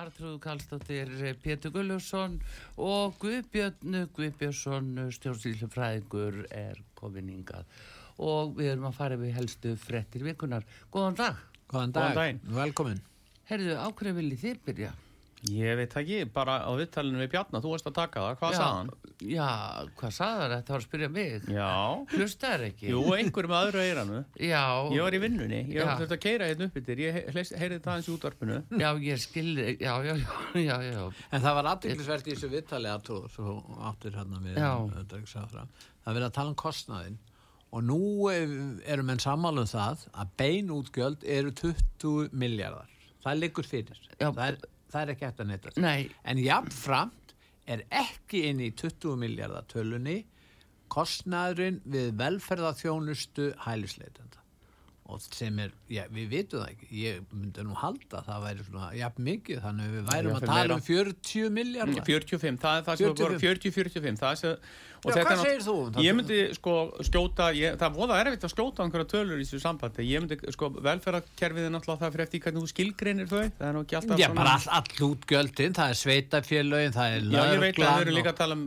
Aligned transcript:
Artrúð 0.00 0.38
Kallstóttir, 0.44 1.10
Pétur 1.42 1.72
Gulluðsson 1.74 2.38
og 2.76 3.16
Guðbjörn 3.22 4.08
Guðbjörnsson, 4.16 4.90
stjórnsýlufræðingur, 5.16 6.44
er 6.50 6.80
komin 6.98 7.28
hingað. 7.32 7.66
Og 8.18 8.56
við 8.58 8.72
erum 8.74 8.88
að 8.90 8.96
fara 8.98 9.18
við 9.20 9.36
helstu 9.38 9.76
frettir 9.78 10.24
virkunar. 10.26 10.64
Góðan 10.92 11.18
dag. 11.20 11.42
Góðan 11.68 11.92
Góðan 11.92 11.92
dag, 11.92 12.16
daginn. 12.16 12.40
velkomin. 12.56 13.02
Herðu, 13.48 13.76
ákveð 13.80 14.18
viljið 14.22 14.42
þið 14.44 14.64
byrja? 14.66 14.94
Ég 15.46 15.76
veit 15.78 15.92
ekki, 16.00 16.16
bara 16.34 16.56
á 16.66 16.70
viðtalinu 16.74 17.20
við 17.22 17.28
Bjarnar, 17.30 17.60
þú 17.62 17.70
varst 17.70 17.86
að 17.86 17.94
taka 17.94 18.22
það, 18.24 18.38
hvað 18.40 18.54
sagði 18.56 18.70
hann? 18.74 18.88
Já, 19.30 19.50
hvað 20.00 20.14
sagði 20.16 20.38
það? 20.42 20.54
Þetta 20.54 20.72
var 20.74 20.80
að 20.80 20.86
spyrja 20.88 21.08
mig. 21.14 21.44
Já, 21.54 21.68
Hlustaðar 22.14 22.64
ekki? 22.66 22.88
jú, 22.90 23.02
einhver 23.14 23.46
með 23.52 23.68
öðru 23.68 23.82
eiranu. 23.84 24.18
Já. 24.42 24.62
Ég 24.96 25.04
var 25.06 25.14
í 25.14 25.20
vinnunni, 25.22 25.60
ég 25.70 25.78
Já. 25.78 25.84
var 25.86 26.00
þurft 26.02 26.14
að 26.16 26.22
keira 26.24 26.48
hérna 26.50 26.66
upp 26.66 26.80
yfir, 26.82 27.02
ég 27.04 27.18
he- 27.20 27.44
heyrði 27.62 27.78
það 27.84 27.92
hans 27.94 28.08
í 28.08 28.14
útvarpinu. 28.16 28.56
Já, 28.82 28.88
ég 29.06 29.20
skilði, 29.22 29.66
já, 29.78 29.92
já, 30.08 30.14
já, 30.18 30.64
já, 30.66 30.76
já. 30.90 31.04
En 31.30 31.44
það 31.46 31.54
var 31.60 31.68
aðdeglisvert 31.74 32.26
í 32.26 32.34
þessu 32.34 32.50
viðtali 32.56 32.90
að 32.90 33.04
trúður, 33.06 33.30
svo 33.36 33.54
áttir 33.92 34.18
hérna 34.18 34.40
við 34.42 34.58
Já. 34.58 34.72
utanríkisráðherra. 35.04 35.66
Það 36.02 36.10
er 36.10 36.18
verið 36.18 36.26
að 36.32 36.36
tala 36.40 36.50
um 36.50 36.58
kostnaðinn 36.64 37.18
og 37.70 37.84
nú 37.84 38.00
eh, 38.32 38.56
eru 38.90 39.02
menn 39.06 39.22
sammála 39.22 39.62
um 39.62 39.70
það 39.70 40.02
að 40.18 40.34
beinútgjöld 40.40 41.22
eru 41.28 41.52
20 41.52 42.30
miljardar. 42.32 42.90
Það 43.22 43.38
liggur 43.42 43.66
fyrir. 43.68 43.98
Já. 44.18 44.32
Það 44.32 44.44
er, 44.48 44.58
það 44.92 45.00
er 45.02 45.12
ekki 45.14 45.28
hægt 45.28 45.44
að 45.44 45.50
neyta. 45.52 45.74
Nei, 45.82 46.10
En 46.24 46.40
jafnframt 46.42 47.34
er 47.68 47.84
ekki 47.92 48.46
inn 48.48 48.60
í 48.64 48.72
20 48.72 49.18
miljardar 49.20 49.66
tölunni 49.68 50.22
kostnaðurinn 50.92 51.82
við 51.84 52.14
velferðarþjónustu 52.18 53.50
hælisleitenda. 53.66 54.37
Og 55.08 55.22
sem 55.24 55.56
er, 55.62 55.70
já, 55.88 56.02
við 56.12 56.26
vitum 56.34 56.60
það 56.60 56.72
ekki, 56.74 56.86
ég 57.00 57.22
myndi 57.32 57.62
nú 57.64 57.72
halda 57.80 58.18
að 58.18 58.26
það 58.26 58.42
væri 58.44 58.64
svona 58.66 58.88
jafn 58.92 59.24
mikið, 59.24 59.60
þannig 59.64 59.94
við 59.94 60.02
værum 60.10 60.28
Já, 60.28 60.36
að 60.36 60.42
tala 60.50 60.74
um 60.76 60.82
40 60.84 61.54
miljardar. 61.56 62.04
45, 62.04 62.58
það 62.60 62.74
er 62.76 62.82
það 62.84 63.00
sem 63.00 63.06
45. 63.08 63.24
var 63.24 63.32
40-45, 63.46 64.20
það 64.20 64.28
er 64.28 64.38
sem... 64.42 64.52
og 64.98 65.08
Já, 65.08 65.14
þetta 65.14 65.30
er 65.32 65.38
nátt- 65.38 65.46
segir 65.46 65.62
þú 65.64 65.76
um? 65.78 65.96
Ég 66.04 66.12
myndi 66.18 66.38
sko 66.58 66.74
skjóta, 67.08 67.44
ég, 67.56 67.78
það 67.80 67.96
voða 67.96 68.18
erfitt 68.20 68.44
að 68.44 68.52
skjóta 68.52 68.84
einhverja 68.84 69.08
tölur 69.14 69.38
í 69.38 69.46
þessu 69.46 69.60
sambandi. 69.62 70.02
Ég 70.10 70.18
myndi 70.24 70.36
sko 70.58 70.68
velferðarkerfið 70.76 71.64
er 71.64 71.72
náttúrulega 71.72 72.02
það 72.02 72.12
fyrir 72.16 72.24
eftir 72.26 72.42
hvernig 72.44 72.60
þú 72.60 72.68
skilgreinir 72.74 73.28
þau. 73.30 73.44
Það 73.46 73.66
er 73.68 73.72
nú 73.78 73.82
ekki 73.86 73.96
alltaf 74.02 74.16
Já, 74.18 74.28
bara 74.34 74.52
all, 74.58 74.68
all 74.76 74.92
útgjöldin, 75.08 75.72
það 75.78 75.88
er 75.94 75.98
sveitafélögin, 76.02 76.92
það 76.98 77.08
er 77.14 77.20
tala 78.42 78.58
um 78.58 78.66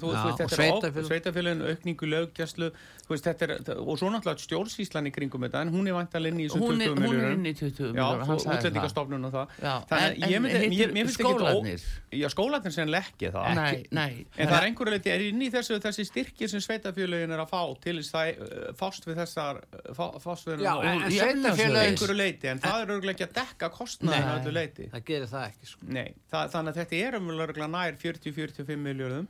og 0.00 0.48
sveitarfélög. 0.54 1.10
sveitafélagin, 1.10 1.66
aukningu 1.74 2.04
löggæslu, 2.14 2.70
þú 2.70 2.99
veist, 3.14 3.26
þetta 3.26 3.46
er, 3.46 3.78
og 3.82 3.98
svo 4.00 4.08
náttúrulega 4.12 4.44
stjórnsýslan 4.44 5.08
í 5.08 5.12
kringum 5.14 5.44
þetta, 5.46 5.62
en 5.66 5.72
hún 5.74 5.88
er 5.90 5.96
vantanlega 5.96 6.34
inn 6.34 6.40
í 6.40 6.46
þessum 6.48 6.64
hún 6.64 6.80
er, 6.80 6.90
20 6.90 6.94
hún 6.94 7.02
er 7.02 7.10
miljónum. 7.10 7.34
inn 7.34 7.50
í 7.50 7.54
20 7.58 7.80
Já, 7.80 7.90
miljónur, 7.90 8.24
hann 8.30 8.40
sagði 8.40 8.50
það. 8.50 8.60
útlendingastofnun 8.60 9.28
og 9.28 9.34
það. 9.34 9.54
Já, 9.60 9.74
Þannig 9.90 10.06
en- 10.06 10.22
að 10.22 10.30
ég 10.30 10.36
en 10.36 10.42
mér, 10.46 10.92
mér 10.94 11.08
finnst 11.10 11.20
ekki 11.20 11.34
skólarnir? 11.34 11.84
Já, 12.20 12.28
skólanir 12.34 12.72
sem 12.76 12.88
leggja 12.88 13.32
það. 13.36 13.54
Nei, 13.60 13.86
nei. 13.90 14.26
En 14.36 14.48
það 14.48 14.56
er 14.60 14.68
einhverju 14.70 14.94
leiti, 14.96 15.10
er 15.10 15.26
inn 15.28 15.42
í 15.42 15.50
þessu, 15.50 15.80
þessi 15.80 16.06
styrkir 16.08 16.48
sem 16.48 16.60
sveitafélagin 16.64 17.34
er 17.36 17.44
að 17.44 17.50
fá 17.50 17.62
til 17.82 17.96
þess 18.00 18.14
að 18.14 18.40
uh, 18.40 18.72
fást 18.78 19.06
við 19.06 19.20
þessar, 19.22 19.60
fá, 19.96 20.06
fást 20.22 20.46
við 20.48 20.64
einhverju 20.64 22.16
leiti, 22.16 22.48
en 22.50 22.58
það 22.62 22.82
er 22.82 22.94
örgulega 22.96 23.16
ekki 23.18 23.28
að 23.28 23.36
dekka 23.40 23.70
að 23.70 24.40
öllu 24.40 24.52
leiti. 24.54 24.88
það 24.92 25.04
gerir 25.04 25.30
það 25.30 25.46
ekki, 25.50 25.66
sko. 25.66 25.86
Nei, 25.88 26.08
það, 26.30 26.50
þannig 26.54 26.70
að 26.72 26.80
þetta 26.80 27.00
er 27.06 27.18
umverulega 27.20 27.68
nær 27.70 27.98
40-45 28.00 28.76
miljardum 28.80 29.28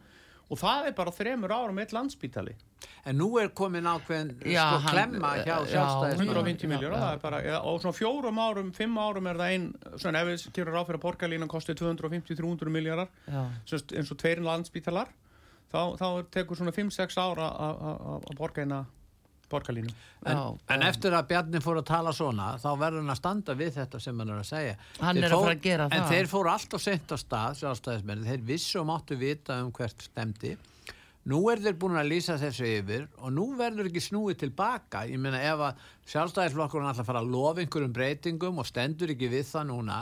og 0.51 0.59
það 0.59 0.87
er 0.89 0.93
bara 0.99 1.11
þremur 1.15 1.53
árum 1.55 1.79
eitt 1.79 1.93
landsbítali. 1.95 2.55
En 3.07 3.17
nú 3.19 3.29
er 3.41 3.49
komin 3.55 3.85
ákveðin, 3.87 4.33
Já, 4.51 4.65
sko, 4.67 4.79
hann- 4.85 4.95
klemma 4.97 5.31
hjá 5.39 5.47
já, 5.47 5.67
sjálfstæðismönnum. 5.73 6.35
150 6.35 6.69
miljardar, 6.69 7.01
það 7.01 7.13
er 7.13 7.19
bara, 7.23 7.41
eða, 7.43 7.61
og 7.65 7.81
svona 7.81 7.97
fjórum 7.97 8.39
árum, 8.43 8.73
fimm 8.75 8.99
árum 8.99 9.27
er 9.31 9.35
það 9.41 9.55
ein, 9.55 9.75
svona 9.97 10.21
ef 10.21 10.27
við 10.27 10.53
kjörum 10.59 10.75
ráð 10.75 10.87
fyrir 10.91 10.99
að 11.01 11.05
borgarlínan 11.07 11.49
kosti 11.49 11.75
250-300 11.75 12.71
miljardar, 12.71 13.09
Já. 13.31 13.45
semst 13.67 13.93
eins 13.97 14.11
og 14.11 14.19
tveirinn 14.19 14.45
landsbítalar, 14.49 15.09
þá, 15.73 15.97
þá 15.97 16.09
tekur 16.31 16.57
svona 16.57 16.73
5-6 16.73 17.17
ára 17.17 17.51
að- 17.55 17.81
að 17.81 18.25
að 18.31 18.37
borga 18.37 18.63
eina 18.67 18.87
borgarlínu. 19.51 19.93
En, 20.25 20.37
Já, 20.37 20.75
en 20.77 20.83
eftir 20.89 21.15
að 21.17 21.29
Bjarni 21.33 21.61
fór 21.65 21.81
að 21.83 21.87
tala 21.91 22.13
svona 22.17 22.49
þá 22.63 22.69
verður 22.81 23.03
hann 23.03 23.15
að 23.15 23.21
standa 23.21 23.57
við 23.59 23.73
þetta 23.79 24.01
sem 24.01 24.19
hann 24.23 24.33
er 24.35 24.41
að 24.43 24.49
segja 24.51 24.75
Hann 25.01 25.17
Þeir 25.21 25.25
er 25.29 25.35
að 25.37 25.45
fara 25.45 25.55
að 25.59 25.63
gera 25.69 25.87
en 25.91 25.95
það. 25.97 26.11
þeir 26.15 26.31
fóru 26.35 26.53
alltaf 26.55 26.85
sent 26.85 27.15
á 27.15 27.17
stað 27.21 27.61
sjálfstæðismenn, 27.63 28.27
þeir 28.31 28.45
vissu 28.53 28.81
og 28.83 28.89
máttu 28.93 29.19
vita 29.21 29.61
um 29.65 29.73
hvert 29.77 30.07
stemdi 30.09 30.57
nú 31.31 31.39
er 31.53 31.61
þeir 31.61 31.75
búin 31.77 31.99
að 32.01 32.09
lýsa 32.15 32.39
þessu 32.41 32.65
yfir 32.65 33.03
og 33.21 33.33
nú 33.37 33.51
verður 33.59 33.91
ekki 33.91 34.01
snúið 34.01 34.39
tilbaka 34.41 35.03
ég 35.11 35.21
meina 35.21 35.41
ef 35.45 35.61
að 35.67 35.83
sjálfstæðisflokkurinn 36.15 36.89
alltaf 36.89 37.07
fara 37.11 37.21
að 37.21 37.29
lofa 37.35 37.61
einhverjum 37.61 37.93
breytingum 37.93 38.63
og 38.63 38.67
stendur 38.69 39.13
ekki 39.13 39.29
við 39.33 39.45
það 39.51 39.67
núna 39.69 39.99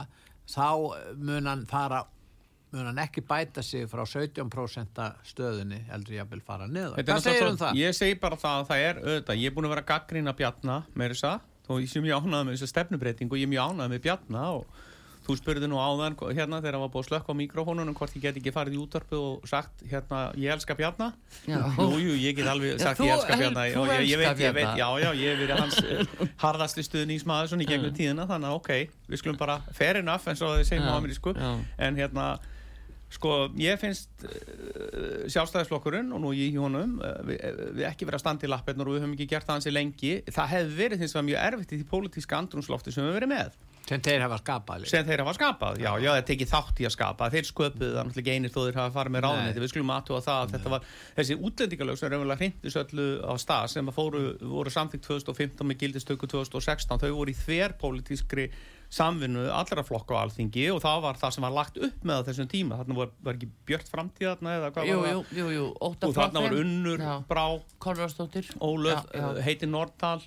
þá 0.48 0.68
mun 1.18 1.50
hann 1.50 1.64
fara 1.68 2.04
mun 2.72 2.84
hann 2.90 2.98
ekki 3.00 3.22
bæta 3.24 3.62
sig 3.64 3.86
frá 3.88 4.02
17% 4.04 4.98
stöðunni 5.30 5.78
heldur 5.88 6.18
ég 6.18 6.24
að 6.26 6.34
vil 6.34 6.42
fara 6.44 6.66
niður 6.68 6.98
Þetta 6.98 7.14
hvað 7.14 7.24
segir 7.28 7.46
um 7.48 7.56
svo- 7.56 7.62
það? 7.66 7.78
Ég 7.80 7.96
segi 7.96 8.18
bara 8.20 8.36
það 8.36 8.58
að 8.62 8.68
það 8.72 8.84
er 8.88 9.00
auðvitað, 9.04 9.40
ég 9.40 9.46
er 9.46 9.56
búin 9.56 9.68
að 9.70 9.74
vera 9.76 9.86
gaggrína 9.92 10.36
Bjarna 10.36 10.76
með 10.94 11.14
þess 11.14 11.24
að, 11.30 11.40
þó 11.68 11.72
ég 11.80 11.88
sé 11.94 12.04
mjög 12.04 12.28
ánægð 12.28 12.44
með 12.50 12.54
þessa 12.58 12.72
stefnubreitingu 12.74 13.32
og 13.32 13.40
ég 13.40 13.48
er 13.48 13.52
mjög 13.56 13.72
ánægð 13.72 13.90
með 13.96 14.04
Bjarna 14.08 14.44
og 14.58 14.84
þú 15.28 15.34
spurði 15.36 15.68
nú 15.68 15.76
áðan 15.76 16.14
hérna 16.32 16.56
þegar 16.62 16.76
það 16.78 16.82
var 16.84 16.90
búið 16.92 17.02
að 17.04 17.08
slökka 17.10 17.32
á 17.32 17.40
mikrofónunum 17.40 17.96
hvort 17.98 18.14
ég 18.16 18.22
get 18.24 18.36
ekki 18.40 18.52
farið 18.54 18.76
í 18.76 18.80
útvarpu 18.80 19.18
og 19.20 19.48
sagt 19.50 19.82
hérna 19.90 20.20
ég 20.40 20.52
elska 20.54 20.72
Bjarna 20.78 21.10
Já. 21.44 21.58
Jú, 21.76 21.88
jú, 22.00 22.14
ég 22.16 22.36
get 22.38 22.48
alveg 22.48 22.78
Já, 22.78 22.84
sagt 22.86 23.00
þú- 23.02 23.08
ég 23.10 23.12
elska 23.18 23.36
Bjarna 23.36 23.64
og 23.76 23.88
ég, 23.92 24.06
ég, 24.08 24.16
veit, 24.22 24.40
ég 24.40 24.54
veit, 24.56 24.72
já, 24.80 24.88
já, 25.04 25.10
ég 25.12 25.28
hef 25.28 25.42
verið 25.42 25.60
hans 25.60 25.78
eh, 25.84 26.30
harðasti 26.40 26.84
stuðningsmaður 26.86 27.50
svona 27.52 27.66
í 27.66 27.68
gegnum 27.68 27.92
tíðina 27.92 28.24
þannig 28.30 28.48
að 28.48 28.56
ok, 28.62 28.70
við 29.12 29.20
skulum 29.20 29.36
bara 29.44 29.58
fair 29.76 30.00
enough 30.00 30.24
eins 30.32 30.40
og 30.40 30.56
þið 30.56 30.64
segjum 30.70 30.88
Já, 30.88 30.92
á 30.92 30.98
amerísku 31.02 31.34
já. 31.36 31.50
en 31.76 32.00
hérna 32.00 32.28
Sko, 33.08 33.34
ég 33.56 33.78
finnst 33.80 34.26
uh, 34.28 35.24
sjálfstæðisflokkurinn 35.32 36.12
og 36.12 36.20
nú 36.20 36.34
í 36.36 36.50
honum 36.58 36.98
uh, 37.00 37.14
við, 37.24 37.40
við 37.78 37.86
ekki 37.88 38.08
verið 38.08 38.20
að 38.20 38.24
standa 38.26 38.44
í 38.44 38.52
lappirnar 38.52 38.90
og 38.90 38.98
við 38.98 39.04
höfum 39.04 39.16
ekki 39.16 39.30
gert 39.30 39.48
það 39.48 39.58
hansi 39.58 39.72
lengi. 39.72 40.12
Það 40.28 40.52
hefði 40.52 40.76
verið 40.82 41.04
þess 41.04 41.16
að 41.16 41.26
mjög 41.30 41.46
erfitt 41.46 41.72
í 41.72 41.80
því 41.80 41.88
pólitíska 41.94 42.42
andrumslofti 42.42 42.92
sem 42.92 43.08
við 43.08 43.18
verið 43.20 43.32
með 43.32 43.56
sem 43.88 44.02
þeir 44.04 44.24
hafa 44.26 44.38
skapað 44.42 44.86
sem 44.90 45.06
þeir 45.06 45.22
hafa 45.24 45.34
skapað. 45.36 45.80
Já, 45.80 45.90
já, 46.02 46.10
það 46.12 46.26
tekið 46.30 46.50
þátt 46.52 46.82
í 46.82 46.86
að 46.88 46.94
skapa. 46.94 47.28
Þeir 47.32 47.48
sköpuðu 47.48 47.90
það 47.94 48.08
náttúrulega 48.08 48.24
ekki 48.24 48.34
einir 48.36 48.52
þó 48.52 48.58
þeir 48.60 48.78
hafa 48.80 48.94
farið 48.96 49.14
með 49.14 49.24
ráðunetti. 49.24 49.58
Nei. 49.58 49.64
Við 49.64 49.72
skulum 49.72 49.92
aðtúa 49.94 50.20
það 50.26 50.40
að 50.42 50.54
þetta 50.54 50.72
var 50.74 50.88
þessi 51.18 51.38
útlendingalög 51.48 52.00
sem 52.00 52.12
raunverulega 52.12 52.42
hrindis 52.42 52.78
öllu 52.82 53.06
á 53.24 53.32
stað 53.40 53.68
sem 53.72 53.92
fóru, 53.96 54.24
voru 54.42 54.74
samþykkt 54.74 55.08
2015 55.08 55.70
með 55.70 55.80
gildistöku 55.84 56.30
2016. 56.34 57.00
Þau 57.04 57.16
voru 57.16 57.32
í 57.32 57.38
þverpólitískri 57.38 58.48
samvinnu 58.88 59.42
allra 59.52 59.82
flokka 59.84 60.16
á 60.16 60.24
alþingi 60.24 60.64
og 60.72 60.80
það 60.80 61.02
var 61.04 61.18
það 61.20 61.34
sem 61.36 61.44
var 61.44 61.52
lagt 61.52 61.76
upp 61.84 62.04
með 62.08 62.22
þessum 62.30 62.48
tíma. 62.48 62.78
Þarna 62.80 62.96
var, 62.96 63.10
var 63.26 63.36
ekki 63.36 63.48
björt 63.68 63.90
framtíð 63.92 64.30
þarna 64.30 64.54
eða 64.56 64.70
hvað 64.72 64.88
Jú, 64.88 64.96
var 65.02 65.08
það? 65.12 65.32
jú, 65.38 65.46
jú, 65.58 65.66
Og 65.84 66.16
þarna 66.16 66.44
var 66.46 66.56
Unnur, 66.62 67.04
Já. 67.04 67.14
Brá, 67.28 67.44
Konradsdóttir. 67.84 68.48
Ólöf, 68.64 69.04
Já, 69.12 69.20
já. 69.20 69.28
uh, 69.34 69.42
heiti 69.44 69.68
Nordal 69.68 70.22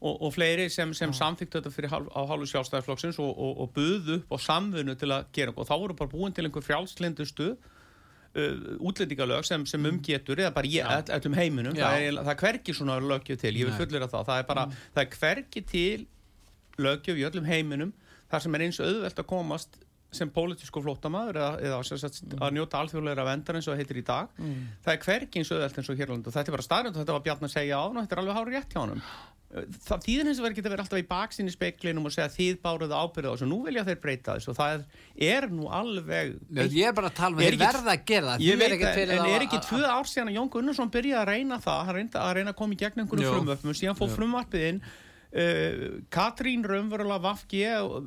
og, 0.00 0.14
og 0.22 0.32
fleiri 0.32 0.68
sem, 0.72 0.94
sem 0.96 1.12
samþyktu 1.16 1.60
þetta 1.60 1.72
fyrir 1.76 1.92
hálf, 1.92 2.08
á 2.12 2.20
hálfu 2.28 2.48
sjálfstæðarflokksins 2.54 3.20
og, 3.20 3.30
og, 3.36 3.52
og 3.64 3.70
buðu 3.76 4.18
upp 4.22 4.32
á 4.32 4.38
samfunnu 4.48 4.96
til 5.00 5.12
að 5.12 5.28
gera 5.36 5.54
og 5.56 5.68
þá 5.68 5.74
voru 5.80 5.96
bara 5.96 6.12
búin 6.12 6.34
til 6.36 6.44
einhver 6.48 6.64
frjálslindustu 6.64 7.52
uh, 7.52 8.76
útlendingalög 8.80 9.44
sem, 9.48 9.64
sem 9.68 9.88
umgetur 9.88 10.40
eða 10.40 10.52
bara 10.56 10.68
ég, 10.72 10.84
all, 10.84 11.04
allum 11.16 11.36
heiminum 11.38 11.76
það 11.76 12.00
er, 12.08 12.18
það 12.20 12.32
er 12.34 12.40
hvergi 12.44 12.76
svona 12.76 12.98
lögjöf 13.00 13.40
til, 13.44 13.54
ég 13.56 13.68
vil 13.70 13.76
fullera 13.76 14.08
það 14.12 14.28
það 14.32 14.42
er 14.42 14.48
bara, 14.52 14.66
það 14.96 15.02
er 15.06 15.16
hvergi 15.20 15.64
til 15.72 16.06
lögjöf 16.86 17.16
í 17.16 17.24
öllum 17.30 17.48
heiminum 17.48 17.94
þar 18.30 18.42
sem 18.46 18.54
er 18.58 18.64
eins 18.66 18.80
auðvelt 18.80 19.20
að 19.22 19.28
komast 19.30 19.78
sem 20.16 20.30
pólitísku 20.32 20.80
flótamaður 20.80 21.36
eða, 21.36 21.48
eða 21.66 21.78
sagt, 22.00 22.20
að 22.40 22.52
njóta 22.56 22.78
alþjóðleira 22.80 23.24
vendar 23.26 23.56
eins 23.58 23.66
og 23.68 23.76
heitir 23.76 23.98
í 24.00 24.04
dag. 24.06 24.28
Það 24.86 24.92
er 24.94 25.00
hvergi 25.04 25.40
eins 25.42 25.50
auðvelt 25.52 25.80
eins 25.82 25.90
og 25.92 25.98
Hérland 25.98 26.26
og 26.30 26.32
þetta 26.36 26.48
er 26.52 26.56
bara 26.56 26.62
starrend 26.68 26.94
og 26.96 27.00
þetta 27.02 27.16
var 27.18 27.24
Bjarn 27.26 27.48
að 27.48 27.52
segja 27.56 27.80
á 27.82 27.84
þetta 28.06 28.14
er 28.16 28.22
alveg 28.22 28.38
hár 28.38 28.52
rétt 28.54 28.70
hjá 28.72 28.80
honum. 28.84 29.02
Það 29.86 30.00
þýðir 30.06 30.26
eins 30.30 30.38
og 30.40 30.44
verður 30.46 30.56
geta 30.58 30.70
verið 30.72 30.82
alltaf 30.84 30.98
í 31.00 31.04
baksinni 31.10 31.52
speklinum 31.54 32.06
og 32.08 32.12
segja 32.14 32.28
þið 32.34 32.56
báruðu 32.64 32.96
ábyrða 32.98 33.30
og 33.34 33.42
nú 33.50 33.58
vilja 33.66 33.84
þeir 33.86 34.00
breyta 34.02 34.34
þessu 34.36 34.50
og 34.52 34.56
það 34.58 34.82
er, 35.28 35.46
nú 35.54 35.68
alveg 35.70 36.32
Ég 36.74 36.88
er 36.90 36.96
bara 36.96 37.10
að 37.12 37.14
tala 37.20 37.36
um 37.36 37.40
að 37.42 37.46
ekki- 37.46 37.62
verða 37.62 37.94
að 37.94 38.02
gera 38.10 38.26
það. 38.32 38.42
Því 38.42 38.56
veit 38.58 38.72
en 38.72 38.80
þá 38.82 39.28
er 39.30 39.38
að- 39.38 39.46
ekki 39.46 39.60
að- 39.60 39.68
tvö 39.70 39.82
ár 39.86 40.10
síðan 40.10 40.30
að 40.32 40.36
Jón 40.40 40.50
Gunnarsson 40.56 40.90
byrjaði 40.90 41.20
að 41.22 41.30
reyna 41.30 41.58
það, 41.62 41.84
hann 41.86 42.10
að 42.26 42.34
reyna 42.40 42.50
að 42.52 42.56
koma 42.58 42.74
í 42.74 42.80
gegn 42.82 43.00
einhverjum 43.04 43.26
Jú. 43.26 43.34
frumvörpum, 43.36 43.76
síðan 43.80 43.96
Jú. 44.10 44.16
frumvarpið 44.18 44.68
inn 44.68 44.82
Katrín 46.12 46.62
Raunverulega 46.64 47.20
Vafgi 47.20 47.62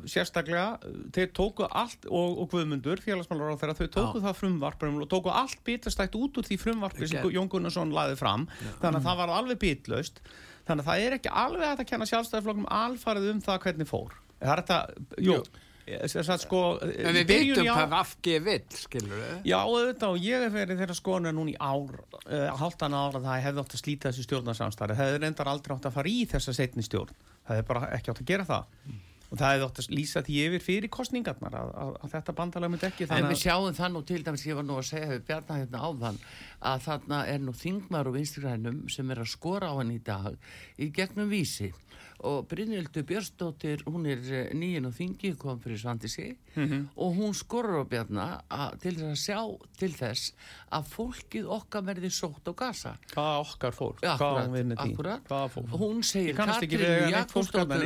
sérstaklega, 0.10 0.80
þeir 1.14 1.30
tóku 1.38 1.68
allt 1.68 2.08
og, 2.10 2.40
og 2.42 2.50
Guðmundur, 2.54 3.02
félagsmálar 3.06 3.54
á 3.54 3.60
þeirra 3.62 3.78
þau 3.78 3.90
tóku 3.94 4.24
það 4.24 4.38
frumvarp 4.40 4.86
og 4.90 5.08
tóku 5.12 5.34
allt 5.34 5.62
bitastætt 5.68 6.18
út 6.18 6.42
úr 6.42 6.48
því 6.48 6.60
frumvarpi 6.64 7.10
sem. 7.12 7.30
Jón 7.36 7.52
Gunnarsson 7.52 7.94
laði 7.94 8.18
fram, 8.20 8.48
þannig 8.82 9.02
að 9.02 9.08
það 9.12 9.22
var 9.22 9.34
alveg 9.38 9.62
bitlaust, 9.62 10.22
þannig 10.66 10.86
að 10.86 10.90
það 10.90 11.06
er 11.06 11.18
ekki 11.20 11.36
alveg 11.46 11.70
að 11.70 11.88
kenna 11.92 12.10
sjálfstæðiflokknum 12.10 12.70
alfarið 12.82 13.32
um 13.36 13.42
það 13.46 13.64
hvernig 13.68 13.90
fór. 13.90 14.18
Það 14.40 14.54
er 14.56 14.64
þetta, 14.64 14.80
jú, 15.28 15.40
þess 15.44 15.69
að 15.98 16.44
sko 16.44 16.62
En 16.84 17.16
við 17.18 17.26
ár- 17.34 17.66
hvað 17.74 17.90
Vafki 17.94 18.38
vill, 18.46 18.64
skilur 18.78 19.18
við. 19.18 19.36
Já, 19.50 19.58
auðvitað, 19.64 20.14
og 20.14 20.24
ég 20.30 20.46
hef 20.46 20.54
verið 20.54 20.82
þeirra 20.84 20.98
skoðuna 21.00 21.34
núna 21.36 21.54
í 21.54 21.58
ár, 21.60 22.00
uh, 22.26 22.48
haldan 22.62 22.94
ára 23.00 23.20
það 23.20 23.34
að 23.36 23.44
hefði 23.48 23.64
átt 23.66 23.76
að 23.76 23.84
slíta 23.84 24.10
þessu 24.12 24.26
stjórnarsamstæri 24.30 24.96
það 24.98 25.06
hefði 25.10 25.22
reyndar 25.26 25.52
aldrei 25.54 25.76
átt 25.78 25.90
að 25.90 25.98
fara 26.00 26.10
í 26.10 26.26
þessa 26.30 26.56
setni 26.60 26.86
stjórn. 26.86 27.14
Það 27.48 27.56
hefði 27.58 27.68
bara 27.74 27.92
ekki 27.98 28.12
átt 28.14 28.22
að 28.26 28.32
gera 28.34 28.46
það. 28.50 28.66
Og 29.30 29.38
það 29.38 29.52
hefði 29.54 29.66
átt 29.68 29.80
að 29.80 29.90
lýsa 29.94 30.22
því 30.26 30.38
yfir 30.48 30.64
fyrir 30.66 30.90
kostningarnar 30.90 31.54
að, 31.60 31.68
að, 31.78 31.90
að 32.02 32.14
þetta 32.16 32.34
bandalag 32.40 32.72
myndi 32.74 32.88
ekki 32.88 33.06
En 33.14 33.28
við 33.30 33.38
sjáum 33.44 33.76
það 33.78 33.92
nú 33.94 34.02
til 34.10 34.24
dæmis, 34.26 34.46
ég 34.50 34.58
var 34.58 34.66
nú 34.66 34.78
að 34.80 34.88
segja 34.88 35.10
við 35.12 35.22
Bjarnar 35.28 35.60
hérna 35.62 35.82
áðan, 35.86 36.18
að 36.66 36.80
þarna 36.88 37.20
er 37.30 37.44
nú 37.44 37.54
þingmar 37.54 38.10
og 38.10 38.16
vinstrigrænum 38.18 38.80
sem 38.90 39.12
er 39.14 39.22
að 39.22 39.30
skora 39.30 39.70
á 39.70 39.78
hann 39.78 39.94
í 39.94 40.00
dag 40.02 40.34
í 40.82 40.90
gegnum 40.90 41.30
vísi 41.30 41.70
og 42.28 42.48
Brynjöldu 42.52 43.04
Björnsdóttir, 43.08 43.84
hún 43.88 44.06
er 44.10 44.20
eh, 44.28 44.50
nýjinn 44.58 44.88
og 44.90 44.94
þingi, 44.96 45.32
kom 45.40 45.60
fyrir 45.64 45.80
Svandísi. 45.80 46.26
Og 47.00 47.16
hún 47.16 47.36
skorur 47.38 47.84
á 47.84 47.86
Bjarnar 47.88 48.42
að, 48.52 48.76
til 48.84 48.94
þess 48.98 49.08
að 49.08 49.20
sjá 49.22 49.40
til 49.80 49.92
þess 49.96 50.34
að 50.76 50.90
fólkið 50.92 51.50
okkar 51.56 51.86
verði 51.88 52.10
sótt 52.12 52.50
á 52.50 52.54
gasa. 52.60 52.96
hvað 53.14 53.40
okkar 53.46 53.78
fór, 53.78 53.96
Ja, 54.04 54.16
akkurat, 54.18 55.24
hvað 55.30 55.48
fór 55.54 55.70
Hún 55.80 56.04
segir 56.04 56.36
fólk 56.36 57.54
þarna, 57.54 57.80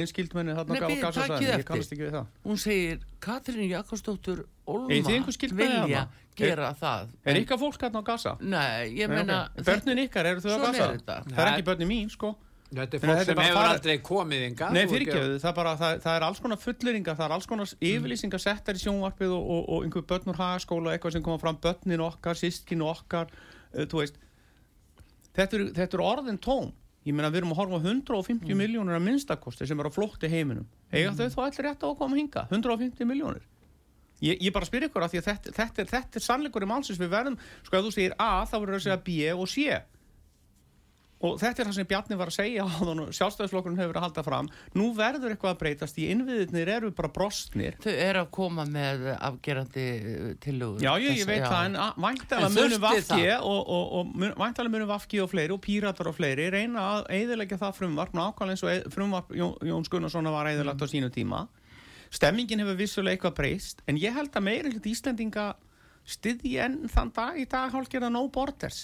Jakobsdóttur 1.54 2.26
hún 2.44 2.58
segir 2.58 3.06
Katrín 3.24 3.70
Jakobsdóttur 3.70 4.46
Olma 4.66 4.88
vilja 4.88 6.08
gera 6.36 6.74
það. 6.74 7.12
er 7.26 7.40
ykkar 7.44 7.60
fólk 7.60 7.78
þarna 7.78 8.02
á 8.02 8.04
gasa? 8.08 8.38
Nei, 8.42 8.96
ég 8.98 9.12
menna 9.12 9.52
börnin 9.60 10.02
ykkar, 10.08 10.26
eru 10.26 10.42
þau 10.42 10.56
á 10.56 10.60
gasa? 10.66 10.90
er 10.90 11.00
það 11.06 11.38
er 11.38 11.52
ekki 11.54 11.68
börnin 11.70 11.92
mín, 11.92 12.10
sko 12.10 12.34
Þetta 12.74 12.98
er 12.98 13.02
fólk 13.04 13.12
þetta 13.12 13.22
er 13.22 13.28
sem 13.28 13.42
hefur 13.44 13.58
farið- 13.58 13.75
aldrei 13.78 13.96
komið 14.08 14.44
ynga. 14.48 14.70
Nei, 14.74 14.84
fyrirgefðu, 14.90 15.40
það, 15.44 15.56
bara, 15.60 15.74
það, 15.78 15.98
það 16.04 16.18
er 16.18 16.25
alls 16.28 16.44
konar 16.44 16.62
fulleringar, 16.62 17.18
það 17.20 17.25
er 17.25 17.36
alls 17.38 17.50
konar 17.50 17.74
yfirlýsingar 17.90 18.42
settar 18.42 18.80
í 18.80 18.84
sjónvarpið 18.84 19.34
og, 19.36 19.50
og, 19.56 19.64
og 19.70 19.88
einhver 19.88 20.06
börn 20.10 20.34
úr 20.34 20.40
hagaskóla, 20.42 20.94
eitthvað 20.94 21.18
sem 21.18 21.25
koma 21.25 21.42
fram 21.42 21.60
börnin 21.62 22.06
okkar, 22.06 22.40
sískinu 22.40 22.90
okkar, 22.90 23.30
uh, 23.74 23.86
þú 23.86 24.02
veist, 24.02 24.18
þetta 25.38 25.60
eru 25.60 25.86
er 25.86 26.06
orðin 26.08 26.42
tóm. 26.42 26.74
Ég 27.04 27.16
meina, 27.16 27.30
við 27.30 27.42
erum 27.42 27.52
að 27.52 27.60
horfa 27.60 27.80
á 27.84 27.86
150 27.86 28.48
mm. 28.48 28.60
miljónur 28.64 28.96
að 28.96 29.04
minnstakosti 29.04 29.68
sem 29.68 29.80
er 29.80 29.90
á 29.92 29.92
flótti 29.92 30.30
heiminum. 30.31 30.68
Eiga 30.94 31.12
þau 31.18 31.25
þá 31.34 31.42
allir 31.50 31.66
rétt 31.68 31.84
á 31.84 31.88
að 31.90 31.98
koma 32.00 32.16
hinga? 32.16 32.46
150 32.48 33.10
miljónur? 33.10 33.44
Ég, 34.24 34.40
ég 34.40 34.54
bara 34.56 34.68
spyr 34.68 34.86
ykkur 34.88 35.04
að 35.04 35.18
að 35.20 35.25
þetta, 35.25 35.52
þetta, 35.58 35.86
þetta 35.90 36.20
er 36.20 36.24
sannleikur 36.24 36.64
í 36.64 36.70
málsins 36.70 37.02
við 37.02 37.12
verðum, 37.12 37.36
sko 37.66 37.75
ef 37.75 37.84
þú 37.84 37.92
segir 37.92 38.14
A 38.16 38.46
þá 38.48 38.56
verður 38.56 38.78
að 38.78 38.86
segja 38.86 39.02
B 39.04 39.18
og 39.34 39.50
C 39.52 39.81
og 41.24 41.38
þetta 41.40 41.64
er 41.64 41.68
það 41.70 41.75
sem 41.78 41.88
Bjarni 41.88 42.18
var 42.20 42.30
að 42.31 42.36
segja 42.36 42.64
á 42.68 42.68
þannig 42.80 43.14
sjálfstæðisflokkurinn 43.18 43.80
hefur 43.80 44.00
að 44.00 44.06
halda 44.08 44.24
fram. 44.28 44.50
Nú 44.75 44.90
verður 44.98 45.31
eitthvað 45.34 45.54
að 45.54 45.60
breytast. 45.64 46.00
Í 46.04 46.10
innviðinir 46.14 46.72
eru 46.75 46.92
bara 46.98 47.12
brostnir. 47.16 47.78
Þau 47.84 47.92
eru 47.94 48.24
að 48.25 48.30
koma 48.36 48.66
með 48.68 49.06
afgerandi 49.16 49.86
tilugur 50.44 50.84
Já, 50.84 50.92
ég, 51.00 51.18
ég 51.22 51.28
veit 51.30 51.44
það, 51.46 51.66
en 51.70 51.80
a- 51.80 51.90
væntanlega 52.04 52.52
En 52.52 52.58
munum 52.60 52.84
Vafki 52.84 53.25
og, 53.40 53.74
og, 53.78 53.98
og 54.00 54.14
væntanlega 54.44 54.74
munum 54.75 54.92
Vafki 54.92 55.22
og 55.24 55.31
fleiri 55.31 55.56
og 55.56 55.62
Píratar 55.64 56.10
og 56.12 56.18
fleiri 56.18 56.50
reyna 56.54 56.86
að 56.98 57.12
eiðilegja 57.18 57.60
það 57.62 57.78
frumvarp 57.80 58.16
nákvæmlega 58.18 58.58
eins 58.58 58.64
og 58.68 58.94
frumvarp 58.94 59.31
Jón, 59.38 59.54
Jóns 59.70 59.92
Gunnarssona 59.94 60.34
var 60.34 60.50
eiðilegt 60.52 60.84
á 60.84 60.88
sínu 60.92 61.12
tíma. 61.14 61.46
Stemmingin 62.14 62.62
hefur 62.62 62.75
vissulega 62.78 63.16
eitthvað 63.18 63.38
breyst 63.40 63.80
en 63.90 63.98
ég 64.02 64.14
held 64.14 64.36
að 64.38 64.46
meira 64.46 64.70
hlut 64.74 64.86
Íslendinga 64.92 65.48
styðji 66.04 66.58
enn 66.62 66.81
þann 66.92 67.14
dag 67.16 67.40
í 67.40 67.46
dag 67.50 67.72
hálfgerða 67.74 68.12
no 68.14 68.25
borders 68.34 68.84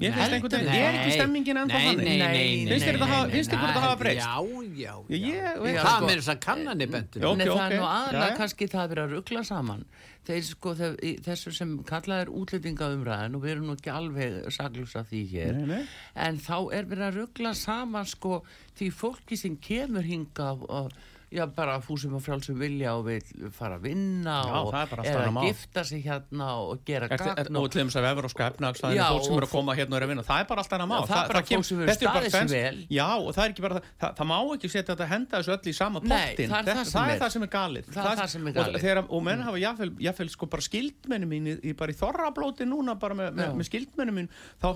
ég 0.00 0.12
finnst 0.12 0.32
einhvern 0.36 0.52
veginn, 0.52 0.74
er 0.76 0.96
ekki 1.00 1.12
stemmingin 1.16 1.56
ennþá 1.62 1.78
nei, 1.80 1.86
þannig 1.86 2.04
nei, 2.04 2.16
nei, 2.18 2.26
nei, 2.26 2.66
Finnst 2.66 2.86
þér 2.86 2.96
þetta 2.96 3.06
nei, 3.06 3.84
hafa- 3.86 3.98
breyst? 4.02 4.20
Já, 4.20 4.34
já, 4.76 4.76
já. 4.76 4.94
Ég- 5.08 5.24
ég 5.26 5.62
veit 5.62 5.74
Já, 5.76 5.82
Það 5.86 5.96
sko. 5.96 6.06
með 6.06 6.16
þess 6.20 6.32
að 6.34 6.40
kannanir 6.46 6.90
bentur. 6.92 7.22
Já. 7.22 7.34
Nei, 7.36 7.46
Ok, 7.48 7.56
það 7.58 7.70
er 7.72 7.78
nú 7.80 7.86
aðalega 7.92 8.36
kannski 8.36 8.68
það 8.68 8.82
að 8.84 8.88
vera 8.92 9.06
að 9.06 9.14
ruggla 9.16 9.44
saman 9.44 9.84
þeir 10.26 10.42
sko 10.42 10.74
þessu 10.74 11.52
sem 11.54 11.78
kallað 11.86 12.20
er 12.26 12.30
útlendingaumræðin 12.34 13.34
og 13.36 13.42
við 13.42 13.50
erum 13.54 13.66
nú 13.70 13.76
ekki 13.76 13.92
alveg 13.94 14.52
saglus 14.52 14.96
af 14.98 15.06
því 15.10 15.20
hér 15.30 15.54
Nei, 15.54 15.66
nei. 15.66 15.86
en 16.16 16.38
þá 16.38 16.56
er 16.74 16.84
verið 16.90 17.06
að 17.08 17.18
ruggla 17.20 17.54
saman 17.54 18.04
sko 18.10 18.42
því 18.78 18.90
fólki 18.92 19.38
sem 19.38 19.56
kemur 19.56 20.02
hinga 20.02 20.50
og 20.68 20.90
já 21.36 21.44
bara 21.56 21.76
fúsum 21.84 22.14
og 22.16 22.22
frjálsum 22.24 22.58
vilja 22.60 22.94
og 22.96 23.04
vil 23.06 23.50
fara 23.54 23.76
að 23.78 23.86
vinna 23.90 24.36
Já, 24.46 24.56
og 24.62 24.70
það 24.72 24.94
er 24.96 25.10
eða 25.12 25.32
mál. 25.36 25.46
gifta 25.50 25.84
sig 25.84 26.02
hérna 26.06 26.48
og 26.64 26.84
gera 26.88 27.08
gagn 27.12 27.56
og 27.60 27.68
til 27.74 27.84
þess 27.86 27.98
að 28.00 28.06
vefur 28.08 28.28
og 28.28 28.32
skefnags 28.34 28.80
það 28.82 28.96
Já, 28.96 29.04
er 29.06 29.12
fólk 29.16 29.26
sem 29.28 29.36
eru 29.36 29.46
að 29.48 29.52
koma 29.56 29.76
hérna 29.78 29.92
og 29.92 30.00
eru 30.00 30.06
að 30.08 30.12
vinna 30.14 30.24
það 30.26 30.40
er 30.42 30.48
bara 30.50 30.64
allt 30.64 30.76
annað 30.76 30.90
mál 30.92 31.00
Já, 31.00 31.06
það 31.12 31.22
er 31.22 31.32
bara 31.32 31.44
fólk 31.50 31.68
sem 31.68 31.80
er 31.80 31.86
bara 31.86 31.96
staðið 32.00 32.34
tvenns- 32.36 32.56
vel. 32.56 32.78
já 32.96 33.08
og 33.16 33.30
það 33.36 33.44
er 33.44 33.50
ekki 33.54 33.64
bara 33.66 33.74
það, 33.80 33.90
það, 34.00 34.14
það 34.20 34.30
má 34.32 34.38
ekki 34.56 34.72
setja 34.72 34.94
þetta 34.96 35.08
henda 35.12 35.40
þessu 35.40 35.54
öll 35.56 35.66
í 35.66 35.74
sama 35.76 36.00
pottin 36.00 36.50
það 36.50 36.70
er 36.72 36.76
það 36.76 36.84
sem 36.86 36.96
það 36.96 37.10
er. 37.10 37.20
það 37.26 37.56
galið 37.56 37.84
Það 37.96 38.06
er 38.10 38.18
það 38.20 38.28
sem 38.32 38.46
er 38.46 38.52
galið. 38.56 39.10
og 39.10 39.22
menn 39.26 39.42
hafa 39.46 39.58
jáfnvel 39.62 40.30
sko 40.32 40.46
bara 40.50 40.62
skildmenni 40.66 41.26
mín 41.30 41.76
bara 41.76 41.92
í 41.92 41.96
þorrablóti 41.96 42.66
núna 42.68 42.94
bara 42.98 43.14
með, 43.18 43.32
með, 43.36 43.46
Já. 43.46 43.54
með 43.60 43.68
skildmenni 43.70 44.14
mín 44.16 44.28
þá 44.62 44.66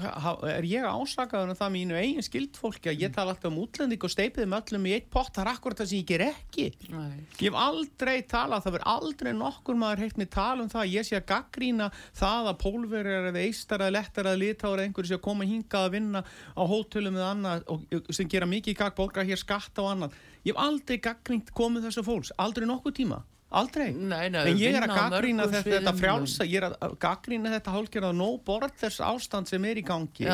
er 0.50 0.64
ég 0.68 0.84
ásakaður 0.86 1.52
um 1.54 1.58
það 1.58 1.70
mínu 1.76 1.94
eigin 2.00 2.26
skildfólki 2.26 2.90
að 2.92 3.00
ég 3.04 3.14
tala 3.14 3.34
alltaf 3.34 3.50
um 3.50 3.58
útlending 3.64 4.02
og 4.06 4.10
steipiðum 4.14 4.56
öllum 4.60 4.86
í 4.90 4.94
eitt 4.98 5.08
pott 5.12 5.32
það 5.34 5.44
er 5.46 5.52
akkurat 5.54 5.80
það 5.80 5.90
sem 5.92 5.98
ég 6.02 6.08
ger 6.10 6.24
ekki 6.30 6.49
Nei. 6.56 7.22
Ég 7.40 7.48
hef 7.48 7.58
aldrei 7.58 8.22
talað, 8.28 8.64
það 8.64 8.74
verður 8.76 8.92
aldrei 8.92 9.30
nokkur 9.36 9.78
maður 9.78 10.04
heilt 10.04 10.20
mig 10.20 10.30
tala 10.34 10.64
um 10.64 10.70
það 10.72 10.82
að 10.82 10.94
ég 10.94 11.08
sé 11.08 11.18
að 11.18 11.26
gaggrína 11.30 11.88
það 12.18 12.50
að 12.52 12.60
pólverjar 12.64 13.28
eða 13.30 13.44
eistar 13.46 13.84
eða 13.84 13.96
lettar 13.98 14.30
eða 14.30 14.42
litára 14.42 14.86
einhverju 14.86 15.10
sé 15.12 15.18
að 15.18 15.26
koma 15.28 15.48
hingað 15.48 15.88
að 15.88 15.96
vinna 15.96 16.24
á 16.26 16.62
hótelum 16.72 17.18
eða 17.18 17.32
annað 17.34 17.68
og, 17.74 17.84
sem 18.10 18.30
gera 18.30 18.50
mikið 18.50 18.78
gagg, 18.82 18.96
borga 18.98 19.26
hér 19.26 19.40
skatta 19.40 19.84
og 19.84 19.92
annað. 19.94 20.16
Ég 20.44 20.54
hef 20.54 20.64
aldrei 20.64 21.00
gaggrínt 21.04 21.52
komið 21.56 21.88
þessu 21.88 22.06
fólks, 22.06 22.34
aldrei 22.40 22.68
nokkuð 22.68 22.98
tíma. 23.02 23.22
Aldrei. 23.50 23.88
Nei, 23.90 24.28
nei, 24.30 24.44
en 24.52 24.58
ég 24.60 24.76
er 24.78 24.84
að 24.86 24.92
gaggrína 24.94 25.46
þetta, 25.50 25.70
þetta 25.74 25.92
frjálsa, 25.98 26.44
ég 26.46 26.60
er 26.62 26.66
að 26.76 26.92
gaggrína 27.02 27.50
þetta 27.56 27.72
hálfgerða 27.74 28.10
no 28.14 28.28
borders 28.46 29.00
ástand 29.02 29.50
sem 29.50 29.64
er 29.66 29.80
í 29.80 29.82
gangi. 29.82 30.26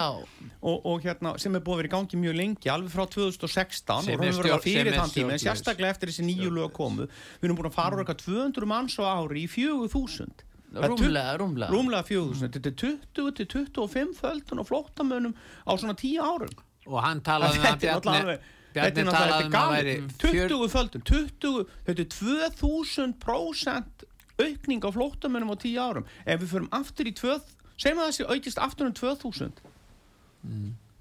Og, 0.60 0.82
og 0.84 1.00
hérna, 1.06 1.32
sem 1.40 1.54
er 1.56 1.62
búið 1.64 1.78
að 1.78 1.80
vera 1.80 1.88
í 1.88 1.94
gangi 1.94 2.20
mjög 2.20 2.36
lengi, 2.36 2.68
alveg 2.68 2.92
frá 2.92 3.06
2016 3.08 4.04
Sem 4.04 4.18
og 4.18 4.20
er 4.20 4.20
raunverulega 4.20 4.58
stjórn- 4.58 4.62
sem 4.66 4.72
fyrir 4.76 4.92
er 4.92 4.98
þann 5.00 5.14
tíma, 5.14 5.32
en 5.32 5.42
sérstaklega 5.46 5.94
eftir 5.96 6.12
þessi 6.12 6.26
nýju 6.28 6.50
lög 6.58 6.74
komu, 6.76 7.06
við 7.40 7.48
erum 7.48 7.56
búin 7.62 7.70
að 7.70 7.78
fara 7.78 7.96
úr 7.96 8.04
eitthvað 8.04 8.20
200 8.26 8.68
manns 8.74 8.98
á 9.00 9.04
ári 9.16 9.46
í 9.46 9.48
4000 9.48 10.44
Það 10.76 10.84
er 10.84 10.92
tu- 10.92 11.04
Rúmlega, 11.06 11.36
rúmlega. 11.40 11.70
Rúmlega 11.72 12.04
4000, 12.04 12.52
þetta 12.52 12.68
er 12.68 12.76
20 12.82 13.32
til 13.38 13.46
25 13.48 14.12
földun 14.20 14.60
og 14.60 14.66
flóttamönnum 14.68 15.32
á 15.64 15.72
svona 15.78 15.94
10 15.96 16.18
árum. 16.20 16.52
Og 16.86 17.00
hann 17.02 17.20
talaði 17.24 17.56
um 17.56 17.64
að 17.64 17.72
er 17.72 17.78
Bjarni, 17.80 18.38
Bjarni 18.76 19.02
er 19.02 19.10
talaði 19.10 19.48
um 19.48 19.56
að 19.56 19.66
er 19.66 19.74
væri 19.74 19.96
galið. 19.96 20.14
20 20.22 20.72
földun, 20.76 21.06
20, 21.10 21.66
þetta 21.88 22.04
er 22.04 22.10
2000% 22.16 24.06
aukning 24.36 24.84
á 24.84 24.90
flóttamönnum 24.92 25.52
á 25.52 25.56
10 25.56 25.78
árum. 25.80 26.08
Ef 26.28 26.42
við 26.42 26.50
förum 26.52 26.72
aftur 26.76 27.08
í 27.08 27.14
2 27.16 27.38
segjum 27.76 28.02
að 28.02 28.10
þessi 28.10 28.26
aukist 28.32 28.60
aftur 28.62 28.88
um 28.88 28.96
2000 28.96 29.62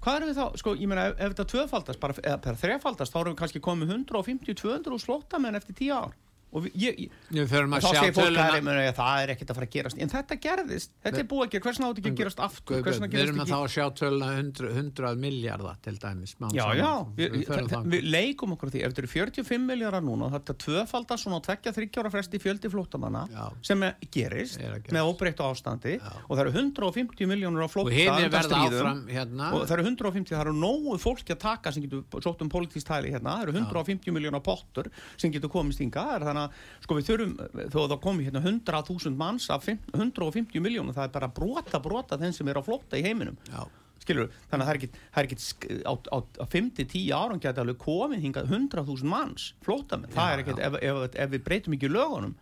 hvað 0.06 0.20
erum 0.20 0.30
við 0.30 0.38
þá, 0.38 0.60
sko, 0.60 0.74
ég 0.78 0.90
meina 0.90 1.08
ef, 1.10 1.16
ef 1.18 1.32
þetta 1.32 1.46
tvöfaldast, 1.52 2.00
bara, 2.02 2.14
eða 2.22 2.54
þrefaldast 2.60 3.14
þá 3.14 3.18
erum 3.20 3.34
við 3.34 3.40
kannski 3.40 3.62
komið 3.64 3.92
150-200 3.96 5.02
slóttamenn 5.02 5.58
eftir 5.58 5.78
10 5.80 5.96
ár 5.96 6.14
og 6.56 6.66
ég, 6.72 7.00
ég, 7.04 7.48
þá 7.52 7.88
segir 7.90 8.14
fólk 8.16 8.38
að 8.40 8.56
það 8.96 9.18
er, 9.20 9.26
er 9.26 9.32
ekkert 9.34 9.50
að 9.52 9.58
fara 9.58 9.66
að 9.66 9.74
gerast. 9.74 9.98
En 10.00 10.12
þetta 10.12 10.36
gerðist, 10.40 10.92
þetta 11.04 11.20
er 11.20 11.26
búið 11.28 11.44
að 11.44 11.50
gera. 11.52 11.64
Hversna 11.66 11.88
átt 11.90 12.00
ekki 12.00 12.12
að 12.12 12.20
gerast 12.20 12.42
aftur? 12.46 12.80
Við 12.86 13.20
erum 13.20 13.42
að 13.44 13.50
þá 13.52 13.56
að 13.58 13.68
sjá 13.74 13.84
töluna 14.00 14.30
100, 14.38 14.70
100 14.80 15.20
miljardar 15.20 15.80
til 15.84 15.96
dæmis 16.00 16.34
Já, 16.56 16.64
já, 16.78 16.92
við, 17.16 18.06
leikum 18.06 18.54
okkur 18.56 18.70
á 18.70 18.72
því. 18.72 18.82
Ef 18.86 18.94
þetta 18.94 19.02
eru 19.04 19.12
45 19.12 19.66
miljardar 19.66 20.04
núna 20.06 20.30
þetta 20.32 20.56
tvöfaldar 20.64 21.20
svona 21.20 21.40
á 21.42 21.46
tvekja 21.46 21.74
þryggjára 21.76 22.12
fresti 22.14 22.40
fjöldi 22.40 22.70
flóttamanna 22.72 23.24
Já. 23.32 23.44
sem 23.66 23.84
er, 23.86 23.96
gerist 24.16 24.60
Er 24.62 24.78
með 24.94 25.10
óbreyttu 25.10 25.44
ástandi. 25.46 25.96
Og 26.26 26.32
það 26.36 26.44
eru 26.46 26.54
150 26.62 27.30
miljónur 27.30 27.66
á 27.66 27.68
Og 27.68 27.74
flótta 27.74 27.94
hinir 27.96 28.12
undan 28.12 28.34
verða 28.36 28.48
stríðum. 28.48 28.80
áfram 28.80 29.04
hérna. 29.12 29.50
Og 29.52 29.66
það 29.66 29.76
eru 29.76 29.86
150, 29.90 30.34
það 30.34 30.44
eru 30.46 30.56
nógu 30.56 30.98
fólki 31.02 31.36
að 31.36 31.42
taka 31.44 31.74
sem 31.74 31.84
getur 31.84 32.24
sótt 32.24 32.44
um 32.44 32.52
politísk 32.52 32.88
tæli 32.88 33.12
hérna. 33.12 33.36
Það 33.36 33.48
eru 33.48 33.56
150 33.60 34.16
miljónar 34.16 34.44
pottur 34.46 34.90
sem 35.16 35.32
getur 35.34 35.52
komist 35.52 35.82
ynga 35.84 36.06
þannig 36.26 36.45
sko 36.84 36.98
við 36.98 37.08
þurfum 37.10 37.34
þó 37.72 37.80
að 37.84 37.90
það 37.94 38.00
komi 38.06 38.26
hérna 38.28 38.42
100.000 38.44 39.16
manns 39.20 39.48
af 39.50 39.64
fimm- 39.66 39.82
150 39.94 40.62
miljónum 40.64 40.94
það 40.96 41.08
er 41.08 41.14
bara 41.18 41.28
brota 41.40 41.80
brota 41.82 42.18
þeim 42.20 42.32
sem 42.36 42.48
er 42.48 42.60
á 42.60 42.62
flótta 42.66 42.98
í 43.00 43.04
heiminum. 43.06 43.36
Já. 43.50 43.66
skilur, 44.06 44.28
þannig 44.52 44.62
að 44.62 44.68
það 44.68 44.74
er 44.74 44.78
ekki, 44.78 44.88
ekki 45.18 45.76
á, 45.82 45.92
á, 46.14 46.18
á 46.22 46.44
5-10 46.46 47.06
árum 47.16 47.40
geti 47.42 47.58
alveg 47.62 47.78
komið 47.82 48.20
hingað 48.22 48.50
100.000 48.52 49.08
manns 49.10 49.46
flótamenn, 49.66 50.12
það 50.14 50.32
er 50.34 50.42
ekkert 50.44 50.60
ef, 50.62 50.76
ef, 50.78 51.00
ef 51.24 51.32
við 51.32 51.42
breytum 51.48 51.74
ekki 51.74 51.90
lögunum. 51.90 52.36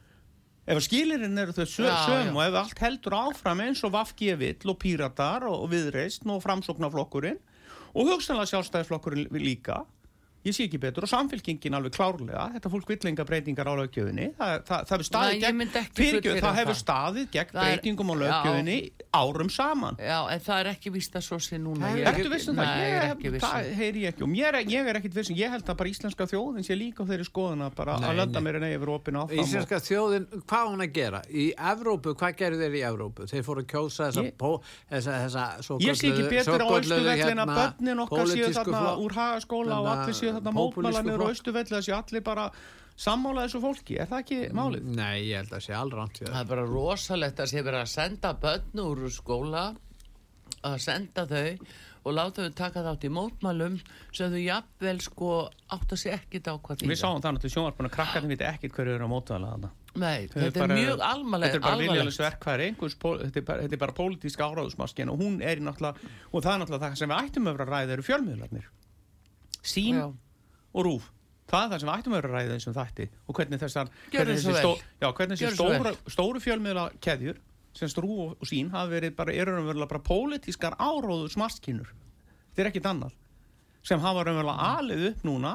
Ef 0.66 0.78
skilirinn 0.84 1.38
eru 1.40 1.52
þau 1.56 1.64
sö, 1.68 1.86
Já, 1.88 1.96
söm 2.04 2.28
já. 2.28 2.34
og 2.36 2.42
ef 2.44 2.54
allt 2.60 2.78
heldur 2.84 3.16
áfram 3.16 3.60
eins 3.64 3.80
og 3.84 3.92
Vafki 3.96 4.30
vill 4.40 4.70
og 4.72 4.78
Píratar 4.80 5.44
og, 5.48 5.56
og 5.64 5.72
Viðreist 5.72 6.24
og 6.28 6.40
Framsóknarflokkurinn 6.44 7.36
og 7.94 8.08
hugsanlega 8.12 8.48
sjálfstæðisflokkurinn 8.52 9.28
líka 9.40 9.82
ég 10.44 10.52
sé 10.56 10.66
ekki 10.68 10.78
betur 10.82 11.06
og 11.06 11.10
samfélkingin 11.10 11.76
alveg 11.78 11.94
klárlega 11.96 12.44
þetta 12.58 12.70
fólk 12.72 12.90
vill 12.92 13.08
enga 13.10 13.24
breytingar 13.24 13.68
á 13.70 13.74
löggjöfinni 13.80 14.26
það, 14.36 14.52
það, 14.68 14.80
það 14.84 14.94
hefur 14.94 15.06
staðið 15.08 15.34
ég 15.34 15.44
ekki 15.80 15.94
fyrirgjöf, 15.98 16.40
það 16.44 16.58
hefur 16.60 16.78
staðið 16.80 17.26
gegn 17.32 17.52
Það 17.54 17.64
breytingum 17.64 18.10
á 18.10 18.14
Já. 18.14 18.18
löggjöfinni 18.24 18.76
árum 19.14 19.50
saman 19.54 19.94
Já, 20.04 20.18
en 20.34 20.40
það 20.44 20.58
er 20.60 20.66
ekki 20.74 20.88
víst 20.94 21.14
að 21.16 21.22
svo 21.24 21.38
sé 21.40 21.56
núna. 21.60 21.86
Það 21.86 21.94
Ég 21.94 22.04
er 22.04 22.08
Ertu 22.14 22.30
viss 22.34 22.48
um 22.50 22.56
það? 22.58 22.64
Nei, 22.64 22.84
ég 22.84 22.94
er 22.94 23.04
Ég, 23.24 23.40
það 23.44 23.54
um 23.54 23.78
heyri 23.78 23.98
ég 24.04 24.08
ekki 24.12 24.22
og 24.24 24.30
mér 24.34 24.52
er, 24.58 24.64
ég 24.74 24.82
er 24.90 24.98
ekkit 25.00 25.14
viss 25.18 25.30
um, 25.32 25.38
ég 25.38 25.48
held 25.54 25.66
að 25.70 25.78
bara 25.80 25.88
íslenska 25.94 26.26
þjóðin 26.34 26.66
sé 26.66 26.74
líka 26.78 27.00
á 27.00 27.08
þeirri 27.08 27.26
skoðuna 27.28 27.70
bara 27.74 27.96
Nei, 28.02 28.08
að 28.10 28.14
lönda 28.20 28.38
mér 28.44 28.54
en 28.60 28.66
yfir 28.68 28.90
opin 28.94 29.18
áfram 29.20 29.38
og- 29.38 29.44
Íslenska 29.44 29.76
þjóðin, 29.84 30.26
hvað 30.44 30.60
á 30.60 30.68
hún 30.74 30.84
að 30.84 30.92
gera? 30.98 31.20
Í 31.30 31.46
Evrópu, 31.72 32.14
hvað 32.18 32.36
gerðu 32.42 32.58
þeir 32.64 32.74
í 32.74 32.82
Evrópu? 32.90 33.20
Þeir 33.30 33.44
fóru 33.48 33.60
að 33.64 33.68
kjósa 33.72 34.10
Ég- 34.10 34.34
þessa 34.90 35.42
Ég 35.80 35.94
sé 35.98 36.10
ekki 36.10 36.24
betur 36.28 36.60
á 36.60 36.68
Að 40.34 40.48
pólitísku 40.48 40.50
þarna 40.50 40.56
mótmælanir 40.58 41.14
og 41.14 41.20
flokk. 41.24 41.36
Östuvelli 41.38 41.78
að 41.78 41.86
séu 41.88 41.96
allir 41.98 42.24
bara 42.26 42.46
sammála 42.96 43.46
þessu 43.46 43.60
fólki, 43.64 43.96
er 43.98 44.06
það 44.10 44.22
ekki 44.24 44.38
málið? 44.54 44.84
Nei, 44.94 45.24
ég 45.30 45.40
held 45.42 45.56
að 45.56 45.64
sé 45.66 45.74
allránt 45.74 46.20
Það 46.24 46.40
er 46.42 46.50
bara 46.52 46.66
rosalegt 46.70 47.40
að 47.42 47.50
sé 47.50 47.62
verið 47.66 47.80
að 47.82 47.90
senda 47.94 48.34
börn 48.44 48.84
úr 48.84 49.02
skóla 49.10 49.64
að 50.64 50.78
senda 50.80 51.26
þau 51.26 51.58
og 52.04 52.12
láta 52.12 52.44
þau 52.44 52.54
taka 52.54 52.82
þátt 52.84 53.04
í 53.08 53.10
mótmælum 53.16 53.78
sem 54.12 54.30
þau 54.32 54.40
jafnvel 54.44 54.98
sko 55.00 55.30
átt 55.72 55.94
að 55.96 56.00
sé 56.02 56.12
ekkit 56.12 56.50
á 56.52 56.54
hvað 56.60 56.84
Við 56.84 57.00
sáum 57.00 57.22
það 57.24 57.38
náttúrulega 57.38 57.54
sjónvarpuna, 57.56 57.90
krakkarnir 57.94 58.34
viti 58.34 58.44
ekkit 58.44 58.74
hverju 58.76 58.94
eru 58.98 59.06
að 59.08 59.12
mótvæla 59.14 59.52
þarna. 59.54 59.70
Nei, 59.94 60.26
Þau 60.26 60.40
þetta 60.42 60.46
er 60.46 60.66
bara- 60.66 60.76
mjög 60.78 61.02
alvarlegt 61.06 61.52
Þetta 61.54 61.56
er 61.56 61.64
bara 61.64 61.80
viljalins 61.80 62.18
verkværi, 62.18 62.68
þetta 62.74 63.36
er 63.38 63.44
bara, 63.46 63.62
þetta 63.62 63.72
er 63.72 63.82
bara 63.84 63.92
pólitísk 63.92 64.40
áráðusmaskin 64.42 65.10
og 65.12 65.18
hún 65.22 65.40
er 65.42 65.56
í 65.56 65.64
náttúrulega, 65.64 66.10
og 66.32 66.42
það 66.42 66.52
er 66.54 66.58
náttúrulega 66.64 66.84
það 66.90 66.96
sem 66.98 67.08
við 67.14 67.22
ættum 67.24 67.48
að 67.48 67.56
vera 67.56 67.64
að 67.64 67.72
ræða 67.74 67.94
eru 67.96 68.02
fjölmiðlarnir. 68.08 68.66
Sín 69.64 69.94
Já. 69.96 70.06
Og 70.74 70.88
rúf. 70.88 71.10
Það 71.50 71.64
er 71.64 71.72
það 71.72 71.80
sem 71.80 71.88
við 71.88 71.98
ættum 71.98 72.14
að 72.14 72.18
vera 72.18 72.28
að 72.28 72.34
ræða 72.34 72.54
þessum 72.54 72.76
þætti? 72.78 73.06
Og 73.28 73.36
hvernig 73.38 73.60
þessar, 73.60 73.90
hvernig 74.12 74.38
þessi, 74.38 74.54
stó, 74.56 74.70
já, 75.02 75.08
hvernig 75.18 75.40
þessi 75.40 75.58
svo 75.58 75.92
stóru, 76.14 76.40
fjölmiðla 76.40 76.84
keðjur 77.04 77.40
sem 77.76 77.90
strú 77.90 78.14
og, 78.28 78.46
sín 78.48 78.70
hafa 78.72 78.92
verið 78.94 79.14
bara, 79.18 79.34
eru 79.34 79.56
raunverulega 79.56 79.90
bara 79.90 80.06
pólitískar 80.06 80.76
áráðusmaskinur. 80.78 81.90
Þetta 82.54 82.64
er 82.64 82.70
ekkit 82.70 82.88
annað. 82.88 83.16
Sem 83.84 84.00
hafa 84.00 84.24
raunverulega 84.24 84.68
alið 84.78 85.06
upp 85.10 85.26
núna. 85.28 85.54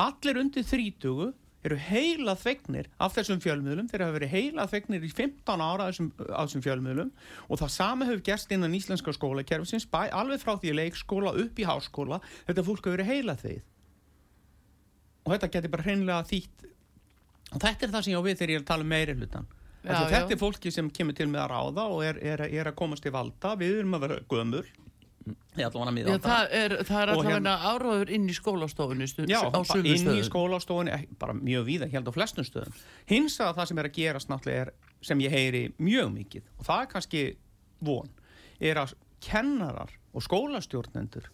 Allir 0.00 0.40
undir 0.44 0.66
þrítugu 0.68 1.32
eru 1.66 1.76
heila 1.90 2.36
þvegnir 2.38 2.86
af 3.02 3.16
þessum 3.16 3.40
fjölmiðlum. 3.42 3.90
Þeir 3.90 4.04
hafa 4.06 4.16
verið 4.16 4.34
heila 4.36 4.68
þvegnir 4.70 5.08
í 5.08 5.10
15 5.10 5.64
ára 5.64 5.88
af 5.88 5.90
þessum, 5.90 6.12
af 6.28 6.46
þessum 6.46 6.64
fjölmiðlum. 6.68 7.10
Og 7.48 7.60
það 7.60 7.74
sama 7.74 8.08
hefur 8.08 8.22
gerst 8.30 8.54
innan 8.54 8.78
íslenska 8.78 9.16
skólakerfisins 9.16 9.88
bæ, 9.90 10.06
alveg 10.14 10.44
frá 10.44 10.54
því 10.54 10.76
leikskóla 10.78 11.34
upp 11.42 11.60
í 11.60 11.68
háskóla. 11.68 12.22
Þetta 12.46 12.66
fólk 12.68 12.86
hefur 12.86 13.00
verið 13.00 13.12
heila 13.12 13.36
þveið 13.42 13.60
og 15.24 15.32
þetta 15.34 15.52
getur 15.54 15.72
bara 15.74 15.86
hreinlega 15.86 16.28
þýtt 16.30 16.68
og 17.50 17.58
þetta 17.64 17.86
er 17.86 17.94
það 17.94 18.04
sem 18.04 18.12
ég 18.14 18.20
á 18.20 18.26
við 18.26 18.38
þegar 18.38 18.52
ég 18.54 18.60
er 18.60 18.64
að 18.64 18.70
tala 18.70 18.86
um 18.86 18.94
meiri 18.94 19.16
hlutan 19.18 19.48
Já, 19.80 19.94
þetta 19.96 20.28
já. 20.28 20.34
er 20.34 20.40
fólki 20.40 20.70
sem 20.74 20.90
kemur 20.92 21.16
til 21.16 21.26
með 21.30 21.40
að 21.46 21.50
ráða 21.54 21.84
og 21.88 22.02
er, 22.04 22.18
er, 22.20 22.42
er 22.52 22.68
að 22.68 22.76
komast 22.76 23.06
í 23.08 23.12
valda. 23.14 23.54
Við 23.56 23.78
erum 23.80 23.96
að 23.96 24.02
vera 24.04 24.18
vona 25.72 25.92
Já, 26.04 26.18
það 26.24 26.52
er, 26.56 26.74
það 26.88 27.00
er 27.02 27.12
alltaf 27.14 27.30
hérna- 27.30 27.56
áráður 27.64 28.12
inn 28.16 28.28
í 28.28 28.36
skólastofunni 28.36 29.08
Já, 29.28 29.40
inn 29.80 30.12
í 30.12 30.22
skólastofunni, 30.26 31.00
bara 31.20 31.36
mjög 31.36 31.66
víða, 31.66 31.90
held 31.92 32.08
á 32.08 32.12
flestum 32.12 32.46
stöðum. 32.46 32.76
Hins 33.10 33.38
að 33.40 33.56
það 33.58 33.70
sem 33.70 33.80
er 33.82 33.88
að 33.88 33.96
gerast 33.96 34.32
náttúrulega 34.32 34.66
er, 34.66 34.72
sem 35.04 35.24
ég 35.24 35.34
heyri 35.34 35.62
mjög 35.80 36.12
mikið, 36.14 36.48
og 36.58 36.68
það 36.68 36.84
er 36.84 36.92
kannski 36.94 37.24
von, 37.80 38.10
er 38.60 38.80
að 38.84 38.94
kennarar 39.24 39.92
og 40.12 40.24
skólastjórnendur 40.24 41.28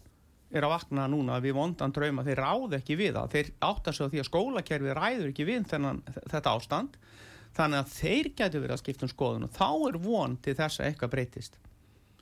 er 0.51 0.63
að 0.63 0.73
vakna 0.73 1.07
núna 1.11 1.41
við 1.43 1.57
vondan 1.57 1.93
drauma, 1.95 2.23
þeir 2.23 2.41
ráð 2.43 2.77
ekki 2.79 2.97
við 2.99 3.17
það, 3.17 3.31
þeir 3.35 3.53
átta 3.67 3.93
sig 3.93 4.07
á 4.07 4.11
því 4.11 4.21
að 4.21 4.29
skólakerfið 4.29 4.97
ræður 4.97 5.29
ekki 5.31 5.47
við 5.47 5.69
þennan, 5.73 6.01
þetta 6.31 6.53
ástand, 6.53 6.99
þannig 7.57 7.81
að 7.81 7.95
þeir 7.97 8.29
getur 8.37 8.63
verið 8.63 8.75
að 8.77 8.83
skipta 8.83 9.07
um 9.07 9.11
skoðun 9.11 9.47
og 9.47 9.55
þá 9.57 9.69
er 9.89 9.99
von 10.07 10.37
til 10.45 10.55
þess 10.55 10.81
að 10.81 10.91
eitthvað 10.91 11.13
breytist. 11.15 11.59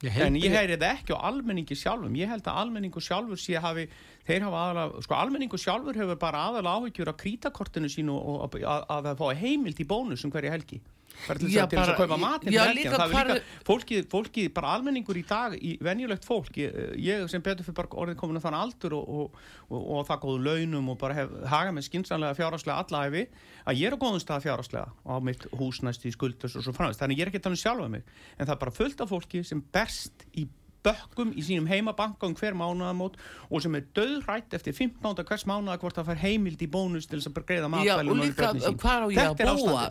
En 0.03 0.35
ég 0.37 0.51
heyri 0.51 0.75
þetta 0.75 0.91
ekki 0.91 1.15
á 1.15 1.25
almenningi 1.29 1.75
sjálfum. 1.79 2.15
Ég 2.19 2.29
held 2.29 2.45
að 2.45 2.59
almenningu 2.61 3.01
sjálfur 3.01 3.39
sé 3.39 3.55
hafi, 3.63 3.85
þeir 4.25 4.47
hafa 4.47 4.63
aðalega, 4.65 5.05
sko 5.05 5.19
almenningu 5.19 5.61
sjálfur 5.61 6.01
hefur 6.01 6.19
bara 6.21 6.47
aðalega 6.49 6.81
áhyggjur 6.81 7.13
af 7.13 7.21
krítakortinu 7.21 7.91
sínu 7.91 8.17
og 8.17 8.45
að, 8.47 8.59
að 8.65 9.09
það 9.09 9.23
fá 9.23 9.41
heimild 9.45 9.81
í 9.81 9.89
bónusum 9.89 10.33
hverja 10.33 10.53
helgi. 10.55 10.81
Til 11.15 11.47
Já, 11.47 11.63
að, 11.63 11.71
þess 11.71 11.91
að 11.93 11.99
kaupa 12.01 12.17
matinn 12.19 12.51
já, 12.51 12.61
helgina. 12.67 12.97
líka 12.97 13.05
líka, 13.07 13.35
fólkið, 13.63 14.07
fólkið, 14.11 14.49
bara 14.55 14.73
almenningur 14.75 15.15
í 15.15 15.23
dag, 15.27 15.55
í 15.55 15.77
venjulegt 15.83 16.25
fólk, 16.27 16.57
ég, 16.59 16.75
ég 16.99 17.23
sem 17.31 17.43
betur 17.45 17.63
fyrir 17.63 17.77
bara 17.77 18.01
orðið 18.03 18.17
komin 18.19 18.39
að 18.39 18.43
þann 18.49 18.57
aldur 18.59 18.97
og, 18.97 19.07
og, 19.07 19.39
og, 19.69 19.85
og 19.95 20.03
það 20.09 20.19
góðu 20.25 20.43
launum 20.49 20.91
og 20.91 20.99
bara 20.99 21.15
hef 21.21 21.31
haga 21.53 21.71
með 21.71 21.87
skinsanlega 21.87 22.35
fjárhagslega 22.35 22.83
allæfi, 22.83 23.23
að 23.63 23.79
ég 23.79 23.87
er 23.89 23.95
á 23.95 24.01
góðum 24.03 24.25
stað 24.25 24.43
fjárhagslega 24.49 24.91
á 25.07 25.15
mitt 25.23 25.47
húsnæst 25.55 26.05
í 26.05 26.13
skuldus 26.17 26.59
og 26.59 26.67
svo 26.67 26.75
framvegst. 26.75 26.99
Þannig 26.99 27.21
ég 27.21 27.29
er 27.29 27.31
ekki 27.31 27.41
að 27.41 27.47
tala 27.47 27.59
um 27.59 27.63
sjálfa 27.63 27.89
mig, 27.95 28.13
en 28.35 28.43
það 28.43 28.55
er 28.57 28.63
bara 28.65 28.77
fullt 28.81 29.05
af 29.05 29.15
fólki 29.15 29.45
sem 29.47 29.63
berst 29.71 30.27
í 30.35 30.49
bökkum 30.85 31.33
í 31.35 31.43
sínum 31.45 31.67
heimabanka 31.69 32.29
um 32.29 32.35
hver 32.37 32.55
mánuðamót 32.57 33.17
og 33.49 33.63
sem 33.65 33.75
er 33.79 33.85
döðrætt 33.97 34.55
eftir 34.57 34.73
15. 34.77 35.25
hvers 35.25 35.45
mánuða 35.49 35.77
hvort 35.81 35.99
það 35.99 36.11
fær 36.13 36.23
heimild 36.23 36.61
í 36.61 36.69
bónus 36.71 37.09
til 37.09 37.19
þess 37.19 37.31
að 37.33 37.45
greiða 37.49 37.67
Já, 37.67 37.73
matvælum 37.75 38.15
og 38.15 38.23
líka, 38.23 38.53
hvar 38.85 39.05
á 39.05 39.07
ég 39.11 39.21
að 39.25 39.37
búa? 39.59 39.85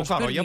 og 0.00 0.06
hvar 0.08 0.26
á 0.26 0.28
ég 0.32 0.42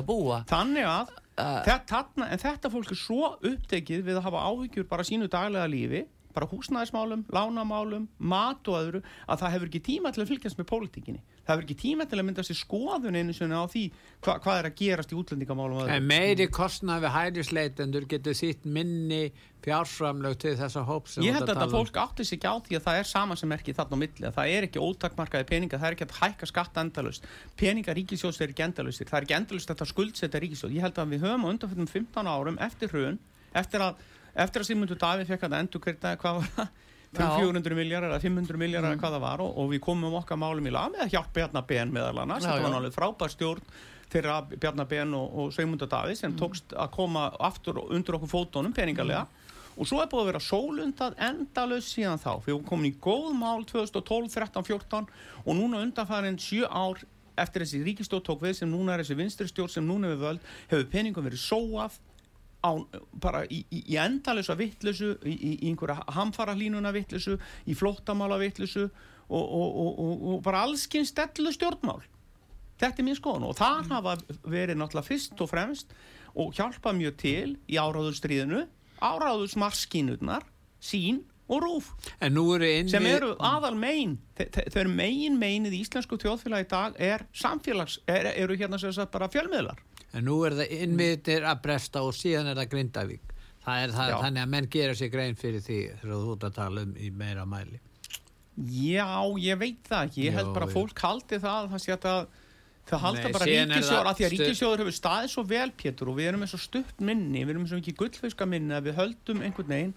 að 0.00 0.10
búa, 0.10 0.42
þannig 0.50 0.90
að 0.94 1.14
Uh, 1.36 1.58
þetta, 1.66 1.98
þetta 2.40 2.68
fólk 2.72 2.92
er 2.94 2.96
svo 2.96 3.26
upptekið 3.44 4.06
við 4.06 4.16
að 4.16 4.22
hafa 4.24 4.44
áhyggjur 4.48 4.86
bara 4.88 5.04
sínu 5.04 5.26
daglega 5.28 5.66
lífi 5.68 5.98
bara 6.36 6.50
húsnæðismálum, 6.50 7.24
lánamálum 7.32 8.06
mat 8.18 8.70
og 8.70 8.78
öðru, 8.78 9.02
að 9.26 9.42
það 9.42 9.56
hefur 9.56 9.70
ekki 9.72 9.82
tíma 9.88 10.12
til 10.12 10.22
að 10.22 10.30
fylgjast 10.32 10.60
með 10.60 10.70
pólitíkinni, 10.72 11.24
það 11.42 11.52
hefur 11.54 11.66
ekki 11.66 11.78
tíma 11.82 12.06
til 12.06 12.20
að 12.20 12.26
mynda 12.28 12.46
sér 12.46 12.60
skoðun 12.60 13.18
einu 13.18 13.36
sinni 13.36 13.58
á 13.58 13.64
því 13.72 13.84
hva, 14.20 14.38
hvað 14.44 14.60
er 14.60 14.70
að 14.70 14.78
gerast 14.82 15.12
í 15.12 15.18
útlendingamálum 15.18 15.92
meiri 16.06 16.48
kostnað 16.52 17.06
við 17.06 17.14
hærisleitendur 17.16 18.08
getur 18.10 18.36
þýtt 18.36 18.66
minni 18.68 19.22
fjárframlög 19.66 20.36
til 20.38 20.54
þessa 20.58 20.82
hóp 20.86 21.08
sem 21.10 21.24
Ég 21.26 21.34
held 21.34 21.46
að 21.46 21.50
þetta 21.50 21.64
tala 21.64 21.72
um. 21.72 21.74
fólk 21.74 21.96
átti 21.98 22.26
sig 22.26 22.38
ekki 22.38 22.50
á 22.50 22.54
því 22.66 22.76
að 22.78 22.84
það 22.84 22.98
er 23.00 23.08
sama 23.10 23.36
sem 23.38 23.50
merkið 23.50 23.78
þarna 23.80 23.98
á 23.98 24.02
milli, 24.02 24.26
að 24.28 24.36
það 24.36 24.50
er 24.54 24.66
ekki 24.68 24.82
ótakmarkaði 24.86 25.48
peninga, 25.50 25.80
það 25.80 25.88
er 25.88 25.96
ekki 25.96 26.06
að 26.06 26.18
hækka 26.20 26.48
skatta 26.52 26.84
endalust, 26.84 27.26
peninga 27.58 27.96
ríkisjóðs 27.98 28.38
er 28.44 28.52
ekki 28.52 28.66
endalustir, 28.66 29.10
það 29.10 29.18
er 29.18 29.26
ekki 29.26 29.38
endalust 29.40 29.72
þetta 29.72 29.88
skuldsetta 29.90 30.42
ríkisjóð. 30.44 30.76
Ég 30.76 30.86
held 30.86 31.00
að 31.02 31.16
við 31.16 31.26
höfum 31.26 31.48
á 31.48 31.50
undanfjöldum 31.50 31.90
15 31.96 32.30
árum 32.30 32.60
eftir 32.68 32.94
hrun, 32.94 33.18
eftir 33.56 33.86
að, 33.88 34.06
eftir 34.44 34.62
að 34.62 34.68
Sigmundur 34.70 35.00
Davíð 35.00 35.32
fekk 35.32 35.46
að 35.48 35.56
endur 35.60 35.82
hverta, 35.86 36.16
hvað 36.20 36.40
var 36.40 36.52
það? 36.56 36.74
Já. 37.16 37.28
400 37.38 37.76
miljardar 37.78 38.12
eða 38.12 38.20
500 38.20 38.58
miljardar 38.60 38.92
mm. 38.92 39.00
hvað 39.00 39.14
það 39.14 39.22
var 39.22 39.42
og, 39.44 39.52
og 39.62 39.68
við 39.70 39.80
komum 39.86 40.16
okkar 40.18 40.40
málum 40.40 40.66
í 40.68 40.72
lag 40.74 40.90
með 40.92 41.04
að 41.06 41.12
hjálpa 41.14 41.32
Bjarnar 41.38 41.64
Ben 41.68 41.92
meðal 41.94 42.18
annars, 42.24 42.44
þetta 42.44 42.64
var 42.64 42.74
náttúrulega 42.74 42.96
frábær 42.96 43.32
stjórn 43.32 43.70
þeirra 44.12 44.36
Bjarnar 44.50 44.88
Ben 44.90 45.14
og, 45.16 45.38
og 45.40 45.54
Sigmundur 45.54 45.90
Davíð 45.90 46.18
sem 46.20 46.34
tókst 46.36 46.74
að 46.76 46.92
koma 46.98 47.28
aftur 47.48 47.80
undir 47.86 48.18
okkur 48.18 48.32
fótónum 48.34 48.74
peningalega 48.76 49.24
og 49.76 49.88
svo 49.88 50.00
er 50.00 50.10
búið 50.10 50.22
að 50.22 50.30
vera 50.30 50.44
sólundað 50.44 51.18
endalaus 51.28 51.88
síðan 51.92 52.20
þá 52.20 52.30
við 52.46 52.62
komin 52.68 52.90
í 52.90 52.96
góð 53.02 53.32
mál 53.36 53.64
2012, 53.68 54.30
13, 54.34 54.66
14 54.66 55.08
og 55.44 55.58
núna 55.58 55.82
undanfærin 55.84 56.40
7 56.40 56.64
ár 56.68 57.02
eftir 57.36 57.64
þessi 57.64 57.82
ríkistóð 57.84 58.24
tók 58.24 58.44
við 58.46 58.60
sem 58.60 58.70
núna 58.70 58.94
er 58.94 59.04
þessi 59.04 59.18
vinstri 59.18 59.48
stjórn 59.50 59.72
sem 59.74 59.86
núna 59.86 60.08
er 60.08 60.16
við 60.16 60.24
völd 60.24 60.46
hefur 60.70 60.86
peningum 60.92 61.26
verið 61.26 61.42
sóað 61.44 61.98
á, 62.66 62.70
bara 63.22 63.44
í, 63.46 63.62
í, 63.70 63.82
í 63.94 63.98
endalösa 64.02 64.56
vittlusu, 64.58 65.14
í, 65.22 65.34
í, 65.34 65.52
í 65.62 65.70
einhverja 65.70 66.02
hamfara 66.16 66.56
hlínuna 66.56 66.92
vittlusu, 66.94 67.36
í 67.66 67.76
flóttamála 67.78 68.40
vittlusu 68.42 68.86
og, 68.86 69.44
og, 69.44 69.70
og, 69.70 69.92
og, 69.92 70.26
og 70.34 70.42
bara 70.46 70.64
allskinn 70.66 71.06
stellu 71.06 71.54
stjórnmál. 71.54 72.02
Þetta 72.76 73.00
er 73.00 73.06
mín 73.06 73.16
skoðun 73.16 73.48
og 73.48 73.56
það 73.56 73.92
hafa 73.94 74.16
verið 74.44 74.76
náttúrulega 74.76 75.08
fyrst 75.08 75.40
og 75.40 75.48
fremst 75.48 75.94
og 76.36 76.52
hjálpa 76.56 76.92
mjög 76.92 77.16
til 77.22 77.54
í 77.72 77.78
áráðurstríðinu 77.80 78.66
áráðursmarskínurnar 79.00 80.44
sín 80.80 81.22
og 81.48 81.62
rúf. 81.62 81.90
En 82.20 82.34
nú 82.34 82.44
eru 82.56 82.68
inn 82.68 82.90
sem 82.90 83.04
eru 83.08 83.32
aðal 83.38 83.76
megin 83.78 84.16
þau 84.36 84.80
eru 84.82 84.92
megin 84.92 85.38
meginið 85.40 85.76
í 85.78 85.82
íslensku 85.84 86.18
þjóðfélagi 86.20 86.66
í 86.66 86.70
dag 86.72 86.98
er 87.00 87.26
samfélags, 87.36 88.00
er, 88.10 88.32
eru 88.34 88.56
hérna 88.58 88.80
sem 88.82 88.92
sagt 88.92 89.14
bara 89.14 89.30
fjölmiðlar 89.32 89.80
En 90.16 90.24
nú 90.24 90.38
er 90.48 90.56
það 90.56 90.76
innvitir 90.80 91.44
að 91.46 91.62
bresta 91.66 92.04
og 92.06 92.14
síðan 92.16 92.52
er 92.52 92.60
það 92.60 92.70
Grindavík. 92.72 93.34
Það 93.66 93.82
er 93.82 93.92
það, 93.96 94.14
þannig 94.22 94.44
að 94.44 94.50
menn 94.54 94.70
gera 94.70 94.96
sér 94.96 95.12
grein 95.12 95.36
fyrir 95.36 95.62
því 95.64 95.78
þegar 96.00 96.22
þú 96.22 96.34
ert 96.36 96.48
að 96.48 96.56
tala 96.56 96.86
um 96.86 96.96
í 96.96 97.10
meira 97.10 97.44
mæli. 97.50 97.80
Já, 98.56 99.10
ég 99.42 99.58
veit 99.60 99.88
það 99.88 100.06
ekki, 100.06 100.26
ég 100.28 100.36
held 100.38 100.52
bara 100.56 100.68
að 100.68 100.76
fólk 100.78 101.02
haldi 101.04 101.40
það 101.42 101.56
að 101.58 101.72
það 101.74 101.82
sé 101.82 101.92
að 101.92 102.04
það 102.06 102.20
það 102.86 103.02
halda 103.02 103.22
Nei, 103.22 103.34
bara 103.34 103.48
ríkisjóður 103.50 104.08
að 104.08 104.18
því 104.18 104.26
að 104.26 104.32
ríkisjóður 104.34 104.82
hefur 104.82 104.96
staðið 104.96 105.32
svo 105.32 105.44
vel 105.50 105.68
Pétur 105.80 106.10
og 106.10 106.18
við 106.18 106.28
erum 106.30 106.42
með 106.44 106.52
svo 106.52 106.60
stutt 106.62 107.00
minni 107.02 107.42
við 107.42 107.52
erum 107.54 107.64
með 107.64 107.72
svo 107.72 107.80
ekki 107.82 107.94
gullfiska 108.02 108.46
minni 108.50 108.76
að 108.76 108.88
við 108.88 108.98
höldum 109.00 109.42
einhvern 109.42 109.72
veginn 109.72 109.94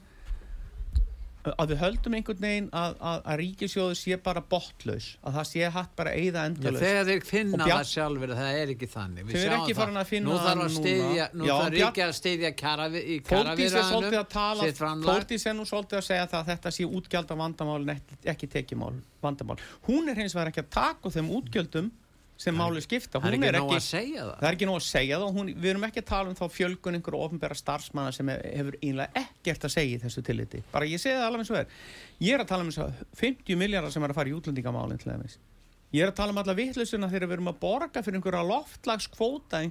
að 1.48 1.72
við 1.72 1.80
höldum 1.80 2.16
einhvern 2.18 2.42
veginn 2.44 2.66
að, 2.76 2.96
að, 3.00 3.20
að 3.32 3.38
ríkisjóðu 3.40 3.96
sé 3.96 4.18
bara 4.24 4.42
botlaus 4.52 5.06
að 5.24 5.38
það 5.38 5.46
sé 5.50 5.70
hatt 5.72 5.94
bara 5.96 6.12
Já, 6.44 6.50
endalaust 6.50 6.84
þegar 6.84 7.08
þeir 7.10 7.22
finna 7.30 7.68
það 7.70 7.86
sjálfur 7.94 8.34
það 8.40 8.58
er 8.60 8.74
ekki 8.74 8.90
þannig 8.92 9.30
Við 9.30 9.38
sjáum 9.46 9.56
ekki 9.60 9.78
það. 9.78 9.86
nú 10.26 10.34
þarf 10.36 10.50
að 10.50 10.60
núna. 10.60 10.74
styðja 10.76 11.30
nú 11.32 11.48
þarf 11.50 11.72
ríki 11.78 12.04
að 12.06 12.14
kjaravi, 12.60 13.00
í 13.00 13.18
framlag 13.30 15.10
Þórdís 15.10 15.48
er 15.48 15.56
nú 15.56 15.68
svolítið 15.70 16.02
að 16.02 16.08
segja 16.10 16.28
það 16.28 16.40
að 16.42 16.52
þetta 16.52 16.76
sé 16.76 16.90
útgjálda 17.00 17.40
vandamál 17.40 17.80
en 17.86 17.96
ekki, 17.96 18.20
ekki 18.36 18.52
tekjumál 18.60 18.94
vandamál. 19.24 19.60
Hún 19.88 20.12
er 20.12 20.20
hins 20.20 20.36
vegar 20.36 20.52
ekki 20.52 20.66
að 20.66 20.72
taka 20.76 21.16
þeim 21.16 21.32
útgjöldum 21.40 21.90
sem 22.40 22.56
máli 22.56 22.80
skipta. 22.86 23.20
það 23.20 23.34
er 23.36 23.36
ekki 23.36 23.60
nóg 23.60 23.74
að 23.76 23.84
segja 23.84 24.22
það 24.24 24.36
það 24.40 24.48
er 24.50 24.56
ekki 24.58 24.68
nóg 24.70 24.78
að 24.80 24.86
segja 24.88 25.18
það 25.20 25.26
og 25.28 25.34
hún, 25.40 25.50
við 25.60 25.70
erum 25.74 25.86
ekki 25.90 26.00
að 26.04 26.08
tala 26.10 26.32
um 26.32 26.38
þá 26.40 26.44
fjölgun 26.56 26.96
einhverju 27.00 27.20
ofnbæra 27.26 27.58
starfsmanna 27.60 28.14
sem 28.16 28.32
he- 28.32 28.54
hefur 28.56 28.78
einlega 28.80 29.24
ekkert 29.26 29.68
að 29.68 29.74
segja 29.76 29.98
í 29.98 30.02
þessu 30.06 30.24
tilliti. 30.24 30.62
Bara 30.72 30.88
ég 30.88 31.02
segi 31.04 31.18
það 31.20 31.28
alveg 31.28 31.44
eins 31.44 31.52
og 31.52 31.60
er. 31.60 31.68
Ég 32.24 32.34
er 32.38 32.44
að 32.46 32.52
tala 32.54 32.64
um 32.64 32.72
þess 32.72 32.84
að 32.86 33.06
50 33.20 33.60
miljardar 33.60 33.92
sem 33.92 34.04
er 34.08 34.14
að 34.16 34.20
fara 34.22 34.32
í 34.32 34.36
útlendingamálinn 34.40 35.02
til 35.04 35.12
þess. 35.12 35.38
Ég 35.92 36.06
er 36.06 36.12
að 36.14 36.18
tala 36.22 36.32
um 36.36 36.38
alla 36.38 36.54
vittlusuna 36.54 37.08
þegar 37.10 37.28
við 37.28 37.36
erum 37.40 37.48
að 37.52 37.60
borga 37.64 38.04
fyrir 38.06 38.20
einhverja 38.22 38.44
loftlagskvóta 38.46 39.62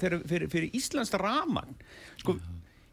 fyrir, 0.00 0.22
fyrir, 0.26 0.48
fyrir 0.50 0.70
Íslands 0.74 1.12
raman. 1.20 1.74
Sko, 2.22 2.36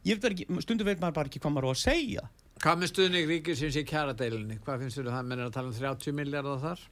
ég 0.06 0.20
veit 0.20 0.34
ekki, 0.34 0.48
stundum 0.62 0.88
veit 0.90 1.00
maður 1.02 1.16
bara 1.22 1.32
ekki 1.32 1.40
hvað 1.40 1.56
maður 1.56 1.70
á 1.70 1.74
að 1.74 1.80
segja. 1.84 2.25
Hvað 2.63 2.82
með 2.84 2.92
stuðning 2.92 3.30
ríkisins 3.32 3.78
í 3.80 3.86
kjaradeilinni? 3.88 4.60
Hvað 4.63 4.84
finnst 4.84 5.00
þú 5.00 5.08
það 5.10 5.30
með 5.32 5.46
að 5.48 5.54
tala 5.56 5.72
um 5.72 5.78
30 5.80 6.18
miljardar 6.20 6.60
þar? 6.63 6.84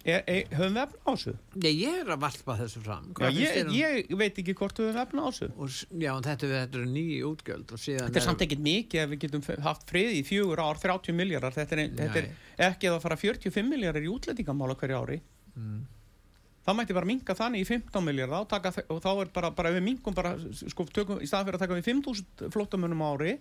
Er, 0.00 0.22
er, 0.32 0.46
höfum 0.56 0.72
við 0.78 0.80
efna 0.80 1.00
á 1.04 1.10
þessu? 1.12 1.32
Nei, 1.60 1.70
ég 1.76 1.98
er 2.00 2.08
að 2.14 2.22
valpa 2.22 2.54
þessu 2.56 2.80
fram 2.80 3.10
Já, 3.20 3.28
ég, 3.36 3.58
um- 3.66 3.74
ég 3.76 4.16
veit 4.16 4.38
ekki 4.40 4.54
hvort 4.56 4.78
við 4.80 4.86
höfum 4.88 5.00
efna 5.02 5.20
á 5.20 5.28
þessu. 5.28 5.48
Og, 5.60 5.68
s- 5.68 5.86
já, 5.92 6.12
þetta, 6.24 6.48
þetta 6.54 6.78
eru 6.80 6.86
nýju 6.94 7.28
útgjöld 7.34 7.74
Þetta 7.76 8.16
er 8.16 8.24
samt 8.24 8.44
ekkert 8.46 8.62
mikið 8.64 9.02
ef 9.02 9.10
við 9.12 9.20
getum 9.26 9.44
haft 9.66 9.84
frið 9.90 10.14
í 10.16 10.22
fjögur 10.24 10.62
ár, 10.64 10.80
30 10.80 11.12
miljardar. 11.18 11.52
Þetta 11.52 11.76
er, 11.76 11.90
þetta 12.00 12.22
er 12.24 12.70
ekki 12.70 12.88
að 12.88 13.00
fara 13.04 13.16
45 13.20 13.68
miljardar 13.68 14.06
í 14.06 14.08
útlendingamála 14.14 14.76
hverju 14.80 15.00
ári. 15.02 15.18
Mm. 15.56 15.82
Það 16.64 16.76
mætti 16.76 16.94
bara 16.96 17.08
minka 17.08 17.34
þannig 17.36 17.62
í 17.64 17.68
15 17.68 18.04
miljardar 18.04 18.40
og, 18.44 18.48
taka, 18.48 18.72
og 18.92 19.00
þá 19.04 19.10
er 19.20 19.30
bara, 19.36 19.50
bara 19.50 19.70
við 19.76 19.84
minkum 19.84 20.14
bara, 20.16 20.32
sko, 20.52 20.84
tökum, 20.92 21.20
í 21.20 21.28
staðan 21.28 21.48
fyrir 21.48 21.56
að 21.60 21.64
taka 21.66 21.76
við 21.78 21.88
5.000 21.88 22.50
flottamönnum 22.52 23.04
ári, 23.04 23.36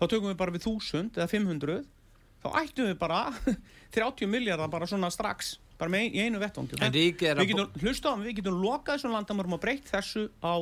þá 0.00 0.04
tökum 0.12 0.28
við 0.32 0.36
bara 0.40 0.52
við 0.56 0.64
1000 0.68 1.16
eða 1.16 1.28
500, 1.32 1.84
þá 2.44 2.48
ættum 2.60 2.88
við 2.90 2.98
bara 3.00 3.22
30 3.96 4.28
miljardar 4.28 4.68
bara 4.70 4.86
svona 4.86 5.08
strax, 5.10 5.54
bara 5.84 5.92
með 5.94 6.18
einu 6.24 6.40
er 7.30 7.40
Við 7.44 7.52
getum, 7.52 7.70
hlusta 7.84 8.12
á, 8.12 8.14
við 8.24 8.38
getum 8.40 8.58
lokað 8.64 8.96
þessum 8.98 9.14
landamörum 9.14 9.56
og 9.58 9.62
breytt 9.62 9.92
þessu 9.92 10.26
á 10.40 10.54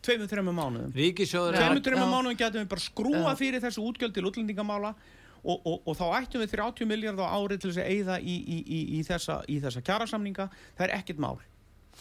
tveimur, 0.00 0.28
þreimur 0.32 0.56
mánuðum. 0.56 0.92
Tveimur, 0.96 1.82
þreimur 1.84 2.12
mánuðum 2.14 2.38
getum 2.40 2.62
við 2.64 2.70
bara 2.72 2.84
skrúa 2.84 3.34
fyrir 3.38 3.64
þessu 3.64 3.84
útgjöld 3.84 4.16
til 4.16 4.26
útlendingamála 4.30 4.94
og, 5.40 5.56
og, 5.64 5.76
og 5.88 5.96
þá 5.96 6.04
ættum 6.20 6.42
við 6.44 6.54
30 6.56 6.88
miljard 6.88 7.20
á 7.20 7.26
ári 7.36 7.58
til 7.60 7.70
þess 7.70 7.82
að 7.84 7.92
eyða 7.94 8.18
í, 8.20 8.36
í, 8.40 8.58
í, 8.60 8.80
í, 8.98 9.02
þessa, 9.08 9.40
í 9.48 9.60
þessa 9.62 9.82
kjarasamninga. 9.84 10.48
Það 10.76 10.86
er 10.88 10.94
ekkert 10.98 11.22
mál. 11.22 11.36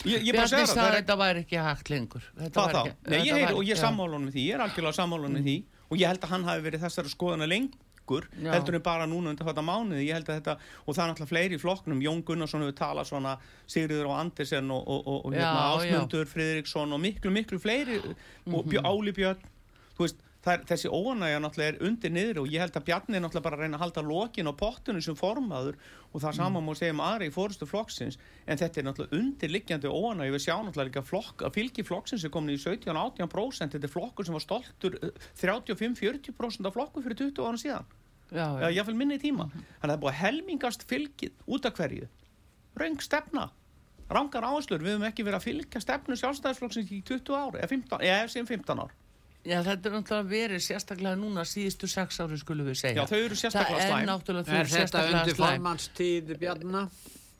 Ég, 0.07 0.23
ég 0.23 0.35
bara 0.35 0.45
Bjarni 0.45 0.51
segja 0.53 0.63
það, 0.63 0.69
sagði 0.69 0.79
það 0.79 0.89
að 0.89 0.97
þetta 0.99 1.15
væri 1.19 1.41
ekki 1.43 1.61
hægt 1.65 1.89
lengur 1.91 2.25
væri 2.39 2.51
þá? 2.55 2.79
ekki- 2.79 3.11
Nei, 3.11 3.19
ég 3.19 3.35
væri 3.35 3.55
og 3.57 3.63
ég 3.67 3.73
er 3.75 3.79
sammálan 3.81 4.25
með 4.27 4.35
því, 4.35 4.43
ég 4.47 4.55
er 4.55 4.63
algjörlega 4.63 4.95
sammálan 4.95 5.33
með 5.35 5.47
því 5.49 5.55
og 5.89 5.97
ég 5.99 6.11
held 6.13 6.23
að 6.23 6.33
hann 6.35 6.45
hafi 6.47 6.63
verið 6.67 6.83
þessari 6.85 7.11
skoðana 7.11 7.47
lengur 8.09 8.27
Já. 8.43 8.51
heldur 8.53 8.75
en 8.75 8.81
bara 8.81 9.05
núna 9.07 9.29
undir 9.33 9.45
þetta 9.45 9.63
mánuði, 9.65 10.05
ég 10.07 10.13
held 10.17 10.29
að 10.29 10.39
þetta 10.39 10.55
og 10.87 10.95
það 10.95 11.03
er 11.03 11.11
náttúrulega 11.13 11.29
fleiri 11.29 11.55
í 11.57 11.61
flokknum, 11.61 12.01
Jón 12.01 12.23
Gunnarsson 12.25 12.61
hefur 12.65 12.77
talað 12.79 13.05
svona, 13.09 13.37
Sigriður 13.67 14.09
og 14.09 14.15
Andersen 14.19 14.71
og, 14.71 14.87
og, 14.87 15.07
og, 15.07 15.25
og 15.25 15.33
hérna, 15.33 15.75
Ásmundur, 15.77 16.25
Friðriksson 16.25 16.93
og 16.93 16.99
miklu, 17.03 17.31
miklu 17.31 17.59
fleiri. 17.59 17.99
Og 17.99 18.65
Mhm. 18.65 18.69
Bjö, 18.71 18.81
Áli 18.83 19.11
Björn 19.13 19.37
þú 19.97 20.05
veist, 20.05 20.15
er, 20.47 20.61
þessi 20.69 20.87
óanægja 20.87 21.39
náttúrulega 21.43 21.73
er 21.73 21.81
undir 21.83 22.11
niður 22.15 22.37
og 22.41 22.47
ég 22.47 22.61
held 22.63 22.77
að 22.79 22.85
Bjarni 22.87 23.19
náttúrulega 23.19 23.43
bara 23.43 23.57
reyna 23.59 23.77
að 23.77 23.81
halda 23.83 24.01
lokin 24.07 24.47
á 24.47 24.53
pottinu 24.55 25.01
sem 25.03 25.15
formaður 25.15 25.75
og 26.13 26.21
það 26.21 26.29
Mhm. 26.31 26.35
sama 26.39 26.59
má 26.61 26.71
segja 26.79 26.93
um 26.95 27.01
aðri 27.03 27.27
í 27.27 27.33
fórustu 27.35 27.67
flokksins. 27.67 28.17
En 28.47 28.57
þetta 28.57 28.77
er 28.79 28.83
náttúrulega 28.87 29.19
undirliggjandi 29.19 29.87
óanægja 29.91 30.31
við 30.33 30.43
sjáum 30.47 30.65
náttúrulega 30.69 30.89
líka 30.89 31.03
flokk, 31.03 31.43
fylgi 31.53 31.83
flokksins 31.83 32.23
er 32.23 32.29
komin 32.29 32.55
í 32.55 32.57
17-18% 32.57 33.75
þetta 33.75 33.83
er 33.83 33.93
flokkur 33.93 34.25
sem 34.25 34.33
var 34.33 34.41
stoltur 34.41 34.95
eh, 35.03 35.11
35-40% 35.35 36.65
af 36.65 36.73
flokku 36.73 37.01
fyrir 37.03 37.17
20 37.19 37.43
ára 37.45 37.57
síðan. 37.59 37.85
Já, 38.31 38.45
já. 38.61 38.69
jáfnvel 38.79 38.95
minni 38.95 39.17
tíma. 39.19 39.49
Þannig 39.51 39.81
að 39.81 39.89
það 39.89 39.95
er 39.97 40.03
búið 40.03 40.17
helmingast 40.23 40.83
fylgið 40.89 41.31
út 41.47 41.65
af 41.65 41.73
hverju. 41.79 42.07
Raung 42.77 43.01
stefna. 43.01 43.49
Rangar 44.09 44.41
áherslur, 44.45 44.81
við 44.81 44.95
höfum 44.95 45.07
ekki 45.09 45.23
verið 45.25 45.37
að 45.37 45.45
fylgja 45.45 45.81
stefnu 45.83 46.15
sjálfstæðisflokksins 46.17 46.91
í 46.95 47.03
20 47.05 47.35
ár 47.37 47.57
eða 47.59 47.67
15, 47.69 48.01
eða 48.01 48.29
sem 48.29 48.45
15 48.49 48.79
ár 48.81 48.93
já, 49.49 49.59
þetta 49.65 49.89
er 49.89 49.95
náttúrulega 49.97 50.29
verið 50.31 50.65
sérstaklega 50.65 51.19
núna 51.19 51.45
síðustu 51.49 51.89
sex 51.89 52.19
ári 52.23 52.37
skulum 52.39 52.69
við 52.69 52.81
segja 52.83 53.01
Já, 53.03 53.09
þau 53.09 53.19
eru 53.25 53.37
sérstaklega 53.39 53.79
Það 53.79 53.85
er 53.85 53.93
slæm. 53.93 54.09
náttúrulega 54.11 54.49
Er 54.49 54.65
þú 54.65 54.73
þetta 54.73 54.79
sérstaklega 54.79 55.21
undir 55.23 55.35
slæm 55.39 55.47
formannstíð 55.49 56.35
Bjarna? 56.43 56.83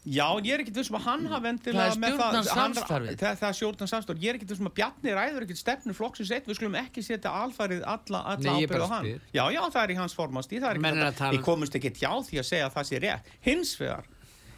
Já, 0.09 0.25
ég 0.39 0.53
er 0.55 0.61
ekkert 0.63 0.77
vissum 0.79 0.95
að 0.95 1.03
hann 1.05 1.25
hafi 1.27 1.43
Það 1.43 1.49
endilega 1.51 1.85
er 1.91 1.97
með 1.99 2.13
stjórnarsamstarfið. 2.15 3.17
Það, 3.19 3.33
það 3.41 3.49
er 3.49 3.57
stjórnarsamstarfið. 3.57 4.23
Ég 4.23 4.29
er 4.31 4.37
ekkert 4.39 4.53
vissum 4.53 4.69
að 4.69 4.75
Bjarni 4.79 5.15
ræður 5.17 5.45
ekkert 5.45 5.59
stefnu 5.59 5.95
flokksins 5.97 6.31
eitt. 6.31 6.47
Við 6.47 6.55
skulum 6.55 6.77
ekki 6.79 7.03
setja 7.03 7.33
alfarið 7.35 7.83
alla, 7.83 8.21
alla 8.31 8.55
ég 8.63 8.71
bara 8.71 8.87
á 8.87 8.91
hann. 8.95 9.05
spyr. 9.09 9.19
Já, 9.35 9.43
já, 9.53 9.59
það 9.75 9.81
er 9.83 9.91
í 9.93 9.97
hans. 9.99 10.15
Það 10.63 10.69
er 10.71 10.79
er 10.79 11.11
þetta. 11.11 11.17
tala 11.19 11.29
um- 11.29 11.37
Ég 11.37 11.43
komist 11.45 11.75
ekki 11.75 11.91
hjá 11.99 12.11
því 12.29 12.39
að 12.39 12.47
segja 12.47 12.65
að 12.69 12.73
það 12.79 12.87
sé 12.89 13.01
rétt. 13.03 13.25
Hins 13.49 13.75
vegar 13.75 14.05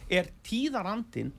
er 0.08 0.30
tíðarandin 0.46 1.32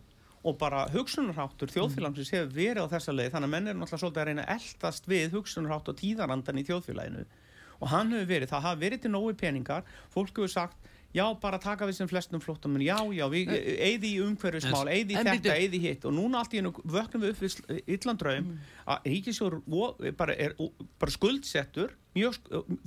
og 0.43 0.57
bara 0.59 0.85
hugsunarháttur 0.91 1.71
þjóðfélagsins 1.71 2.31
hefur 2.35 2.53
verið 2.55 2.83
á 2.83 2.93
þessa 2.97 3.15
leið. 3.15 3.31
Þannig 3.35 3.47
að 3.49 3.53
menn 3.55 3.67
er 3.71 3.77
náttúrulega 3.79 4.01
svolítið 4.03 4.23
að 4.23 4.27
reyna 4.29 4.43
að 4.47 4.55
eldast 4.57 5.07
við 5.07 5.37
hugsunarhátt 5.37 5.91
og 5.93 5.99
tíðarandan 6.01 6.59
í 6.59 6.65
þjóðfélaginu. 6.67 7.23
Og 7.79 7.87
hann 7.93 8.11
hefur 8.11 8.27
verið, 8.33 8.49
það 8.51 8.65
hafa 8.67 8.81
verið 8.83 9.05
til 9.05 9.13
nógu 9.13 9.37
peningar. 9.39 9.87
Fólk 10.11 10.35
hefur 10.35 10.51
sagt, 10.51 10.77
já 11.13 11.23
bara 11.39 11.59
taka 11.61 11.85
við 11.87 11.95
sem 11.99 12.07
flestum 12.09 12.41
flottum, 12.41 12.75
já, 12.81 12.97
já, 13.13 13.25
við 13.31 13.51
eigði 13.53 14.13
í 14.15 14.21
umhverfismál, 14.25 14.87
eigði 14.89 15.13
í 15.13 15.23
þetta, 15.29 15.55
eigði 15.55 15.79
í 15.79 15.83
hitt. 15.87 16.05
Og 16.09 16.15
núna 16.17 16.39
allt 16.41 16.53
í 16.55 16.59
hennu 16.61 16.71
vöknum 16.83 17.23
við 17.23 17.35
upp 17.35 17.43
við 17.43 17.83
illan 17.97 18.17
draum 18.19 18.47
Mm. 18.47 18.63
að 18.87 19.11
ríkisjóður 19.13 20.15
bara, 20.17 20.35
bara 20.99 21.11
skuldsettur 21.11 21.93
mjög, 22.15 22.39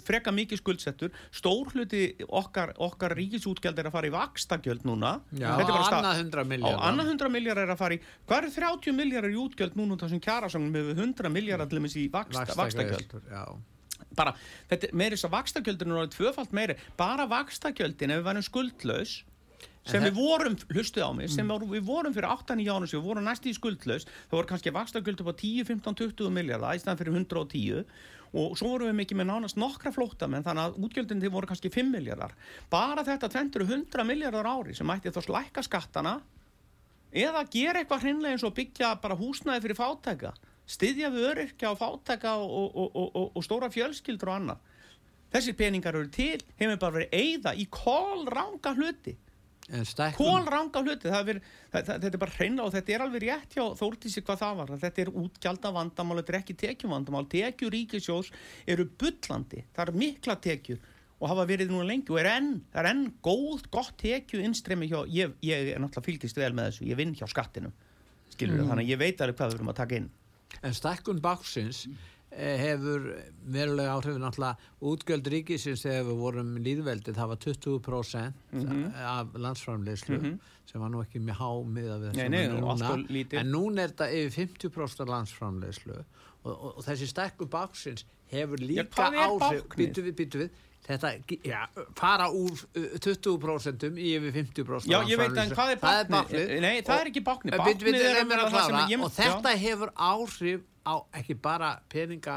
freka 0.07 0.35
mikið 0.35 0.61
skuldsettur. 0.63 1.15
Stór 1.35 1.71
hluti 1.75 2.03
okkar, 2.27 2.75
okkar 2.89 3.17
ríkisútgjald 3.19 3.79
er 3.83 3.91
að 3.91 3.97
fara 3.99 4.11
í 4.11 4.15
vakstakjöld 4.15 4.87
núna. 4.89 5.17
Já, 5.37 5.51
er 5.61 5.71
á 5.71 5.79
annað 6.01 6.25
100 6.25 6.43
á 6.43 6.45
miljardar. 6.47 6.83
annað 6.91 7.13
100 7.15 7.33
miljardar 7.37 7.69
er 7.69 7.77
að 7.77 7.81
fara 7.85 7.97
í 7.97 8.03
hvað 8.27 8.43
eru 8.43 8.53
30 8.59 8.99
miljardar 9.03 9.33
í 9.33 9.41
útgjöld 9.45 9.79
núna 9.79 10.01
þessum 10.01 10.23
kjarasagnum 10.27 10.75
með 10.75 10.93
100 10.97 11.33
miljardar 11.33 11.71
til 11.71 11.81
dæmis 11.81 11.97
í 11.99 12.09
vaksta, 12.13 12.47
vakstakjöld 12.59 13.17
bara, 14.17 14.35
þetta 14.71 14.89
er 14.89 14.97
meiri 14.97 15.17
þess 15.17 15.29
að 15.29 15.35
vakstakjöldin 15.37 15.93
er 15.93 16.03
orðið 16.03 16.17
tvöfalt 16.17 16.53
meiri, 16.57 16.77
bara 16.99 17.27
vakstakjöldin 17.31 18.13
ef 18.13 18.21
við 18.21 18.29
værum 18.29 18.47
skuldlaus 18.47 19.17
sem 19.87 20.03
við 20.03 20.17
vorum, 20.19 20.57
hlustuð 20.75 21.07
á 21.07 21.11
mig, 21.15 21.31
sem 21.31 21.47
við 21.47 21.85
vorum 21.87 22.15
fyrir 22.15 22.27
8-9 22.33 22.67
árum 22.75 22.89
sem 22.91 22.99
við 22.99 23.07
vorum 23.07 23.27
næst 23.27 23.47
í 23.47 23.55
skuldlaus 23.55 24.07
þá 24.09 24.35
voru 24.35 24.51
kannski 24.51 24.75
vakstakjöld 24.75 25.23
upp 25.23 25.31
á 25.31 25.35
10, 25.39 25.69
15, 25.69 25.99
20 26.03 26.35
miljardar 26.35 26.75
í 26.75 26.83
staðan 26.83 27.01
fyrir 27.01 27.19
110 27.21 27.85
og 28.37 28.57
svo 28.59 28.73
vorum 28.75 28.91
við 28.91 28.99
mikið 29.01 29.21
með 29.21 29.31
nánast 29.31 29.61
nokkra 29.61 29.93
flóttamenn 29.95 30.45
þannig 30.47 30.69
að 30.69 30.81
útgjöldin 30.87 31.23
þið 31.25 31.35
voru 31.37 31.51
kannski 31.51 31.73
5 31.73 31.93
miljardar 31.93 32.35
bara 32.73 33.05
þetta 33.07 33.31
tventur 33.33 33.67
100 33.67 34.07
miljardar 34.09 34.51
ári 34.51 34.77
sem 34.77 34.89
mætti 34.89 35.15
þá 35.15 35.23
slækka 35.25 35.65
skattana 35.65 36.19
eða 37.17 37.47
gera 37.53 37.81
eitthvað 37.81 38.05
hreinlega 38.05 38.37
eins 38.37 38.45
og 38.47 38.55
byggja 38.57 38.93
bara 39.01 39.19
húsnæði 39.19 39.65
fyrir 39.65 39.81
fátæka 39.81 40.35
styðja 40.67 41.11
við 41.15 41.29
öryrkja 41.31 41.71
og 41.73 41.79
fátæka 41.81 42.35
og, 42.43 42.75
og, 42.75 42.97
og, 42.97 43.31
og, 43.31 43.45
stóra 43.45 43.71
fjölskyldur 43.73 44.33
og 44.33 44.41
annað. 44.41 44.73
Þessi 45.35 45.55
peningar 45.59 45.97
eru 45.99 46.11
til 46.13 46.41
hefur 46.59 46.81
bara 46.83 46.97
verið 46.99 47.15
eigða 47.15 47.53
í 47.59 47.67
kólranga 47.71 48.73
hluti 48.77 49.17
stækkun, 49.67 50.19
kólranga 50.21 50.83
hluti 50.85 51.11
það 51.11 51.17
er 51.19 51.29
verið, 51.31 51.47
það, 51.73 51.87
það, 51.87 52.03
þetta 52.03 52.11
er 52.11 52.23
bara 52.23 52.35
hreinlega 52.37 52.67
og 52.67 52.75
þetta 52.77 52.95
er 52.95 53.05
alveg 53.07 53.25
rétt 53.25 53.57
hjá 53.57 53.65
Þórtísi 53.81 54.23
hvað 54.27 54.43
það 54.43 54.61
var. 54.61 54.75
Þetta 54.85 55.03
er 55.03 55.15
útgjalda 55.23 55.73
vandamál, 55.75 56.19
þetta 56.21 56.35
er 56.35 56.39
ekki 56.41 56.59
tekjum 56.61 56.95
vandamál 56.95 57.25
tekjur 57.33 57.75
ríkisjós 57.75 58.31
eru 58.75 58.87
bullandi. 59.01 59.65
Það 59.75 59.91
er 59.91 59.99
mikla 60.05 60.39
tekjur 60.45 60.93
og 61.17 61.31
hafa 61.33 61.47
verið 61.49 61.73
núna 61.73 61.89
lengi 61.89 62.13
og 62.13 62.21
er 62.21 62.31
enn, 62.35 62.53
það 62.75 62.83
er 62.83 62.91
enn 62.93 63.05
góð, 63.25 63.67
gott 63.73 63.95
tekju 63.99 64.43
innstremi 64.45 64.91
hjá, 64.91 64.99
ég, 65.09 65.33
ég 65.49 65.73
er 65.73 65.81
náttúrulega 65.81 66.05
fylgist 66.11 66.37
vel 66.37 66.53
með 66.53 66.71
þessu, 66.71 66.89
ég 66.91 66.99
vinn 67.01 67.15
hjá 67.17 67.25
skattinum 67.31 67.73
skilur 68.37 68.61
mm. 68.61 68.71
þannig 68.71 68.87
að 68.87 68.93
ég 68.93 69.01
veit 69.01 69.25
alveg 69.25 69.39
hvað 69.39 69.53
við 69.53 69.59
erum 69.59 69.73
að 69.73 69.81
taka 69.81 69.99
inn. 70.01 70.11
En 70.65 70.77
stækkun 70.77 71.23
báksins 71.25 71.83
eh, 71.89 72.05
hefur 72.37 73.07
verulega 73.49 73.95
áhrifin 73.97 74.21
náttúrulega 74.21 74.57
útgjöld 74.91 75.31
ríkisins 75.33 75.83
þegar 75.87 76.05
við 76.11 76.19
vorum 76.21 76.51
líðveldið, 76.67 77.15
það 77.17 77.29
var 77.33 77.41
20% 77.47 78.33
Mhm. 78.53 78.85
af 78.95 79.27
landsframleyslu 79.35 80.39
sem 80.67 80.81
var 80.81 80.91
nú 80.91 81.01
ekki 81.05 81.21
með 81.23 81.37
hámiða 81.41 81.97
við 82.03 82.15
Nei, 82.17 82.29
nei, 82.29 82.47
núna. 82.49 82.91
en 83.41 83.53
núna 83.53 83.83
er 83.87 83.89
þetta 83.95 84.09
yfir 84.13 84.47
50% 84.49 85.01
af 85.01 85.09
landsframleyslu 85.09 85.97
og, 85.97 86.05
og, 86.53 86.77
og 86.79 86.85
þessi 86.85 87.07
stækkun 87.11 87.49
báksins 87.49 88.05
hefur 88.33 88.57
líka 88.59 88.85
áhrif 88.93 89.63
býtu 89.77 90.03
við, 90.03 90.15
býtu 90.19 90.39
við 90.45 90.51
þetta, 90.87 91.11
já, 91.45 91.61
fara 91.99 92.29
úr 92.31 92.53
uh, 92.77 92.99
20% 93.03 93.87
í 93.99 94.13
yfir 94.17 94.33
50% 94.37 94.87
Já, 94.93 95.01
ég 95.03 95.19
veit 95.19 95.31
en 95.33 95.35
landsframleiðslu. 95.41 95.57
hvað 95.57 96.01
er 96.01 96.11
báknið? 96.15 96.61
Nei, 96.63 96.83
það 96.87 97.01
er 97.01 97.11
ekki 97.11 97.23
báknið. 97.27 97.57
Báknið 97.59 97.89
er 97.97 98.07
að 98.11 98.19
raunverulega 98.21 98.51
það 98.55 98.67
sem 98.67 98.95
ég- 98.95 99.03
og 99.05 99.13
þetta 99.17 99.57
hefur 99.65 99.91
áhrif 99.97 100.61
á 100.87 100.95
ekki 101.19 101.35
bara 101.43 101.81
peninga 101.91 102.37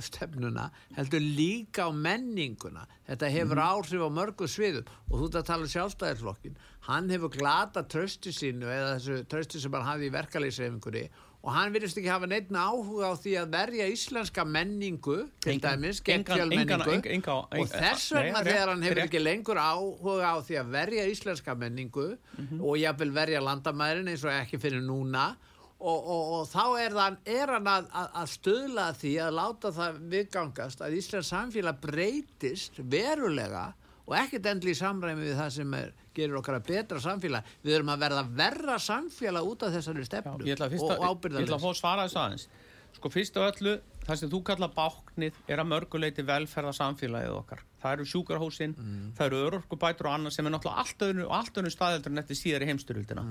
stefnuna 0.00 0.70
heldur 0.96 1.20
líka 1.20 1.88
á 1.88 1.90
menninguna 1.92 2.86
þetta 3.08 3.28
hefur 3.30 3.56
Mhm. 3.58 3.66
áhrif 3.66 4.00
á 4.06 4.08
mörgu 4.08 4.46
sviðum 4.48 4.86
og 5.10 5.20
þú 5.20 5.30
að 5.40 5.44
tala 5.44 5.62
um 5.62 5.68
sjálfstæðisflokkin 5.68 6.54
hann 6.86 7.08
hefur 7.10 7.28
glata 7.34 7.82
trösti 7.82 8.30
sínu 8.32 8.64
eða 8.70 8.94
þessu 8.96 9.24
trösti 9.26 9.60
sem 9.60 9.72
hann 9.72 9.82
hafði 9.84 10.06
í 10.08 10.14
verkalýsreifingunni 10.14 11.08
og 11.10 11.29
hann 11.48 11.72
virðist 11.72 11.96
ekki 11.96 12.10
hafa 12.12 12.26
neitt 12.28 12.50
áhuga 12.52 13.08
á 13.08 13.14
því 13.16 13.32
að 13.40 13.50
verja 13.54 13.86
íslenska 13.88 14.44
menningu 14.44 15.30
til 15.40 15.58
dæmis, 15.60 16.02
gegn 16.04 16.20
engan- 16.20 16.36
fjölmenningu 16.36 16.74
engan- 16.74 16.90
enga- 16.90 17.14
enga- 17.16 17.60
og 17.60 17.68
þess 17.72 18.10
vegna 18.12 18.42
þegar 18.44 18.68
hann 18.68 18.82
hefur 18.82 19.02
ekki 19.06 19.22
lengur 19.24 19.56
áhuga 19.56 20.26
á 20.28 20.36
því 20.44 20.58
að 20.60 20.70
verja 20.70 21.06
íslenska 21.08 21.54
menningu 21.56 22.18
Mhm. 22.36 22.60
og 22.60 22.76
jafnvel 22.76 23.12
verja 23.12 23.40
landamærin 23.40 24.08
eins 24.08 24.24
og 24.24 24.30
ekki 24.36 24.58
fyrir 24.60 24.82
núna 24.84 25.36
og, 25.80 26.04
og, 26.04 26.32
og 26.40 26.46
þá 26.48 26.64
er, 26.84 26.90
það, 26.92 27.16
er 27.24 27.46
hann 27.54 27.64
að, 27.64 27.86
að, 27.88 28.08
að 28.20 28.28
stöðla 28.36 28.86
því 29.00 29.12
að 29.24 29.32
láta 29.40 29.72
það 29.72 30.00
viðgangast 30.12 30.80
að 30.84 30.96
Íslands 30.98 31.30
samfélag 31.32 31.80
breytist 31.80 32.72
verulega 32.84 33.72
og 34.06 34.14
ekkert 34.18 34.44
endli 34.50 34.74
í 34.74 34.76
samræmi 34.76 35.24
við 35.24 35.36
það 35.40 35.50
sem 35.56 35.74
er, 35.74 35.92
gerir 36.16 36.40
okkar 36.40 36.58
að 36.58 36.66
betra 36.70 37.02
samfélag. 37.02 37.52
Við 37.62 37.76
erum 37.78 37.92
að 37.94 38.02
verða 38.04 38.24
verra 38.40 38.80
samfélag 38.82 39.52
út 39.52 39.62
af 39.66 39.76
þessari 39.76 40.04
Já, 40.04 40.08
stefnu 40.10 40.34
að, 40.34 40.74
fyrsta, 40.74 40.98
og 40.98 41.24
ég 41.30 41.46
ætla 41.46 41.56
að 41.56 41.64
fá 41.64 41.70
að 41.70 41.78
svara 41.80 42.06
þessu 42.08 42.20
aðeins. 42.24 42.46
Sko 42.90 43.10
fyrst 43.14 43.36
af 43.38 43.48
öllu, 43.52 43.76
það 44.02 44.18
sem 44.18 44.30
þú 44.32 44.42
kalla 44.48 44.68
báknið 44.74 45.36
er 45.46 45.62
að 45.62 45.70
mörguleiti 45.70 46.24
velferða 46.26 46.72
samfélagið 46.74 47.36
okkar. 47.36 47.64
Það 47.80 47.96
eru 47.96 48.06
sjúkarhúsin, 48.10 48.74
það 49.16 49.26
eru 49.28 49.42
örorkubætur 49.46 50.10
og 50.10 50.16
annað 50.16 50.34
sem 50.34 50.48
er 50.48 50.56
náttúrulega 50.56 50.82
allt 50.82 51.04
öðru 51.06 51.26
og 51.28 51.34
allt 51.38 51.60
öðru 51.62 51.74
staðeldur 51.76 52.16
en 52.16 52.22
eftir 52.24 52.40
síðari 52.40 52.68
heimstyrjöldina 52.72 53.24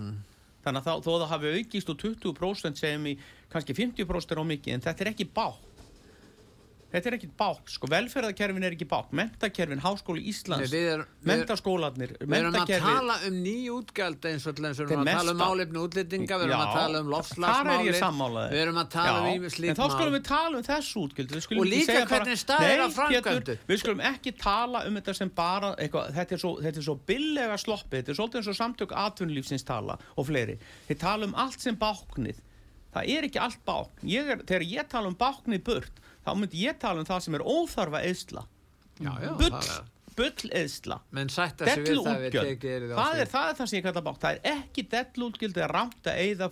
þannig 0.64 0.82
að 0.82 0.88
þá, 0.88 0.94
þó 1.06 1.12
það 1.14 1.30
hafi 1.34 1.52
aukist 1.56 1.92
úr 1.92 2.00
20% 2.04 2.80
segjum 2.82 3.08
í 3.10 3.16
kannski 3.52 3.76
50% 3.78 4.34
er 4.36 4.42
á 4.44 4.46
mikið 4.50 4.76
en 4.76 4.84
þetta 4.86 5.06
er 5.06 5.12
ekki 5.14 5.28
bák 5.36 5.69
þetta 6.94 7.12
er 7.12 7.18
ekki 7.20 7.30
bák, 7.40 7.70
sko. 7.70 7.90
Velferðakerfin 7.92 8.68
er 8.68 8.76
ekki 8.76 8.88
bák 8.90 9.14
mentakerfin, 9.16 9.82
háskóli 9.84 10.26
Íslands 10.32 10.74
við 10.74 10.88
erum, 10.96 11.10
við, 11.20 11.32
mentaskólanir, 11.32 12.16
við 12.22 12.38
erum 12.40 12.60
að 12.60 12.74
tala 12.84 13.18
um 13.28 13.40
ný 13.44 13.56
útgjöld 13.74 14.30
eins 14.30 14.48
og 14.50 14.60
að 14.60 14.82
við 14.82 14.96
erum 14.96 15.04
að 15.06 15.12
tala 15.20 15.36
um 15.36 15.42
málefni 15.44 15.84
útlendinga 15.84 16.40
við 16.40 16.50
erum 16.50 16.64
að 16.66 16.74
tala 16.80 17.04
um 17.04 17.14
sammálaði 18.00 18.54
við 18.54 18.64
erum 18.64 18.82
að 18.82 18.92
tala 18.96 19.20
um 19.24 19.30
ímis 19.34 19.60
En 19.70 19.78
þá 19.78 19.86
skulum 19.94 20.16
við 20.16 20.26
tala 20.30 20.60
um 20.60 20.66
þessu 20.66 21.06
við 21.20 21.44
skulum 21.44 21.64
Og 21.64 21.70
líka 21.70 22.04
hvernig 22.10 22.40
staðið 22.40 22.70
er 22.70 22.80
Nei, 22.80 22.86
að 22.86 22.96
framkvæmdu. 22.98 23.56
Við 23.70 23.82
skulum 23.84 24.04
ekki 24.10 24.34
tala 24.40 24.84
um 24.88 25.00
þetta 25.00 25.16
sem 25.18 25.32
bara 25.36 25.72
eitthvað, 25.76 26.12
þetta, 26.18 26.36
er 26.36 26.44
svo, 26.44 26.52
þetta 26.64 26.82
er 26.82 26.88
svo 26.88 26.96
billega 27.10 27.58
sloppi 27.62 28.00
Þetta 28.00 28.14
er 28.14 28.20
svolítið 28.20 28.42
eins 28.42 28.52
og 28.52 28.60
samtök 28.60 28.96
atvinnulífsins 29.04 29.66
tala 29.68 29.98
og 30.16 30.30
fleiri. 30.30 30.58
Þeir 30.88 31.02
tala 31.02 31.30
um 31.30 31.36
allt 31.40 31.64
sem 31.64 31.78
báknið. 31.80 32.44
Það 32.94 33.12
er 33.16 33.28
ekki 33.28 33.42
allt 33.44 33.66
bákn. 33.68 34.08
Ég 34.10 34.32
er, 34.34 34.44
Þegar 34.50 34.66
ég 34.66 34.90
tala 34.92 35.12
um 35.12 35.18
báknið 35.20 35.66
burt 35.68 36.00
þá 36.26 36.32
myndi 36.40 36.66
ég 36.66 36.80
tala 36.82 37.00
um 37.04 37.08
það 37.10 37.24
sem 37.28 37.40
er 37.40 37.46
óþarfa 37.48 38.04
eðsla 38.10 38.46
Bull, 39.40 39.50
það 39.56 39.70
er- 39.80 39.88
eðsla 40.60 40.96
það 41.70 41.78
Delluútgjöld, 41.86 42.48
það 42.98 43.20
er, 43.22 43.30
það 43.32 43.50
er 43.52 43.56
það 43.60 43.68
sem 43.72 43.78
ég 43.80 43.84
kalla 43.86 44.02
bátt 44.04 44.24
það 44.26 44.40
er 44.40 44.50
ekki 44.58 44.84
delluútgjöld 44.92 45.60
eða 45.62 45.70
rámt 45.72 46.10
að 46.12 46.18
eigða 46.26 46.50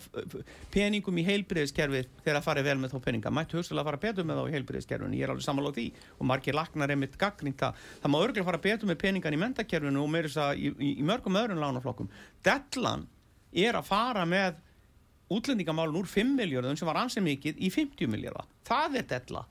peningum 0.71 1.17
í 1.19 1.25
heilbriðiskerfið 1.27 2.07
þegar 2.21 2.37
það 2.37 2.45
farið 2.47 2.67
vel 2.69 2.77
með 2.85 2.93
þá 2.93 3.01
peninga. 3.07 3.33
Mættu 3.35 3.57
hugsalega 3.59 3.83
að 3.83 3.89
fara 3.89 4.01
betur 4.05 4.29
með 4.29 4.39
þá 4.39 4.45
í 4.47 4.53
heilbriðiskerfinu 4.55 5.19
ég 5.19 5.25
er 5.27 5.33
alveg 5.33 5.47
sammála 5.49 5.73
á 5.73 5.77
því. 5.77 5.85
Og 6.15 6.29
margir 6.31 6.55
lagnar 6.55 6.93
er 6.95 7.01
mitt 7.01 7.17
gaggrínt 7.19 7.59
það. 7.59 7.83
Það 8.05 8.13
má 8.13 8.17
örgulega 8.21 8.47
fara 8.47 8.61
betur 8.69 8.87
með 8.93 9.01
peningan 9.03 9.35
í 9.35 9.41
mentakerfinu 9.43 10.03
og 10.05 10.09
meira 10.15 10.31
þess 10.31 10.41
að 10.45 10.63
í, 10.63 10.71
í, 10.79 10.93
í 11.01 11.07
mörgum 11.11 11.41
öðrum 11.41 11.59
lánaflokkum. 11.65 12.09
Dellan 12.47 13.03
er 13.51 13.75
að 13.81 13.89
fara 13.91 14.23
með 14.29 14.63
útlendingamálun 15.33 15.99
úr 15.99 16.07
5 16.07 16.35
miljardum 16.39 16.77
sem 16.79 16.87
var 16.87 17.01
ansið 17.03 17.25
mikið 17.27 17.57
í 17.59 17.69
50 17.73 18.07
miljardar 18.11 18.47
það 18.67 18.99
er 19.01 19.07
della 19.11 19.41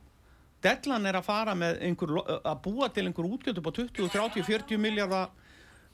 Dellan 0.67 1.07
er 1.07 1.19
að 1.21 1.29
fara 1.29 1.55
með 1.59 1.83
einhver, 1.87 2.17
að 2.37 2.63
búa 2.65 2.89
til 2.91 3.07
einhver 3.07 3.29
útgjöld 3.31 3.61
upp 3.61 3.71
á 3.71 3.73
20, 3.79 4.09
30, 4.15 4.47
40 4.49 4.83
miljardar 4.83 5.31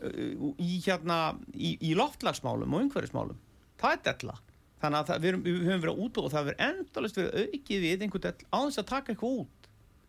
í, 0.02 0.78
hérna, 0.82 1.18
í, 1.54 1.76
í 1.78 1.92
loftlagsmálum 1.98 2.74
og 2.74 2.86
umhverfismálum. 2.86 3.38
Það 3.80 3.96
er 3.96 4.02
della. 4.08 4.38
Þannig 4.82 4.98
að 4.98 5.10
það, 5.10 5.20
við, 5.22 5.36
við 5.44 5.58
höfum 5.62 5.82
verið 5.84 5.92
að 5.92 6.04
útbúa 6.04 6.26
og 6.26 6.32
það 6.32 6.48
verið 6.48 6.64
endalist 6.66 7.18
verið 7.18 7.42
aukið 7.42 7.84
við 7.84 8.06
einhver 8.06 8.22
dell 8.24 8.48
á 8.50 8.58
þess 8.58 8.80
að 8.82 8.88
taka 8.90 9.12
eitthvað 9.12 9.36
út. 9.42 9.68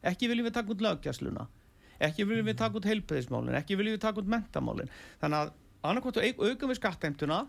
Ekki 0.09 0.29
viljum 0.31 0.47
við 0.47 0.55
taka 0.57 0.73
út 0.73 0.83
löggjasluna. 0.83 1.45
Ekki 2.03 2.25
viljum 2.27 2.47
við 2.49 2.57
taka 2.59 2.79
út 2.79 2.87
heilbreyðismálin. 2.89 3.57
Ekki 3.59 3.77
viljum 3.79 3.95
við 3.95 4.01
taka 4.03 4.23
út 4.23 4.31
mentamálin. 4.33 4.89
Þannig 5.21 5.43
að 5.43 5.53
annarkvæmt 5.83 6.21
aukum 6.41 6.73
við 6.73 6.79
skatteimtuna 6.79 7.39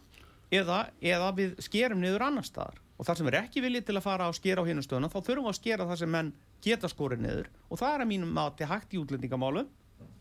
eða, 0.53 0.81
eða 1.01 1.31
við 1.39 1.57
skerum 1.65 2.05
niður 2.05 2.27
annar 2.29 2.47
staðar. 2.47 2.84
Og 2.95 3.07
það 3.07 3.21
sem 3.21 3.31
er 3.31 3.39
ekki 3.41 3.63
viljið 3.65 3.87
til 3.89 3.97
að 3.99 4.05
fara 4.05 4.27
að 4.31 4.37
skera 4.39 4.63
á 4.63 4.69
hinu 4.69 4.83
stöðuna, 4.85 5.11
þá 5.11 5.19
þurfum 5.19 5.47
við 5.49 5.53
að 5.53 5.59
skera 5.59 5.87
það 5.89 6.01
sem 6.03 6.13
menn 6.15 6.35
geta 6.63 6.91
skorið 6.91 7.25
niður. 7.25 7.49
Og 7.71 7.81
það 7.81 7.95
er 7.97 8.05
að 8.05 8.11
mínum 8.13 8.35
mati 8.37 8.69
hægt 8.71 8.95
í 8.95 9.01
útlendingamálum 9.01 9.71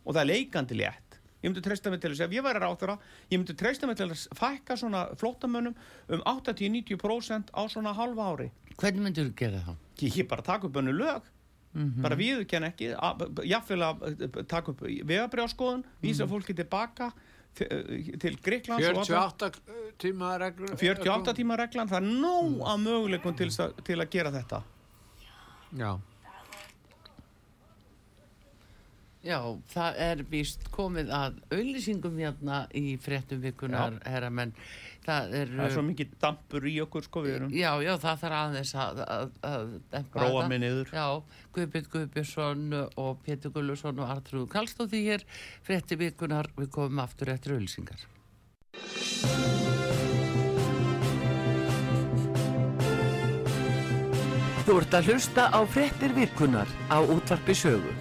og 0.03 0.09
það 0.15 0.21
er 0.23 0.29
leikandi 0.31 0.79
létt. 0.79 1.19
Ég 1.43 1.51
myndi 1.51 1.61
treysta 1.63 1.91
mig 1.91 1.99
til 1.99 2.13
þess, 2.13 2.23
ef 2.23 2.33
ég 2.33 2.43
væri 2.45 2.59
ráþara, 2.63 2.95
ég 3.27 3.35
myndi 3.35 3.53
treysta 3.59 3.87
mig 3.87 3.97
til 3.99 4.07
að 4.07 4.21
fækka 4.39 4.77
svona 4.79 5.03
flótamönnum 5.19 5.75
um 6.15 6.21
80-90% 6.31 7.51
á 7.51 7.61
svona 7.67 7.91
halva 7.97 8.29
ári. 8.31 8.47
Hvernig 8.79 9.03
myndur 9.03 9.27
þú 9.27 9.33
gera 9.41 9.63
það? 9.65 9.81
Ég 10.07 10.29
bara 10.31 10.45
taka 10.47 10.69
upp 10.69 10.79
önnu 10.79 10.93
lög, 10.95 11.27
bara 12.05 12.15
viðurkenn 12.15 12.69
ekki, 12.69 12.93
jáfnvel 13.49 13.85
að 13.89 14.07
eh, 14.13 14.39
taka 14.47 14.71
upp 14.71 14.85
vegabrjáskoðun, 14.87 15.83
vísa 16.01 16.29
fólki 16.31 16.55
tilbaka 16.55 17.11
til, 17.55 17.67
og 18.93 19.03
alla- 19.03 19.03
48 19.03 19.51
tíma 19.99 20.31
reglur 20.41 20.73
48 20.75 21.33
tíma 21.37 21.57
reglan, 21.59 21.89
það 21.91 21.99
er 22.01 22.07
nóg 22.23 22.63
af 22.67 22.79
möguleikum 22.85 23.37
til, 23.37 23.49
til 23.83 23.99
að 24.03 24.09
gera 24.09 24.31
þetta. 24.31 24.63
já, 25.77 25.99
Já, 29.23 29.37
það 29.71 29.99
er 30.03 30.21
víst 30.27 30.65
komið 30.75 31.11
að 31.15 31.37
auðlýsingum 31.55 32.17
hérna 32.19 32.57
í 32.75 32.97
fréttum 32.99 33.39
vikunar, 33.39 33.95
herra, 34.03 34.29
menn 34.29 34.51
það 35.05 35.35
er... 35.39 35.51
Það 35.53 35.65
er 35.65 35.75
svo 35.75 35.83
mikið 35.89 36.15
dampur 36.23 36.67
í 36.69 36.73
okkur, 36.83 37.07
sko, 37.07 37.23
við 37.25 37.35
erum 37.37 37.53
Já, 37.57 37.69
já, 37.83 37.91
það 38.03 38.23
þarf 38.23 38.37
aðeins 38.39 38.73
að, 38.85 39.03
að, 39.17 39.35
að 39.49 39.75
dempa 39.93 40.23
róa 40.23 40.47
mig 40.51 40.63
niður. 40.63 40.93
Já, 40.95 41.07
Guðbjörn 41.57 41.91
Guðbjörnsson 41.95 42.65
og 43.03 43.11
Pétur 43.25 43.53
Gullusson 43.55 44.01
og 44.03 44.15
Artrúð 44.15 44.49
Kallstóði 44.53 45.03
hér, 45.09 45.27
frétti 45.65 45.99
vikunar, 45.99 46.51
við 46.57 46.71
komum 46.77 47.03
aftur 47.03 47.33
eftir 47.35 47.57
auðlýsingar. 47.57 48.07
Þú 54.63 54.77
ert 54.79 54.93
að 54.95 55.09
hlusta 55.11 55.49
á 55.51 55.59
fréttir 55.67 56.13
vikunar 56.15 56.69
á 56.87 57.03
útvarpi 57.03 57.51
sögu. 57.51 57.91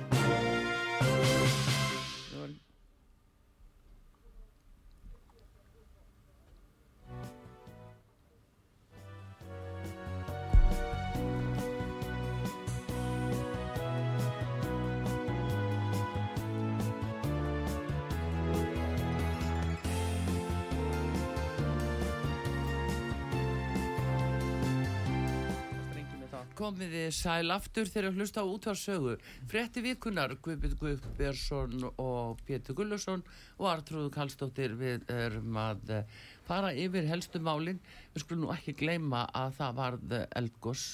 Komið 26.58 26.94
þið 26.96 27.14
sæl 27.16 27.54
aftur 27.54 27.90
þegar 27.90 28.16
hlusta 28.16 28.42
á 28.42 28.46
útvarsögu. 28.46 29.14
Frétti 29.50 29.82
vikunar, 29.84 30.34
Guðbjörn 30.44 30.78
Guðbjörnsson 30.80 31.86
og 31.90 32.42
Pétur 32.48 32.76
Gullusson 32.78 33.22
og 33.58 33.68
Artrúðu 33.72 34.10
Kallstóttir 34.14 34.74
við 34.78 35.06
erum 35.12 35.56
að 35.60 35.94
eh, 35.98 36.18
fara 36.48 36.74
yfir 36.74 37.08
helstu 37.10 37.40
málin. 37.42 37.80
Við 38.12 38.26
skulum 38.26 38.46
nú 38.46 38.52
ekki 38.54 38.76
gleyma 38.82 39.24
að 39.32 39.56
það 39.60 39.78
varð 39.80 40.18
eldgoss 40.42 40.84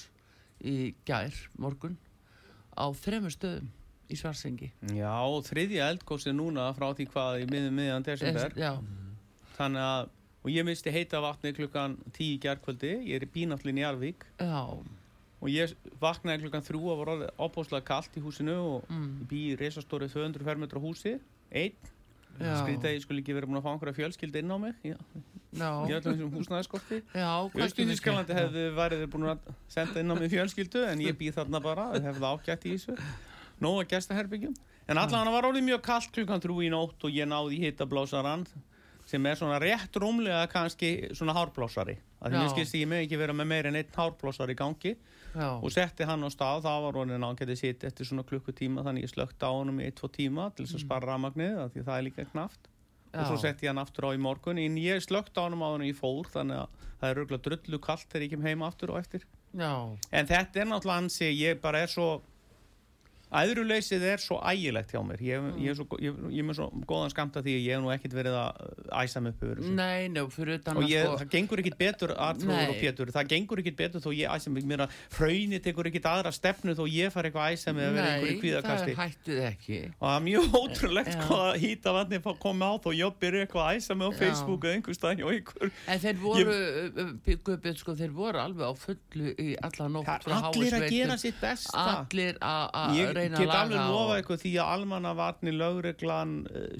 í 0.65 0.95
gær 1.07 1.35
morgun 1.59 1.99
á 2.79 2.87
þremur 2.95 3.35
stöðum 3.35 3.69
í 4.09 4.17
Svarsengi. 4.17 4.71
Já, 4.97 5.13
þriðja 5.45 5.91
eldgósi 5.93 6.33
núna 6.33 6.71
frá 6.77 6.91
því 6.97 7.09
hvað 7.13 7.43
í 7.43 7.51
miðum 7.51 7.77
miðan 7.77 8.07
desember. 8.07 8.55
Já, 8.57 8.73
Þannig 9.59 9.83
að, 9.83 10.11
og 10.45 10.51
ég 10.55 10.67
misti 10.69 10.93
heita 10.95 11.21
vatni 11.23 11.51
klukkan 11.57 11.97
10 12.15 12.23
í 12.25 12.39
gerkvöldi, 12.43 12.93
ég 13.11 13.19
er 13.19 13.27
í 13.27 13.31
bínáttlinni 13.35 13.83
í 13.83 13.87
Arvík 13.89 14.27
já, 14.39 14.63
og 15.39 15.51
ég 15.53 15.75
vaknaði 16.03 16.45
klukkan 16.47 16.65
3 16.67 16.81
og 16.81 16.99
var 17.03 17.13
orðið 17.15 17.31
ábúslega 17.39 17.87
kalt 17.87 18.17
í 18.19 18.23
húsinu 18.25 18.57
og 18.59 18.89
mm, 18.91 19.07
ég 19.23 19.29
bý 19.31 19.43
í 19.53 19.57
reisastórið 19.61 20.17
200 20.17 20.47
fermetra 20.49 20.83
húsi, 20.83 21.15
einn, 21.51 21.77
skrítið 22.39 22.89
að 22.91 22.95
ég 22.97 23.05
skulle 23.05 23.23
ekki 23.23 23.35
verið 23.37 23.51
búin 23.51 23.61
að 23.61 23.67
fá 23.67 23.71
einhverja 23.73 23.99
fjölskyldi 23.99 24.43
inn 24.43 24.55
á 24.55 24.59
mig, 24.63 24.75
já, 24.87 24.95
ég 24.95 25.91
já, 25.91 25.97
ætlum 25.99 26.15
þessum 26.19 26.35
húsnæðiskorti. 26.39 27.01
já, 27.15 27.31
Í 27.55 27.63
Östuðískalandi 27.67 28.37
hefði 28.39 28.65
værið 28.77 29.05
búin 29.15 29.29
að 29.33 29.53
senda 29.71 30.03
inn 30.03 30.13
á 30.13 30.15
mig 30.19 30.31
fjölskyldu 30.35 30.85
en 30.87 31.03
ég 31.03 31.19
býð 31.19 31.39
þarna 31.41 31.63
bara, 31.65 31.87
hefði 31.99 32.31
ágætt 32.33 32.67
í 32.69 32.75
þessu, 32.77 32.99
nóga 33.63 33.87
gestaherbyggjum. 33.91 34.55
En 34.89 34.97
allavega 34.97 35.35
var 35.35 35.49
orðið 35.51 35.67
mjög 35.67 35.83
kallt 35.85 36.13
klukkan 36.15 36.41
3 36.41 36.59
í 36.65 36.71
nótt 36.73 37.05
og 37.05 37.13
ég 37.13 37.27
náði 37.29 37.59
í 37.59 37.63
hitablásarann 37.67 38.47
sem 39.09 39.25
er 39.27 39.39
svona 39.41 39.59
rétt 39.63 39.97
rúmlega 39.97 40.47
kannski 40.53 41.11
svona 41.17 41.35
hárblásari 41.37 41.97
að 42.21 42.35
því 42.35 42.41
mér 42.43 42.51
skilst 42.53 42.77
ég 42.77 42.89
með 42.91 43.05
ekki 43.07 43.19
vera 43.21 43.37
með 43.37 43.49
meir 43.53 43.69
en 43.71 43.79
einn 43.81 43.95
hárblásari 43.95 44.53
í 44.53 44.59
gangi 44.59 44.95
Já. 45.39 45.51
og 45.63 45.71
setti 45.71 46.07
hann 46.09 46.27
á 46.27 46.31
stað, 46.35 46.65
það 46.67 46.81
var 46.85 46.97
ronin 46.99 47.23
á 47.23 47.29
hann 47.31 47.39
getið 47.39 47.61
sitt 47.61 47.85
eftir 47.87 48.09
svona 48.09 48.25
klukkutíma 48.27 48.83
þannig 48.87 49.07
ég 49.07 49.13
slökti 49.13 49.47
á 49.47 49.53
honum 49.55 49.79
í 49.79 49.87
1-2 49.93 50.11
tíma 50.17 50.49
til 50.55 50.67
þess 50.67 50.81
að 50.81 50.85
spara 50.87 51.13
rafmagnið 51.13 51.61
af 51.63 51.73
því 51.75 51.85
það 51.87 51.99
er 51.99 52.07
líka 52.09 52.27
knaft 52.33 52.69
og 53.09 53.25
svo 53.25 53.37
Já. 53.39 53.43
setti 53.47 53.69
ég 53.69 53.73
hann 53.73 53.81
aftur 53.81 54.09
á 54.09 54.11
í 54.13 54.21
morgun 54.21 54.59
en 54.61 54.79
ég 54.83 55.05
slökti 55.05 55.39
á 55.39 55.47
honum 55.47 55.63
á 55.63 55.69
hann 55.71 55.87
í 55.87 55.95
fór 55.97 56.27
þannig 56.33 56.65
að 56.65 56.89
það 56.99 57.11
er 57.11 57.21
röglega 57.21 57.45
drullu 57.47 57.81
kallt 57.87 58.09
þegar 58.11 58.27
ég 58.27 58.35
kem 58.35 58.49
heima 58.51 58.69
aftur 58.69 58.93
og 58.93 58.99
eftir 59.01 59.25
Já. 59.57 59.73
en 60.11 60.29
þetta 60.29 60.61
er 60.61 60.69
náttúrulega 60.69 61.05
ansi, 61.05 61.31
ég 61.39 61.63
bara 61.63 61.85
er 61.87 61.93
svo 61.93 62.09
æðruleysið 63.29 64.05
er 64.09 64.23
svo 64.23 64.39
ægilegt 64.41 64.93
hjá 64.95 65.01
mér. 65.05 65.21
Ég, 65.25 65.49
ég, 65.61 65.77
svo, 65.77 65.85
ég, 66.01 66.13
ég 66.33 66.41
er 66.43 66.47
með 66.49 66.57
svo 66.59 66.67
góðan 66.89 67.13
skamta 67.13 67.43
því 67.45 67.53
að 67.59 67.65
ég 67.67 67.73
hef 67.77 67.83
nú 67.85 67.91
ekkert 67.93 68.15
verið 68.17 68.35
að 68.41 68.53
æsa 69.03 69.19
mig 69.25 69.31
upp 69.35 69.43
yfir 69.45 69.57
þessu. 69.61 69.73
Nei, 69.79 70.01
nei, 70.13 70.23
fyrir 70.33 70.55
utan 70.59 70.75
og 70.79 70.83
að 70.85 70.89
ég, 70.93 71.03
sko 71.05 71.13
það 71.23 71.29
gengur 71.35 71.59
ekkit 71.63 71.79
betur 71.83 72.11
Artrúður 72.29 72.73
og 72.73 72.79
Pétur, 72.83 73.07
það 73.15 73.25
gengur 73.35 73.59
ekkit 73.63 73.79
betur 73.83 74.01
þó 74.05 74.11
ég 74.17 74.27
æsa 74.33 74.49
mig, 74.55 74.63
mér 74.69 74.81
að 74.87 74.91
hraunir 75.19 75.61
tekur 75.65 75.87
ekkit 75.91 76.07
aðra 76.09 76.31
stefnu 76.35 76.73
þó 76.79 76.85
ég 76.89 77.09
far 77.15 77.25
eitthvað 77.29 77.45
að 77.45 77.53
æsa 77.59 77.71
mig 77.77 77.85
að 77.85 77.93
vera 77.99 78.09
einhverju 78.15 78.29
Nei, 78.29 78.33
það 78.33 78.43
kvíðakasti 78.45 78.93
hættuð 78.99 79.39
ekki. 79.49 79.79
Og 79.99 80.05
það 80.09 80.17
er 80.19 80.23
mjög 80.29 80.45
ótrúlegt 80.63 81.13
Já. 81.13 81.23
hvað 81.29 81.45
að 81.49 81.61
hýta 81.65 81.89
vatni 81.99 82.17
að 82.19 82.41
koma 82.43 82.65
á 82.69 82.75
þó 82.79 82.91
ég 82.97 83.13
byrja 83.23 83.41
eitthvað 83.45 83.65
að 83.65 83.73
æsa 83.79 83.93
mig 83.99 84.07
á. 84.09 84.11
Facebook 84.19 84.61
eða 84.65 84.75
einhver 84.79 84.95
alveg 93.19 93.33
að 93.33 93.39
reyna 93.39 93.55
að 93.55 93.61
alveg 93.63 93.77
laga 93.77 93.89
lofa 93.91 94.13
og- 94.15 94.23
ykkur 94.23 94.41
því 94.43 94.53
að 94.63 94.73
almannavarnir, 94.77 95.57
lögreglan 95.63 96.33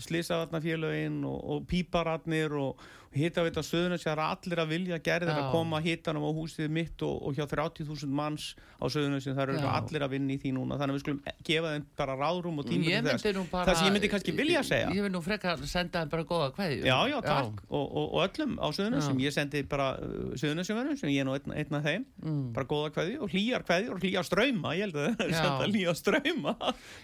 slisavarnafélögin 0.07 1.25
og, 1.25 1.39
og 1.51 1.67
píparatnir 1.71 2.53
og 2.61 2.87
hittavita 3.21 3.63
söðunum 3.67 3.99
sem 4.03 4.13
er 4.15 4.23
allir 4.25 4.63
að 4.63 4.71
vilja 4.73 4.99
gerðir 5.05 5.35
að 5.35 5.51
koma 5.53 5.81
hittanum 5.85 6.25
á 6.27 6.31
húsið 6.37 6.71
mitt 6.73 7.03
og, 7.07 7.17
og 7.29 7.37
hjá 7.39 7.45
30.000 7.51 8.09
manns 8.21 8.55
á 8.79 8.87
söðunum 8.87 9.21
sem 9.25 9.35
það 9.37 9.53
eru 9.55 9.69
allir 9.75 10.05
að 10.07 10.13
vinna 10.15 10.35
í 10.35 10.39
því 10.43 10.53
núna 10.57 10.79
þannig 10.79 10.95
að 10.95 10.99
við 10.99 11.05
skulum 11.05 11.21
gefa 11.49 11.73
þeim 11.75 11.87
bara 11.99 12.17
ráðrúm 12.21 12.59
og 12.63 12.69
tíma 12.69 12.85
til 12.85 12.93
þess. 13.09 13.25
það 13.51 13.75
sem 13.79 13.89
ég 13.89 13.95
myndi 13.97 14.11
kannski 14.13 14.35
vilja 14.39 14.63
segja. 14.69 14.89
Ég 14.95 15.03
myndi 15.03 15.15
nú 15.19 15.23
frekar 15.27 15.65
senda 15.67 16.03
þeim 16.05 16.13
bara 16.15 16.27
góða 16.31 16.49
kveðju 16.57 16.85
Já, 16.89 16.99
já, 17.11 17.19
takk, 17.27 17.63
Og, 17.69 17.87
og, 17.99 18.07
og 18.15 18.23
öllum 18.29 18.55
á 18.63 18.67
Suðunasum, 18.73 19.19
Já. 19.19 19.25
ég 19.29 19.35
sendi 19.35 19.63
bara 19.69 19.89
uh, 19.99 20.33
Suðunasumverðum 20.39 20.99
sem 21.01 21.11
ég 21.13 21.21
er 21.25 21.29
nú 21.29 21.35
einn, 21.37 21.53
einn 21.59 21.79
af 21.81 21.85
þeim 21.89 22.07
Mm. 22.19 22.53
bara 22.53 22.67
góða 22.67 22.89
kveði 22.97 23.13
og 23.23 23.31
hlýjar 23.31 23.63
kveði 23.63 23.91
og 23.95 24.01
hlýjar 24.03 24.25
ströyma, 24.27 24.73
ég 24.75 24.89
held 24.89 24.97
að 24.99 25.13
það 25.39 25.63
er 25.63 25.71
hlýjar 25.73 25.95
ströyma 25.99 26.55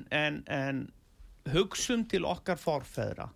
en, 0.50 0.82
hugsum 1.54 2.02
til 2.10 2.24
okkar 2.28 2.58
forfeðra 2.60 3.30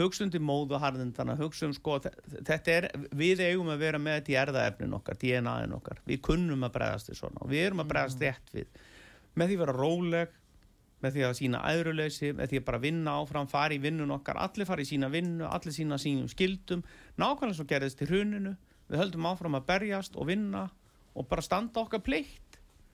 hugsum 0.00 0.30
til 0.32 0.40
móðuharðindana 0.40 1.34
hugsum 1.36 1.72
sko, 1.76 1.98
þe- 2.00 2.40
þetta 2.48 2.72
er 2.72 2.86
við 3.20 3.42
eigum 3.44 3.68
að 3.72 3.82
vera 3.82 3.98
með 4.00 4.14
þetta 4.20 4.32
í 4.32 4.36
erðaefnin 4.42 4.94
okkar 4.96 5.18
DNA-in 5.20 5.74
okkar, 5.76 5.98
við 6.08 6.22
kunnum 6.24 6.64
að 6.64 6.72
bregðast 6.78 7.10
við 7.10 7.18
svona 7.20 7.42
og 7.44 7.50
við 7.52 7.66
erum 7.66 7.82
að 7.84 7.90
bregðast 7.92 8.22
rétt 8.24 8.54
við. 8.54 8.78
Með 9.36 9.50
því 9.50 9.58
að 9.58 9.62
vera 9.64 9.74
róleg 9.76 10.36
með 11.00 11.14
því 11.16 11.22
að 11.26 11.36
sína 11.38 11.60
æðruleysi, 11.68 12.30
með 12.36 12.50
því 12.50 12.58
að 12.60 12.64
bara 12.70 12.80
vinna 12.86 13.12
áfram 13.20 13.46
fara 13.48 13.76
í 13.76 13.80
vinnun 13.80 14.10
okkar, 14.16 14.40
allir 14.40 14.68
fara 14.68 14.84
í 14.84 14.88
sína 14.88 15.08
vinnu 15.12 15.46
allir 15.48 15.72
sína 15.76 15.96
sínum 16.00 16.28
skildum 16.32 16.82
nákvæmlega 17.20 17.56
svo 17.56 17.64
gerðist 17.68 18.00
til 18.00 18.08
hruninu. 18.10 18.52
Við 18.90 19.00
höldum 19.04 19.28
áfram 19.30 19.56
að 19.60 19.68
berjast 19.68 20.16
og 20.16 20.28
vinna 20.28 20.66
og 21.16 21.28
bara 21.28 21.44
standa 21.44 21.80
okkar 21.84 22.02
pleitt 22.04 22.49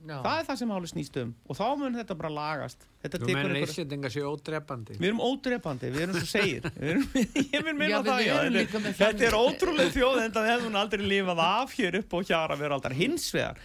Já. 0.07 0.17
það 0.25 0.41
er 0.41 0.47
það 0.49 0.59
sem 0.61 0.71
máli 0.73 0.91
snýst 0.91 1.17
um. 1.23 1.31
Og 1.51 1.59
þá 1.59 1.65
mun 1.81 1.97
þetta 1.99 2.17
bara 2.21 2.31
lagast. 2.37 2.87
Þetta 3.03 3.21
Þú 3.23 3.29
tekur 3.31 3.51
menn 3.53 3.63
Íslendinga 3.63 4.11
séu 4.15 4.27
ódrepandi? 4.31 4.99
Við 5.01 5.09
erum 5.11 5.23
ódrepandi, 5.27 5.91
við 5.95 6.05
erum 6.07 6.19
svo 6.21 6.29
segir. 6.31 6.69
Við 6.77 6.93
erum, 6.93 7.81
ég 7.83 7.91
Já, 7.91 7.99
við 8.01 8.13
það 8.13 8.23
já, 8.27 8.35
erum 8.43 8.61
þetta, 8.61 8.83
er- 8.93 9.01
þetta 9.01 9.27
er 9.31 9.39
ótrúlega 9.41 9.95
þjóð 9.97 10.21
en 10.25 10.37
það 10.39 10.51
hefði 10.53 10.69
hún 10.71 10.79
aldrei 10.83 11.09
lifað 11.11 11.43
af 11.47 11.75
hér 11.81 11.99
upp 12.03 12.17
og 12.21 12.31
hjara 12.31 12.61
vera 12.61 12.79
aldrei 12.79 12.97
hins 13.03 13.29
vegar 13.35 13.61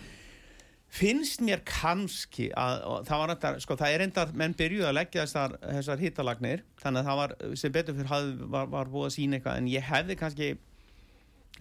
finnst 0.92 1.40
mér 1.48 1.62
kannski 1.64 2.50
að 2.58 2.82
það 3.08 3.22
var 3.22 3.32
þetta, 3.32 3.52
sko 3.64 3.78
það 3.80 3.94
er 3.96 4.02
enda 4.04 4.26
menn 4.42 4.56
byrjuð 4.60 4.90
að 4.90 4.98
leggja 4.98 5.24
þessar, 5.24 5.54
þessar 5.64 6.02
hittalagnir 6.04 6.64
þannig 6.82 7.00
að 7.00 7.08
það 7.08 7.20
var, 7.22 7.34
sem 7.62 7.76
betur 7.78 7.96
fyrir 7.96 8.10
hafði, 8.12 8.50
var, 8.58 8.68
var 8.74 8.92
búið 8.92 9.08
að 9.08 9.14
sína 9.16 9.38
eitthvað 9.40 9.62
en 9.62 9.70
ég 9.72 9.88
hefði 9.88 10.18
kannski 10.20 10.50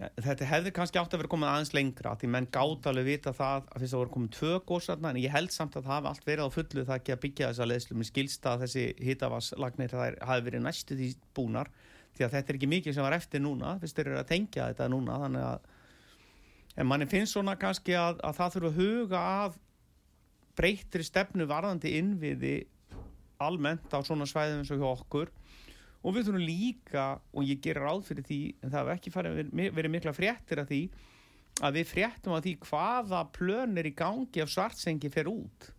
þetta 0.01 0.47
hefði 0.49 0.71
kannski 0.73 0.97
átt 0.97 1.13
að 1.13 1.21
vera 1.21 1.29
komið 1.31 1.49
aðeins 1.51 1.73
lengra 1.77 2.13
því 2.17 2.29
menn 2.33 2.47
gátt 2.53 2.87
alveg 2.89 3.05
vita 3.05 3.33
það 3.37 3.67
að 3.69 3.83
þess 3.83 3.93
að 3.93 4.01
voru 4.01 4.13
komið 4.15 4.31
tvö 4.37 4.53
gósarna 4.71 5.11
en 5.11 5.19
ég 5.21 5.33
held 5.33 5.53
samt 5.53 5.75
að 5.77 5.85
það 5.85 5.93
hafi 5.97 6.09
allt 6.11 6.27
verið 6.29 6.47
á 6.49 6.55
fullu 6.55 6.85
það 6.87 6.95
ekki 6.95 7.13
að 7.15 7.21
byggja 7.25 7.49
þessa 7.51 7.67
leðslu 7.69 7.97
mér 7.99 8.09
skilst 8.09 8.47
að 8.49 8.63
þessi 8.65 8.85
hittavaslagnir 9.05 9.93
það 9.93 10.17
hafi 10.31 10.45
verið 10.47 10.63
næstu 10.65 10.97
því 10.97 11.09
búnar 11.37 11.69
því 12.15 12.25
að 12.25 12.33
þetta 12.35 12.51
er 12.51 12.59
ekki 12.59 12.71
mikið 12.71 12.95
sem 12.95 13.05
var 13.05 13.15
eftir 13.15 13.43
núna. 13.43 13.75
Fyrst 13.81 13.99
þeir 13.99 14.09
eru 14.09 14.19
að 14.19 14.31
tengja 14.31 14.69
þetta 14.71 14.87
núna 14.91 15.19
þannig 15.25 15.45
að 15.47 15.69
en 16.81 16.87
manni 16.87 17.07
finnst 17.11 17.35
svona 17.35 17.57
kannski 17.59 17.95
að, 17.99 18.19
að 18.25 18.37
það 18.39 18.55
þurfa 18.55 18.71
að 18.71 18.79
huga 18.81 19.21
að 19.45 19.59
breytri 20.57 21.05
stefnu 21.07 21.47
varðandi 21.49 21.93
innviði 21.99 22.55
almennt 23.41 23.93
á 23.93 23.99
svona 24.05 24.27
svæðum 24.29 24.61
eins 24.61 24.73
og 24.73 24.81
hjá 24.81 24.89
okkur 24.91 25.31
og 26.01 26.15
við 26.15 26.27
þurfum 26.27 26.45
líka 26.45 27.05
og 27.31 27.47
ég 27.47 27.61
gerir 27.63 27.85
ráð 27.85 28.05
fyrir 28.09 28.27
því 28.27 28.41
en 28.59 28.69
það 28.73 28.79
hefur 28.79 28.93
ekki 28.95 29.13
farið 29.13 29.41
verið, 29.53 29.91
mikla 29.93 30.15
fréttir 30.17 30.61
af 30.63 30.69
því 30.71 30.81
að 31.61 31.77
við 31.77 31.89
fréttum 31.91 32.37
af 32.37 32.45
því 32.45 32.55
hvaða 32.65 33.25
plön 33.35 33.77
er 33.77 33.89
í 33.89 33.93
gangi 33.97 34.41
ef 34.41 34.53
svartsengi 34.53 35.11
fer 35.13 35.29
út. 35.29 35.71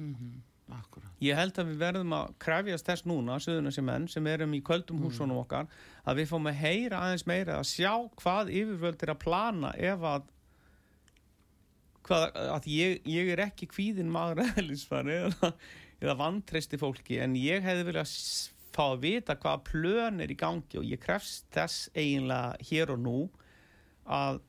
Mhm, 0.00 0.40
Akkurat. 0.72 1.10
Ég 1.20 1.36
held 1.36 1.58
að 1.60 1.70
við 1.72 1.80
verðum 1.82 2.14
að 2.16 2.30
krefjast 2.40 2.86
þess 2.88 3.04
núna 3.08 3.38
söðunarsi 3.42 3.82
menn 3.84 4.06
sem 4.08 4.26
erum 4.30 4.54
í 4.56 4.62
köldum 4.64 5.02
húsunum 5.04 5.42
okkar 5.42 5.68
að 6.08 6.22
við 6.22 6.30
fáum 6.30 6.48
að 6.48 6.60
heyra 6.62 7.02
aðeins 7.04 7.26
meira 7.28 7.58
að 7.58 7.68
sjá 7.68 7.92
hvað 8.22 8.52
yfirvöld 8.54 9.04
er 9.04 9.12
að 9.12 9.20
plana 9.24 9.72
ef 9.76 10.06
að 10.12 10.30
hvað, 12.08 12.24
að 12.56 12.68
ég, 12.72 13.02
ég 13.10 13.32
er 13.34 13.44
ekki 13.46 13.68
kvíðin 13.70 14.12
maður 14.12 14.44
eða, 15.18 15.52
eða 16.00 16.16
vantreysti 16.22 16.80
fólki 16.80 17.20
en 17.22 17.36
ég 17.38 17.64
hefði 17.66 17.88
viljað 17.90 18.16
fá 18.72 18.82
að 18.92 19.00
vita 19.04 19.36
hvaða 19.36 19.62
plön 19.68 20.20
er 20.24 20.32
í 20.32 20.36
gangi 20.40 20.78
og 20.80 20.84
ég 20.88 21.00
krefst 21.02 21.46
þess 21.52 21.88
eiginlega 21.94 22.56
hér 22.70 22.92
og 22.94 23.00
nú 23.04 23.16
að 24.06 24.40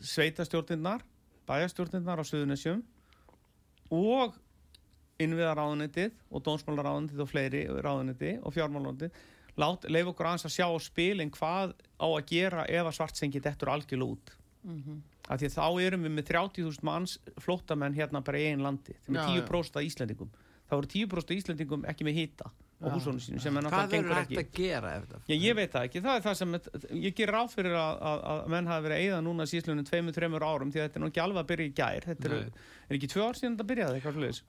sveitastjórnirnar 0.00 1.02
bæjastjórnirnar 1.48 2.20
á 2.20 2.24
Suðunessjum 2.24 2.82
og 3.92 4.36
innviðaráðunitið 5.22 6.14
og 6.32 6.42
dónsmálaráðunitið 6.46 7.22
og 7.24 7.30
fleiri 7.30 7.62
ráðuniti 7.84 8.32
og 8.42 8.54
fjármálaráðunitið 8.56 9.90
leif 9.92 10.08
okkur 10.08 10.28
aðeins 10.30 10.46
að 10.48 10.54
sjá 10.56 10.64
á 10.72 10.78
spilin 10.80 11.30
hvað 11.34 11.74
á 12.00 12.06
að 12.08 12.22
gera 12.30 12.62
ef 12.72 12.88
að 12.88 12.96
svartsengi 12.98 13.42
dettur 13.44 13.72
algjörlega 13.74 14.16
út 14.16 14.38
Mhm. 14.62 15.02
af 15.28 15.40
því 15.40 15.48
þá 15.50 15.64
erum 15.82 16.02
við 16.06 16.12
með 16.14 16.24
30.000 16.28 16.82
manns 16.86 17.18
flóttamenn 17.42 17.94
hérna 17.98 18.20
bara 18.22 18.38
í 18.38 18.44
einn 18.52 18.62
landi 18.62 18.94
þeim 19.06 19.16
er 19.18 19.22
já. 19.26 19.42
10% 19.42 19.76
af 19.76 19.82
Íslendingum 19.82 20.28
þá 20.70 20.76
eru 20.78 20.86
10% 20.86 21.30
af 21.30 21.36
Íslendingum 21.36 21.82
ekki 21.90 22.04
með 22.06 22.14
hýta 22.20 22.50
á 22.82 22.86
húsónu 22.90 23.22
sínum 23.22 23.40
sem 23.42 23.56
er 23.56 23.62
Hvað 23.62 23.72
náttúrulega 23.72 23.86
er 23.86 24.02
gengur 24.02 24.18
hægt 24.18 24.32
ekki. 24.32 24.42
að 24.42 24.58
gera 24.58 24.92
ef 24.96 25.04
þetta? 25.06 25.20
Já, 25.28 25.36
ég 25.42 25.56
veit 25.58 25.72
það 25.72 25.86
ekki, 25.88 26.02
það 26.02 26.18
er 26.18 26.24
það 26.26 26.36
sem 26.40 26.56
ég 27.06 27.14
ger 27.20 27.32
ráð 27.36 27.54
fyrir 27.54 27.76
að, 27.78 28.02
að, 28.10 28.22
að 28.32 28.42
menn 28.54 28.70
hafi 28.72 28.86
verið 28.86 29.02
eigða 29.02 29.20
núna 29.26 29.46
tveimur, 29.92 30.16
þreimur 30.16 30.46
árum 30.46 30.72
því 30.74 30.82
þetta 30.82 31.00
er 31.00 31.06
ekki 31.08 31.22
alveg 31.22 31.42
að 31.42 31.50
byrja 31.52 31.66
í 31.66 31.74
gær. 31.78 32.06
Þetta 32.10 32.28
er, 32.28 32.50
er 32.88 32.98
ekki 32.98 33.10
tvö 33.12 33.26
ár 33.28 33.38
síðan 33.38 33.56
þetta 33.56 33.68
byrjaði 33.72 34.00
eitthvað 34.00 34.18
sluðis. 34.18 34.42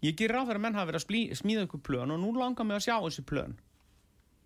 Ég 0.00 0.16
ger 0.16 0.32
ráð 0.34 0.46
fyrir 0.48 0.60
að 0.60 0.64
menn 0.64 0.78
hafi 0.80 0.90
verið 0.90 1.02
að 1.04 1.38
smíða 1.40 1.64
ykkur 1.68 1.82
plön 1.84 2.14
og 2.14 2.20
nú 2.22 2.32
langar 2.36 2.66
mig 2.66 2.78
að 2.80 2.86
sjá 2.88 2.96
þessi 3.04 3.24
plön. 3.28 3.56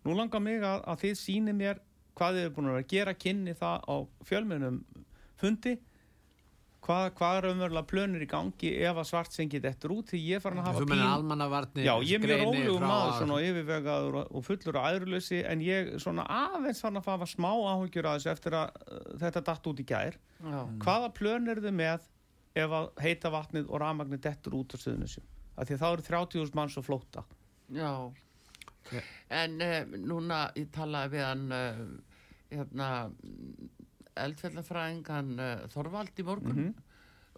Nú 0.04 0.16
langar 0.18 0.42
mig 0.42 0.60
að, 0.60 0.80
að 0.90 1.02
þið 1.04 1.18
síni 1.20 1.54
mér 1.56 1.80
hvað 2.18 2.36
þið 2.38 2.46
er 2.48 2.54
búin 2.54 2.70
að 2.74 2.86
gera 2.90 3.14
kynni 3.14 3.54
það 3.58 3.86
á 3.86 3.96
fjölmennum 4.28 4.80
fundi 5.40 5.76
hvað, 6.84 7.04
hvað 7.18 7.36
er 7.38 7.46
umverulega 7.50 7.88
plönir 7.90 8.22
í 8.24 8.28
gangi 8.28 8.70
ef 8.84 8.98
að 9.00 9.06
svartsengi 9.08 9.60
þetta 9.64 9.90
út 9.94 10.10
því 10.12 10.20
ég 10.20 10.36
er 10.38 10.42
farin 10.44 10.60
að 10.62 10.66
hafa 10.68 10.98
almannavarnir 11.14 11.86
Já, 11.86 11.94
ég 12.04 12.18
er 12.18 12.44
mjög 12.44 12.78
frá 12.78 12.84
maður 12.84 13.08
að- 13.08 13.18
svona 13.20 13.36
og 13.38 13.46
yfirvegaður 13.48 14.18
og, 14.20 14.34
og 14.36 14.44
fullur 14.48 14.78
af 14.80 14.88
æðruleysi 14.92 15.38
en 15.50 15.64
ég 15.64 15.92
svona 16.04 16.26
aðeins 16.28 16.82
fann 16.84 17.00
að 17.00 17.06
fafa 17.08 17.28
smá 17.30 17.48
áhugjur 17.52 18.08
að 18.10 18.18
þessu 18.18 18.32
eftir 18.34 18.58
að 18.60 18.82
uh, 18.84 19.06
þetta 19.24 19.44
datt 19.48 19.70
út 19.72 19.80
í 19.80 19.86
gær. 19.88 20.18
Já, 20.44 20.58
Hvaða 20.84 21.12
plön 21.16 21.48
er 21.54 21.62
þið 21.64 21.76
með 21.80 22.10
ef 22.64 22.76
að 22.80 22.90
heita 23.02 23.30
vatnið 23.34 23.70
og 23.72 23.80
rafmagnið 23.82 24.20
dettur 24.28 24.58
út 24.60 24.74
á 24.74 24.78
suðunisjum? 24.78 25.24
Af 25.56 25.66
því 25.70 25.74
að 25.78 25.82
þá 25.84 25.88
eru 25.94 26.06
30.000 26.10 26.54
manns 26.60 26.76
að 26.78 26.86
flóta. 26.90 27.24
já 27.72 27.90
En 29.32 29.54
uh, 29.64 29.96
núna 30.04 30.42
ég 30.58 30.68
talaði 30.74 31.14
við 31.16 31.22
hann 31.24 31.44
uh, 31.56 31.78
hérna 32.52 32.88
eldfjallafræðingan 34.16 35.32
uh, 35.40 35.64
Þorvald 35.72 36.18
í 36.20 36.26
morgun 36.26 36.58
Mhm. 36.58 36.74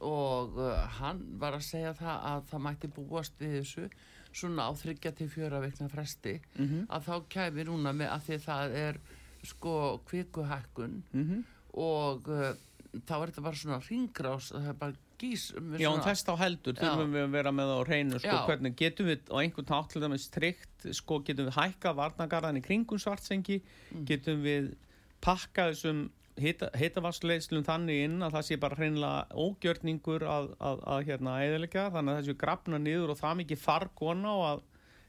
og 0.07 0.59
uh, 0.61 0.75
hann 1.01 1.23
var 1.41 1.55
að 1.57 1.65
segja 1.65 1.95
það 1.97 2.17
að 2.31 2.43
það 2.51 2.65
mætti 2.67 2.89
búast 2.93 3.39
við 3.41 3.55
þessu 3.61 3.87
svona 4.37 4.67
á 4.69 4.73
þryggja 4.77 5.15
til 5.17 5.29
fjöra 5.33 5.61
vikna 5.65 5.89
fresti 5.89 6.41
Mm 6.59 6.87
að 6.91 7.07
þá 7.09 7.15
kæmi 7.33 7.65
núna 7.65 7.93
með 7.97 8.11
að 8.12 8.27
því 8.27 8.39
það 8.45 8.75
er 8.83 8.99
sko 9.47 10.01
kvikuhækkun 10.11 11.03
-hmm. 11.15 11.43
og 11.81 12.29
uh, 12.29 12.53
þá 13.07 13.15
er 13.23 13.31
þetta 13.31 13.43
bara 13.43 13.57
svona 13.57 13.81
ringrás 13.89 14.53
það 14.53 14.69
er 14.69 14.73
bara 14.81 14.93
gís 15.19 15.47
með 15.57 15.81
Já, 15.81 15.89
en 15.95 16.03
þess 16.05 16.25
þá 16.29 16.35
heldur 16.43 16.75
þurfum 16.77 17.12
við 17.17 17.23
að 17.25 17.31
vera 17.33 17.51
með 17.53 17.69
á 17.73 17.79
hreinu 17.89 18.19
sko, 18.19 18.29
Já. 18.37 18.45
hvernig 18.47 18.77
getum 18.77 19.07
við 19.07 19.21
á 19.33 19.37
einhvern 19.41 19.89
til 19.89 20.03
dæmis 20.03 20.29
tryggt, 20.29 20.87
sko, 20.93 21.21
getum 21.25 21.47
við 21.49 21.57
hækkað 21.57 21.97
varnagarðan 21.97 22.57
í 22.61 22.62
kringum 22.62 22.99
svartsengi 23.01 23.62
Mm. 23.95 24.05
getum 24.05 24.43
við 24.45 24.75
pakkað 25.25 25.73
þessum 25.73 26.11
heitavarsleislum 26.37 27.64
þannig 27.66 28.03
inn 28.07 28.25
að 28.25 28.37
það 28.37 28.46
sé 28.49 28.59
bara 28.61 28.79
hreinlega 28.79 29.42
ógjörningur 29.46 30.25
að, 30.29 30.49
að, 30.61 30.83
að 30.94 31.05
hérna 31.11 31.37
eðilegja 31.46 31.87
þannig 31.94 32.12
að 32.12 32.18
þessu 32.20 32.38
grafna 32.42 32.81
niður 32.83 33.14
og 33.14 33.20
það 33.20 33.38
mikið 33.42 33.62
fargona 33.62 34.35
og 34.37 34.46
að 34.51 34.64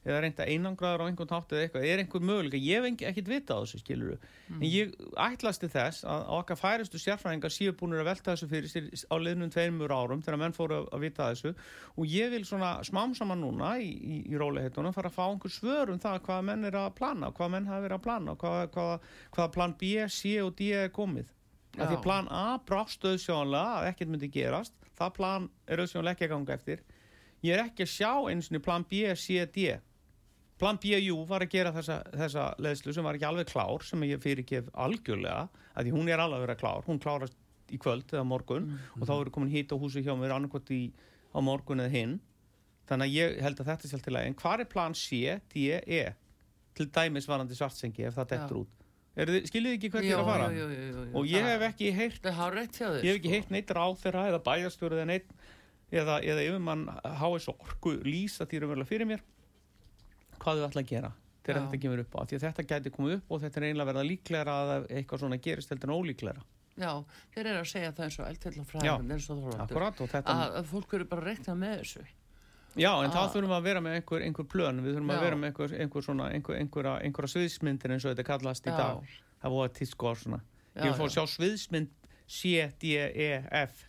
eða 0.08 0.22
reynda 0.26 0.48
einangraður 0.48 1.04
á 1.04 1.08
einhvern 1.08 1.36
hátt 1.36 1.56
eða 1.56 1.68
eitthvað, 1.68 1.88
er 1.88 2.04
einhver 2.04 2.28
möguleika, 2.28 2.60
ég 2.60 2.84
hef 2.84 3.08
ekkert 3.12 3.32
vita 3.32 3.60
á 3.60 3.62
þessu 3.62 3.82
skiluru, 3.84 4.18
en 4.58 4.68
ég 4.68 4.96
ætlast 5.28 5.64
til 5.64 5.72
þess 5.74 6.08
að 6.08 6.18
að 6.18 6.34
okkar 6.38 6.60
færistu 6.60 7.00
sérfræðingar 7.02 7.54
séu 7.54 7.74
búinir 7.78 8.02
að 8.02 8.10
velta 8.10 8.34
þessu 8.34 8.50
fyrir 8.52 8.72
sér 8.72 8.88
á 9.12 9.16
liðnum 9.22 9.52
tveimur 9.54 9.94
árum 9.94 10.24
þegar 10.26 10.42
menn 10.42 10.56
fóru 10.56 10.80
að, 10.80 10.90
að 10.96 11.06
vita 11.06 11.30
þessu. 11.32 11.54
Og 11.96 12.12
ég 12.12 12.32
vil 12.34 12.44
svona 12.48 12.72
smám 12.88 13.16
saman 13.18 13.42
núna 13.44 13.76
í, 13.82 13.90
í, 13.94 14.20
í 14.32 14.40
róliheitunum 14.40 14.96
fara 14.96 15.12
að 15.12 15.18
fá 15.18 15.24
einhver 15.28 15.54
svör 15.54 15.94
um 15.94 16.02
það 16.02 16.20
hvað 16.28 16.46
menn 16.50 16.68
er 16.68 16.80
að 16.80 16.92
plana, 16.98 17.32
hvað 17.38 17.54
menn 17.56 17.70
hafa 17.70 17.86
verið 17.86 18.00
að 18.00 18.06
plana 18.08 18.38
hvað, 18.44 18.60
hvað, 18.76 19.10
hvað 19.38 19.52
plan 19.58 19.76
B, 19.80 19.94
C 20.12 20.38
og 20.44 20.54
D 20.58 20.72
er 20.78 20.94
komið, 20.94 21.34
af 21.78 21.88
því 21.88 21.98
Já. 22.00 22.04
plan 22.04 22.30
A 22.34 22.46
brást 22.66 23.06
auðsjónlega 23.06 23.82
að 23.82 23.90
ekkert 23.92 24.14
myndi 24.14 24.32
gerast. 24.34 24.78
Það 24.98 25.18
plan 25.20 25.52
er 25.70 25.84
auðsjónlega 25.84 26.18
ekki 26.18 26.28
að 26.28 26.34
ganga 26.34 26.56
eftir. 26.58 26.86
Ég 27.46 27.54
er 27.54 27.68
ekki 27.68 27.86
að 27.86 27.94
sjá 27.94 28.12
eins 28.32 28.50
og 28.50 28.64
plan 28.66 28.86
B, 28.88 29.06
C, 29.14 29.44
D 29.54 29.76
Plan 30.58 30.78
BU 30.82 31.18
var 31.30 31.44
að 31.46 31.52
gera 31.54 31.72
þessa, 31.76 32.00
þessa 32.18 32.46
leðslu 32.66 32.94
sem 32.96 33.06
var 33.06 33.18
ekki 33.20 33.28
alveg 33.30 33.50
klár 33.52 33.84
sem 33.86 34.02
ég 34.08 34.22
fyrirgef 34.24 34.70
algjörlega 34.74 35.44
að 35.78 35.86
því 35.86 35.92
hún 35.94 36.10
er 36.10 36.24
alveg 36.24 36.40
að 36.40 36.46
vera 36.48 36.56
klár, 36.58 36.86
hún 36.88 37.02
klárast 37.04 37.36
í 37.70 37.78
kvöld 37.78 38.10
eða 38.16 38.24
morgun 38.26 38.72
og 38.98 39.04
þá 39.06 39.14
eru 39.20 39.34
komin 39.36 39.52
hít 39.54 39.70
á 39.70 39.78
húsi 39.78 40.02
hjá 40.02 40.16
mér 40.18 40.34
annarkot 40.34 40.72
í 40.74 40.88
á 41.36 41.40
morgun 41.44 41.84
eða 41.84 41.94
hinn. 41.94 42.16
Þannig 42.90 43.06
að 43.10 43.18
ég 43.20 43.38
held 43.44 43.60
að 43.62 43.68
þetta 43.70 43.86
er 43.86 43.92
sjálf 43.92 44.06
til 44.08 44.16
að 44.16 44.26
en 44.32 44.38
hvað 44.40 44.64
er 44.64 44.70
plan 44.72 44.96
C, 44.96 45.38
D, 45.54 45.68
E? 45.86 46.02
Til 46.78 46.88
dæmis 46.96 47.28
varandi 47.28 47.58
svartsengi 47.58 48.06
ef 48.08 48.16
það 48.18 48.30
dettur 48.34 48.58
Já. 48.58 48.62
út. 48.64 48.74
Skiljið 49.50 49.76
ekki 49.76 49.90
hvert 49.94 50.06
ég 50.06 50.14
er 50.14 50.22
að 50.22 50.28
fara? 50.30 50.48
jú, 50.54 50.66
jú, 50.70 50.88
jú, 50.88 51.06
og 51.18 51.26
ég 51.26 51.42
það- 51.42 51.52
hef 51.52 51.62
ekki 51.68 51.88
Það 52.78 52.94
þér 52.94 53.04
ég 53.04 53.12
hef 53.12 53.18
ekki 53.18 53.28
sko. 53.28 53.34
heyrt 53.34 53.50
neitt 53.52 53.72
ráð 53.78 53.96
þeirra 54.04 54.26
eða 54.32 54.42
bæjastjóri 54.46 54.98
eða 54.98 55.08
neitt 55.10 55.32
eða, 55.92 56.16
eða 56.22 56.44
yfirmann 56.46 56.84
HS 57.18 57.48
orku 57.50 57.96
lýsa 58.06 58.46
því 58.46 58.62
raunverulega 58.62 58.88
fyrir 58.92 59.10
mér 59.10 59.22
hvað 60.48 60.62
þau 60.62 60.68
ætla 60.72 60.84
að 60.86 60.92
gera 60.92 61.16
þegar 61.48 61.60
Já. 61.60 61.64
þetta 61.64 61.82
kemur 61.84 62.04
upp 62.04 62.16
á. 62.16 62.22
Því 62.28 62.38
að 62.38 62.46
þetta 62.46 62.68
gæti 62.68 62.94
komið 62.94 63.18
upp 63.18 63.34
og 63.34 63.42
þetta 63.44 63.60
er 63.60 63.66
einlega 63.70 63.90
verða 63.92 64.06
líklegra 64.08 64.56
að 64.62 64.88
eitthvað 65.00 65.24
svona 65.24 65.40
gerist 65.44 65.74
heldur 65.74 65.92
en 65.92 65.98
ólíklegra. 65.98 66.46
Já, 66.78 66.92
þeir 67.34 67.48
eru 67.48 67.60
að 67.64 67.70
segja 67.72 67.92
það 67.98 68.06
eins 68.06 68.18
og 68.20 68.28
eldfellafræðin 68.28 69.14
eins 69.16 69.28
og 69.34 69.40
þorvaldur 69.48 70.12
þetta 70.12 70.36
að, 70.36 70.58
að 70.60 70.68
fólk 70.72 70.92
eru 70.94 71.08
bara 71.10 71.24
að 71.24 71.30
rekna 71.32 71.56
með 71.58 71.80
þessu. 71.82 72.04
Já 72.78 72.92
en 73.02 73.14
þá 73.16 73.22
þurfum 73.34 73.50
við 73.50 73.56
að 73.58 73.66
vera 73.66 73.82
með 73.82 73.96
einhver, 73.98 74.26
einhver 74.28 74.48
plön. 74.52 74.82
Við 74.86 74.94
þurfum 74.94 75.10
Já. 75.10 75.16
að 75.16 75.26
vera 75.26 75.40
með 75.40 75.50
einhver, 75.50 75.74
einhver 75.82 76.06
svona 76.06 76.28
einhver, 76.36 76.60
einhverja, 76.62 76.94
einhverja 77.08 77.34
sviðsmyndir 77.34 77.96
eins 77.96 78.06
og 78.06 78.14
þetta 78.14 78.28
kallast 78.28 78.70
í 78.70 78.76
dag. 78.76 79.16
Það 79.42 79.56
voru 79.56 79.74
tísko 79.80 80.14
svona. 80.22 80.42
Já, 80.76 80.84
ég 80.86 81.00
fá 81.00 81.06
að 81.08 81.10
já. 81.10 81.16
sjá 81.16 81.34
sviðsmynd 81.34 82.12
C, 82.28 82.54
D, 82.78 82.94
E, 83.08 83.32
F 83.64 83.88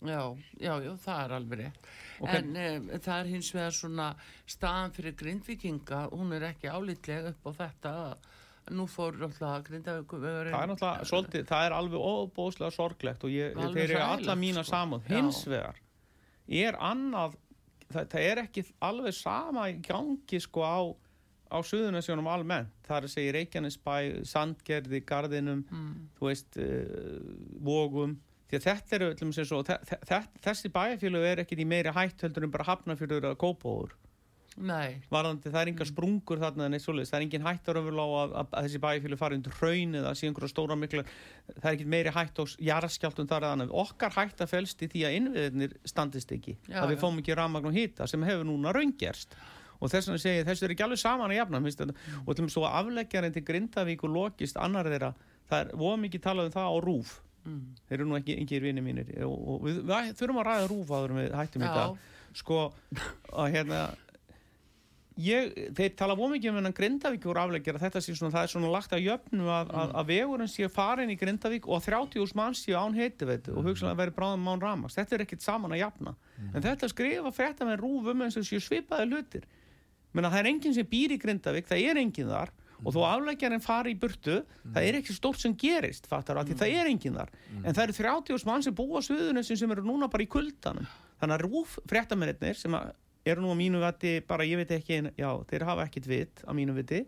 Já, 0.00 0.22
já, 0.56 0.72
já, 0.80 0.92
það 0.96 1.22
er 1.24 1.32
alveg 1.36 1.58
rétt 1.60 1.88
Ok. 2.20 2.30
en 2.34 2.54
um, 2.56 2.86
það 3.00 3.16
er 3.18 3.28
hins 3.34 3.50
vegar 3.52 3.74
svona 3.76 4.06
staðan 4.48 4.94
fyrir 4.96 5.16
grindvikinga 5.20 6.06
hún 6.12 6.32
er 6.36 6.46
ekki 6.50 6.70
álítlega 6.72 7.34
upp 7.34 7.48
á 7.48 7.50
þetta 7.58 7.92
nú 8.76 8.86
fór 8.88 9.18
alltaf 9.26 9.66
grindavíku 9.66 10.20
það 10.22 10.38
er 10.40 10.50
náttúrulega 10.70 11.10
svolítið, 11.10 11.46
það 11.48 11.66
er 11.66 11.76
alveg 11.76 12.08
óbóðslega 12.14 12.74
sorglegt 12.76 13.24
og 13.26 13.34
ég, 13.34 13.56
þeir 13.56 13.84
eru 13.84 14.02
alla 14.04 14.36
mína 14.38 14.64
sko. 14.64 15.00
Já. 15.04 15.14
hins 15.16 15.44
vegar 15.48 15.80
er 16.46 16.80
annað 16.80 17.36
það, 17.90 18.10
það 18.14 18.26
er 18.30 18.42
ekki 18.44 18.66
alveg 18.88 19.16
sama 19.16 19.68
í 19.72 19.78
gangi 19.84 20.40
sko 20.40 20.64
á 20.64 20.80
á 21.50 21.58
Suðunasjónum 21.66 22.28
almennt, 22.30 22.70
það 22.86 22.96
er 22.96 23.06
að 23.06 23.12
segja 23.14 23.32
Reykjanesbæ, 23.34 23.94
Sandgerði, 24.30 25.00
Garðinum 25.06 25.64
mm. 25.66 25.94
þú 26.18 26.28
veist 26.28 26.58
uh, 26.62 27.16
Vogum, 27.66 28.14
því 28.50 28.60
að 28.60 28.68
þetta 28.68 28.96
eru 28.98 29.10
öllum 29.14 29.32
sem 29.36 29.48
svo, 29.48 29.62
þe 29.66 29.78
þe 30.08 30.20
þessi 30.44 30.72
bæjarfélög 30.74 31.26
er 31.30 31.42
ekki 31.44 31.58
í 31.60 31.68
meiri 31.68 31.94
hætt 31.96 32.26
heldur 32.26 32.46
en 32.46 32.54
bara 32.54 32.68
hafnafjörður 32.72 33.30
eða 33.30 33.40
kópóður 33.40 33.96
Nei, 34.58 34.98
varðandi 35.12 35.48
það 35.48 35.60
er 35.60 35.68
enga 35.70 35.86
sprungur 35.86 36.40
þarna 36.40 36.66
en 36.66 36.74
eitt 36.76 36.82
svoleiðis, 36.82 37.12
það 37.12 37.20
er 37.20 37.24
engin 37.24 37.44
öfurlá 37.80 38.02
að, 38.02 38.32
að, 38.40 38.48
að 38.58 38.66
þessi 38.66 38.80
bæfílu 38.82 39.18
fari 39.20 39.38
undir 39.38 39.54
hraun 39.60 39.94
eða 40.00 40.10
sé 40.18 40.26
einhverja 40.26 40.50
stóra 40.50 40.76
mikla 40.76 41.04
það 41.52 41.68
er 41.70 41.76
ekki 41.76 41.86
meiri 41.94 42.12
hætt 42.16 42.42
á 42.42 42.44
jarðskjáltum 42.68 43.30
þar 43.30 43.46
eða 43.46 43.70
okkar 43.84 44.16
hætta 44.18 44.48
felst 44.50 44.82
í 44.82 44.90
því 44.90 45.06
að 45.06 45.16
innviðinir 45.20 45.78
standist 45.88 46.34
ekki, 46.34 46.56
Já, 46.66 46.82
að 46.82 46.92
við 46.92 47.00
fáum 47.04 47.22
ekki 47.22 47.38
rafmagn 47.38 47.70
og 47.70 47.78
hita 47.78 48.10
sem 48.10 48.26
hefur 48.26 48.44
núna 48.50 48.74
raungerst. 48.74 49.38
Og 49.80 49.88
þess 49.88 50.10
vegna 50.10 50.20
segi 50.20 50.42
ég, 50.42 50.46
þessu 50.50 50.66
er 50.66 50.74
ekki 50.74 50.84
alveg 50.84 51.00
saman 51.00 51.30
að 51.30 51.38
jafna 51.38 51.62
þetta. 51.64 51.86
Mm. 51.94 52.20
og 52.26 52.34
til 52.34 52.42
og 52.42 52.48
með 52.50 52.54
svo 52.58 52.66
afleggjarinn 52.68 53.36
til 53.38 53.46
Grindavík 53.46 54.02
og 54.04 54.12
lokist 54.12 54.58
annar 54.60 54.90
þeirra, 54.90 55.14
það 55.48 55.62
er 55.62 55.76
voða 55.80 56.00
mikið 56.04 56.24
talað 56.26 56.50
um 56.50 56.56
það 56.58 56.68
á 56.68 56.76
rúf 56.84 57.14
mm. 57.44 57.64
þeir 57.88 57.98
eru 57.98 58.08
nú 58.10 58.18
ekki 58.18 58.38
yngir 58.42 58.64
vinni 58.64 58.84
mínir. 58.84 59.10
Og, 59.26 59.34
og 59.54 59.66
við, 59.66 59.82
við 59.88 60.14
þurfum 60.20 60.42
að 60.42 60.48
ræða 60.50 60.70
rúf 60.70 60.94
áður 60.94 61.14
en 61.14 61.20
við 61.22 61.34
hættum 61.40 61.66
í 61.66 61.74
dag. 61.80 62.06
Sko 62.40 62.62
að 63.32 63.52
hérna 63.56 63.82
ég, 65.20 65.54
þeir 65.76 65.94
tala 65.98 66.16
voru 66.18 66.34
mikið 66.34 66.52
um 66.52 66.58
hennan 66.60 66.76
Grindavík 66.76 67.26
úr 67.28 67.40
afleggjara, 67.42 67.80
þetta 67.82 68.02
sé 68.04 68.14
svona, 68.16 68.32
það 68.34 68.46
er 68.46 68.52
svona 68.54 68.72
lagt 68.72 68.94
að 68.96 69.04
jöfnu 69.04 69.48
að, 69.50 69.72
að, 69.82 69.94
að 70.00 70.10
vegurinn 70.12 70.50
sé 70.50 70.68
farin 70.72 71.12
í 71.12 71.16
Grindavík 71.20 71.68
og 71.68 71.82
30 71.84 72.22
úrs 72.22 72.34
mann 72.38 72.56
sé 72.58 72.76
án 72.76 72.96
heiti 72.96 73.28
veit, 73.28 73.50
og 73.52 73.66
hugsanlega 73.66 74.00
veri 74.00 74.16
bráðum 74.16 74.46
mán 74.46 74.62
ramast 74.62 74.98
þetta 75.00 75.16
er 75.16 75.26
ekkit 75.26 75.44
saman 75.44 75.74
að 75.76 75.82
jafna. 75.82 76.14
En 76.54 76.64
þetta 76.64 76.90
skrifa 76.90 77.34
frétta 77.34 77.68
með 77.68 77.82
rúfum 77.82 78.24
eins 78.24 78.38
og 78.40 78.46
séu 78.48 78.62
svipaði 78.64 79.10
hlutir. 79.10 79.46
Menna 80.16 80.32
það 80.32 80.42
er 80.42 80.50
enginn 80.54 80.76
sem 80.78 80.88
býr 80.88 81.14
í 81.14 81.20
Grindavík, 81.22 81.68
það 81.68 81.84
er 81.90 82.02
enginn 82.04 82.32
þar 82.32 82.54
og 82.84 82.94
þó 82.94 83.00
afleggjarinn 83.08 83.62
fari 83.64 83.94
í 83.94 83.98
burtu 84.00 84.40
það 84.64 84.88
er 84.88 84.98
ekki 85.00 85.16
stórt 85.16 85.40
sem 85.42 85.54
gerist 85.56 86.06
fattar, 86.10 86.40
mm. 86.40 86.56
það 86.56 86.74
er 86.80 86.90
enginn 86.90 87.18
þar 87.18 87.30
en 87.64 87.74
það 87.74 87.82
eru 87.84 87.96
30 88.00 88.34
úrs 88.36 88.46
mann 88.48 88.62
sem 88.66 88.74
búa 88.74 89.00
á 89.00 89.06
sviðunessin 89.06 89.60
sem 89.60 89.70
eru 89.76 89.84
núna 89.86 90.08
bara 90.10 90.24
í 90.24 90.30
kuldanum 90.30 90.86
þannig 91.20 91.36
að 91.36 91.44
rúf 91.46 91.78
fréttamennir 91.90 92.56
sem 92.56 92.74
að 92.78 92.92
eru 93.28 93.44
nú 93.44 93.52
á 93.52 93.56
mínu 93.58 93.82
viti 93.84 94.14
bara 94.24 94.46
ég 94.48 94.56
veit 94.62 94.70
ekki, 94.78 95.02
já 95.20 95.30
þeir 95.50 95.66
hafa 95.68 95.84
ekkit 95.88 96.06
vit 96.08 96.44
á 96.48 96.52
mínu 96.56 96.72
viti 96.78 97.02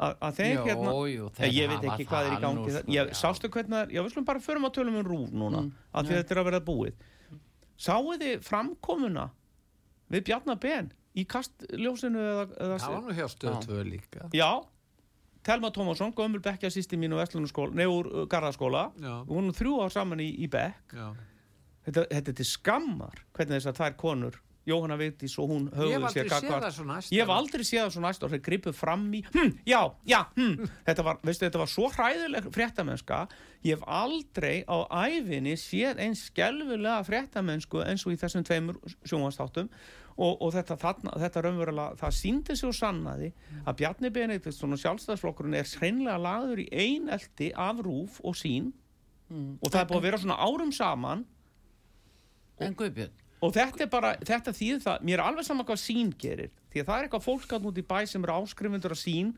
að, 0.00 0.14
að 0.24 0.38
þeir 0.38 0.54
Jó, 0.54 0.62
hérna 0.64 0.92
jú, 1.12 1.26
þeir 1.36 1.52
ég 1.52 1.68
veit 1.74 1.84
ekki 1.90 2.06
hvað 2.08 2.28
er 2.28 2.32
í 2.36 2.40
gangi 2.40 2.62
nú, 2.62 2.70
sko, 2.72 2.84
ég, 2.88 3.10
já. 3.10 3.18
sástu 3.20 3.50
hvernig 3.52 3.82
er, 3.82 3.92
já 3.92 4.00
við 4.00 4.14
slum 4.14 4.24
bara 4.30 4.40
förum 4.40 4.64
að 4.68 4.74
tölum 4.78 4.96
um 5.02 5.04
rúf 5.06 5.34
núna, 5.36 5.60
Mm, 5.66 5.74
já. 5.92 6.14
þetta 6.14 6.34
er 6.34 6.40
að 6.40 6.48
vera 6.48 6.60
búið 6.64 7.04
sáu 7.80 8.16
þið 8.16 8.40
framkomuna 8.46 9.26
við 10.10 10.24
Bjarnabenn 10.30 10.90
í 11.20 11.24
kastljósinu 11.28 12.20
eða, 12.22 12.44
eða 12.56 12.78
Það 12.80 12.94
var 12.96 13.04
nú 13.04 13.16
hjá 13.18 13.26
stöð 13.28 13.60
2 13.66 13.84
líka. 13.90 14.28
já, 14.32 14.50
Telma 15.46 15.70
Tómasson 15.72 16.12
gömul 16.16 16.42
bekkja 16.44 16.70
sýsti 16.72 16.98
mínu 17.00 17.16
Vestlunarskóla, 17.20 17.72
nefnur 17.78 18.10
uh, 18.10 18.26
Garðaskóla. 18.30 18.90
Við 19.00 19.32
vorum 19.32 19.56
þrjú 19.56 19.80
ár 19.84 19.94
saman 19.94 20.20
í, 20.20 20.28
í 20.44 20.50
bekk. 20.52 20.96
Þetta, 21.86 22.04
þetta 22.10 22.32
er 22.32 22.38
til 22.42 22.48
skammar 22.48 23.22
hvernig 23.36 23.56
þessar 23.56 23.78
tvær 23.78 23.98
konur 24.00 24.40
Jóhanna 24.68 24.96
Vigdís 25.00 25.34
og 25.40 25.48
hún 25.50 25.68
höfðu 25.72 26.10
sér 26.12 26.28
það. 26.28 27.06
Ég 27.14 27.22
hef 27.24 27.32
aldrei 27.32 27.64
séð 27.64 27.86
það 27.86 27.94
svo 27.94 28.02
næst 28.04 28.26
og 28.26 28.32
þeir 28.34 28.42
gripu 28.44 28.72
fram 28.76 29.06
í 29.16 29.22
hm, 29.32 29.54
já, 29.68 29.80
já, 30.08 30.18
hm. 30.36 30.68
þetta 30.88 31.06
var, 31.06 31.20
veistu, 31.24 31.46
þetta 31.46 31.62
var 31.62 31.72
svo 31.72 31.88
hræðileg 31.94 32.50
fréttamennska 32.54 33.22
ég 33.64 33.78
hef 33.78 33.86
aldrei 33.88 34.60
á 34.68 34.76
æfinni 35.08 35.56
séð 35.60 36.02
eins 36.04 36.26
skelfilega 36.28 37.00
fréttamennsku 37.08 37.80
eins 37.86 38.04
og 38.06 38.14
í 38.14 38.20
þessum 38.20 38.44
tveimur 38.46 38.80
sjónvastáttum 39.00 39.72
og, 40.20 40.34
og 40.44 40.52
þetta, 40.52 40.76
þarna, 40.76 41.14
þetta 41.22 41.42
raunverulega, 41.46 41.96
það 42.02 42.16
síndi 42.18 42.56
sig 42.58 42.68
og 42.68 42.76
sannaði 42.76 43.30
að 43.64 43.78
Bjarni 43.80 44.10
Benediktsson 44.12 44.76
og 44.76 44.82
sjálfstæðsflokkurinn 44.82 45.56
er 45.56 45.72
hreinlega 45.80 46.20
lagður 46.20 46.60
í 46.60 46.68
einelti 46.70 47.50
af 47.56 47.80
rúf 47.86 48.20
og 48.20 48.36
sín 48.36 48.68
Mm. 49.30 49.58
og 49.62 49.70
það 49.70 49.80
er 49.80 49.88
búið 49.90 50.00
að 50.00 50.06
vera 50.08 50.18
svona 50.20 50.38
árum 50.42 50.70
saman. 50.74 51.24
En 52.60 52.74
Guðbjörn, 52.76 53.12
og 53.40 53.52
þetta 53.54 53.84
er 53.86 53.90
bara, 53.92 54.10
þetta 54.18 54.52
þýðir 54.52 54.80
það 54.84 55.04
mér 55.06 55.20
er 55.20 55.22
alveg 55.24 55.46
saman 55.46 55.66
hvað 55.68 55.80
sín 55.80 56.10
gerir. 56.20 56.50
Því 56.70 56.82
að 56.82 56.88
það 56.90 56.98
er 56.98 57.06
eitthvað 57.06 57.24
fólk 57.24 57.54
að 57.54 57.68
út 57.70 57.78
í 57.80 57.84
bæ 57.86 57.96
sem 58.10 58.26
eru 58.26 58.34
áskrifundur 58.36 58.94
af 58.94 59.00
sín 59.00 59.30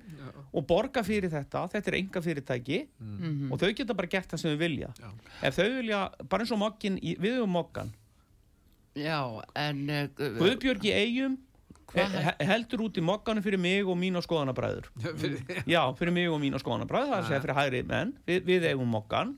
og 0.50 0.66
borga 0.68 1.04
fyrir 1.06 1.32
þetta. 1.32 1.66
Þetta 1.72 1.92
er 1.92 1.98
enga 2.00 2.22
fyrirtæki 2.24 2.80
mm. 2.98 3.52
og 3.52 3.60
þau 3.60 3.68
geta 3.78 3.96
bara 3.96 4.10
gert 4.16 4.32
það 4.32 4.42
sem 4.42 4.54
þau 4.54 4.62
vilja. 4.64 4.90
Já. 4.98 5.10
ef 5.48 5.60
þau 5.60 5.68
vilja, 5.76 6.00
bara 6.24 6.46
eins 6.46 6.54
og 6.56 6.62
mokkin 6.64 6.98
við 6.98 7.38
um 7.44 7.54
mokkan, 7.56 7.92
já, 8.98 9.18
en 9.56 9.82
uh, 9.88 10.02
Gu- 10.18 10.30
Guðbjörg 10.40 10.84
í 10.88 10.92
eigum 10.96 11.38
Hvað- 11.92 12.14
he 12.40 12.46
heldur 12.48 12.86
út 12.86 12.96
í 12.96 13.02
mokkanum 13.04 13.44
fyrir 13.44 13.60
mig 13.60 13.84
og 13.84 13.96
mín 14.00 14.16
og 14.16 14.24
skoðanabræður 14.24 14.86
já, 15.74 15.82
fyrir 15.98 16.12
mig 16.16 16.28
og 16.32 16.40
mín 16.40 16.56
og 16.56 16.62
skoðanabræður 16.64 17.10
það 17.10 17.16
er 17.18 17.22
að 17.22 17.30
segja 17.30 17.42
fyrir 17.46 17.58
hægri 17.60 17.82
menn, 17.88 18.12
við, 18.28 18.44
við 18.48 18.68
eigum 18.70 18.88
mokkan 18.94 19.34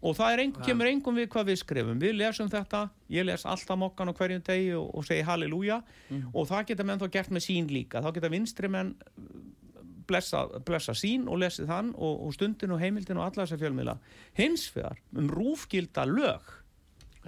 og 0.00 0.14
það 0.16 0.32
er 0.32 0.40
einhver, 0.46 0.64
kemur 0.64 0.88
engum 0.88 1.18
við 1.20 1.26
hvað 1.28 1.48
við 1.50 1.58
skrifum. 1.60 1.98
Við 2.00 2.14
lesum 2.16 2.48
þetta, 2.48 2.78
ég 3.12 3.26
les 3.28 3.42
alltaf 3.44 3.76
mokkan 3.76 4.08
á 4.08 4.16
hverjum 4.16 4.40
degi 4.46 4.70
og, 4.72 4.86
og 4.96 5.04
segi 5.04 5.26
halleluja. 5.28 5.76
Og 6.32 6.46
það 6.48 6.62
geta 6.70 6.86
menn 6.88 7.02
þá 7.02 7.10
gert 7.18 7.34
með 7.36 7.44
sín 7.44 7.68
líka. 7.68 8.00
Þá 8.00 8.08
geta 8.16 8.30
vinstri 8.32 8.70
menn 8.72 8.94
blessa, 10.08 10.46
blessa 10.64 10.94
sín 10.96 11.28
og 11.28 11.42
lesið 11.42 11.68
þann 11.68 11.90
og, 12.00 12.14
og 12.26 12.32
stundin 12.32 12.72
og 12.74 12.80
heimildin 12.80 13.20
og 13.20 13.26
alla 13.28 13.44
þessa 13.44 13.60
fjölmiðla. 13.60 13.98
Hins 14.40 14.64
vegar 14.74 14.96
um 15.20 15.28
rúfgilda 15.36 16.06
lög. 16.08 16.48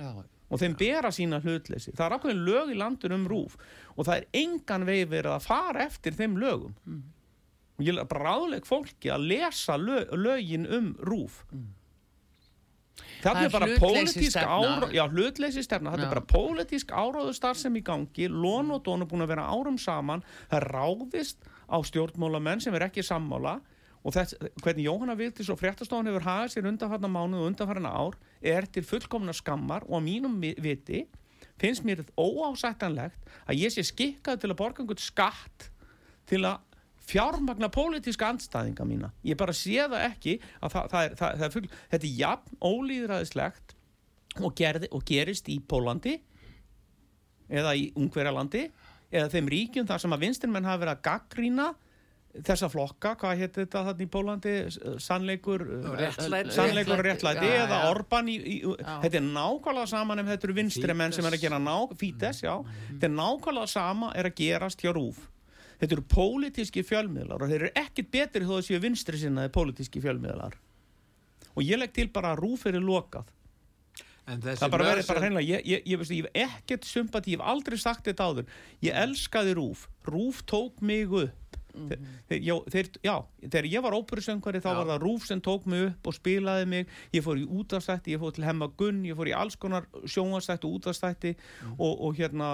Já, 0.00 0.08
og 0.52 0.60
þeim 0.60 0.76
bera 0.76 1.10
sína 1.14 1.40
hlutleysi. 1.40 1.94
Það 1.96 2.06
er 2.06 2.14
ákveðin 2.18 2.44
lög 2.46 2.72
í 2.74 2.78
landin 2.78 3.16
um 3.16 3.26
rúf. 3.30 3.56
Og 3.96 4.04
það 4.04 4.18
er 4.18 4.26
engan 4.42 4.86
vegi 4.88 5.08
verið 5.08 5.36
að 5.36 5.46
fara 5.48 5.86
eftir 5.86 6.16
þeim 6.18 6.36
lögum. 6.40 6.74
Og 7.78 7.86
ég 7.86 7.96
er 7.96 8.08
bara 8.10 8.26
ráðleg 8.28 8.68
fólki 8.68 9.10
að 9.12 9.30
lesa 9.32 9.78
lög, 9.80 10.12
lögin 10.12 10.68
um 10.68 10.92
rúf. 11.08 11.40
Það 13.22 13.38
Það 13.38 13.44
er 13.46 13.52
bara 13.54 13.66
pólitísk 13.80 14.36
ára, 14.42 14.88
já, 14.92 15.02
hlutleysi 15.08 15.62
stefna, 15.64 15.94
Já. 15.94 16.02
er 16.04 16.10
bara 16.10 16.24
pólitísk 16.26 16.90
áráðu 16.92 17.32
starfsem 17.32 17.76
í 17.78 17.82
gangi, 17.86 18.26
lón 18.28 18.72
og 18.74 18.82
dón 18.84 19.04
er 19.04 19.08
búin 19.08 19.24
að 19.24 19.30
vera 19.32 19.46
árum 19.48 19.78
saman, 19.78 20.24
það 20.50 20.66
ráðist 20.74 21.46
á 21.70 21.78
stjórnmálamenn 21.80 22.60
sem 22.60 22.74
er 22.74 22.88
ekki 22.90 23.04
sammála. 23.06 23.60
Og 24.02 24.12
þess, 24.16 24.34
hvernig 24.60 24.88
Jóhanna 24.88 25.14
Vigdís 25.16 25.48
og 25.54 25.60
fréttastofan 25.60 26.10
hefur 26.10 26.26
hagað 26.26 26.56
sér 26.56 26.68
undanfarna 26.68 27.08
mánuð 27.08 27.44
og 27.44 27.50
undanfarna 27.52 27.94
ár 27.94 28.18
er 28.42 28.66
til 28.66 28.84
fullkomna 28.86 29.32
skammar 29.36 29.84
og 29.88 29.98
á 29.98 30.00
mínum 30.04 30.38
vi- 30.42 30.56
viti 30.60 31.04
finnst 31.60 31.84
mér 31.86 32.02
óásættanlegt 32.18 33.30
að 33.46 33.58
ég 33.62 33.70
sé 33.74 33.84
skikkað 33.86 34.40
til 34.42 34.50
að 34.50 34.58
borga 34.58 34.82
einhvern 34.82 34.98
skatt 35.02 35.68
til 36.26 36.42
að 36.48 36.58
fjármagna 37.02 37.68
pólitíska 37.68 38.28
andstæðinga 38.30 38.84
mína. 38.86 39.10
Ég 39.26 39.36
bara 39.36 39.52
sé 39.52 39.74
það 39.90 40.04
ekki 40.06 40.36
að 40.62 40.70
það, 40.72 40.90
það 40.90 41.04
er, 41.04 41.14
það, 41.18 41.38
það 41.38 41.46
er 41.46 41.54
full, 41.56 41.68
þetta 41.90 42.06
er 42.06 42.18
jafn 42.18 42.58
ólýðræðislegt 42.62 43.74
og, 44.40 44.54
gerði, 44.56 44.88
og 44.92 45.04
gerist 45.04 45.48
í 45.52 45.58
Pólandi 45.60 46.14
eða 47.52 47.74
í 47.76 47.88
Ungverjalandi 47.98 48.62
eða 49.12 49.28
þeim 49.34 49.50
ríkjum 49.52 49.88
þar 49.90 50.00
sem 50.04 50.14
að 50.16 50.22
vinstirmenn 50.24 50.64
hafa 50.68 50.80
verið 50.84 50.94
að 50.96 51.02
gaggrína 51.08 51.66
þessa 52.32 52.68
flokka, 52.72 53.12
hvað 53.20 53.40
hétt 53.42 53.58
þetta 53.60 53.82
þarna 53.88 54.04
í 54.04 54.08
Pólandi, 54.12 54.52
sannleikur 55.04 55.64
Réttlæti. 55.98 56.54
sannleikur 56.56 56.94
og 56.96 57.04
réttlæti 57.04 57.44
Já, 57.44 57.58
eða 57.66 57.80
já. 57.82 57.90
Orban 57.90 58.30
í, 58.32 58.36
í, 58.40 58.56
þetta 59.02 59.18
er 59.20 59.26
nákvæmlega 59.26 59.90
saman 59.90 60.22
ef 60.22 60.30
þetta 60.30 60.48
eru 60.48 60.56
vinstri 60.56 60.96
menn 60.96 61.12
sem 61.12 61.28
er 61.28 61.36
að 61.36 61.44
gera 61.44 61.60
ná, 61.60 61.74
Fítes, 62.00 62.40
já, 62.46 62.54
þetta 62.94 63.10
er 63.10 63.14
nákvæmlega 63.18 63.68
sama 63.74 64.14
er 64.16 64.30
að 64.30 64.36
gerast 64.40 64.80
hjá 64.80 64.94
Rúf 64.96 65.20
þetta 65.82 65.96
eru 65.98 66.06
pólitíski 66.14 66.86
fjölmiðlar 66.86 67.42
og 67.42 67.52
þeir 67.52 67.66
eru 67.66 67.72
ekkit 67.82 68.10
betri 68.14 68.48
þó 68.48 68.56
að 68.60 68.66
séu 68.70 68.80
vinstri 68.80 69.18
sinnaði 69.18 69.50
pólitíski 69.52 70.00
fjölmiðlar. 70.04 70.54
Og 71.58 71.64
ég 71.66 71.80
legg 71.80 71.92
til 71.92 72.06
bara 72.14 72.32
að 72.32 72.44
Rúf 72.44 72.64
er 72.70 72.78
lokað. 72.80 73.26
Það 74.22 74.70
bara 74.70 74.86
verið 74.86 75.08
bara 75.10 75.22
hreinlega 75.24 75.48
ég, 75.48 75.64
ég, 75.66 75.82
ég, 75.90 76.04
ég 76.14 76.28
hef 76.30 76.52
ekkert 76.54 76.86
sympati, 76.86 77.34
ég 77.34 77.42
hef 77.42 77.50
aldrei 77.50 77.76
sagt 77.82 78.06
þetta 78.06 78.28
áður. 78.30 78.52
Ég 78.86 78.94
elskaði 79.02 79.56
Rúf 79.58 79.88
Rúf 80.06 80.44
tók 80.46 80.78
mig 80.80 81.10
upp 81.10 81.41
þeir, 81.72 82.00
þeir, 82.28 82.40
já, 82.44 82.54
þeir, 82.72 82.88
já, 83.04 83.14
þegar 83.46 83.68
ég 83.72 83.84
var 83.84 83.96
óperusöngvari 83.96 84.60
þá 84.62 84.68
Já. 84.70 84.76
var 84.78 84.90
það 84.90 85.02
Rúf 85.02 85.26
sem 85.28 85.42
tók 85.44 85.66
mig 85.70 85.84
upp 85.88 86.10
og 86.10 86.16
spilaði 86.16 86.68
mig, 86.68 86.92
ég 87.14 87.24
fór 87.24 87.40
í 87.40 87.44
útastætti 87.46 88.14
ég 88.14 88.22
fór 88.22 88.34
til 88.36 88.46
Hemma 88.46 88.68
Gunn, 88.78 89.02
ég 89.08 89.18
fór 89.18 89.30
í 89.30 89.34
alls 89.36 89.56
konar 89.60 89.86
sjónastætti 90.04 90.68
og 90.68 90.78
útastætti 90.78 91.34
og, 91.76 91.92
og 91.92 92.18
hérna, 92.18 92.50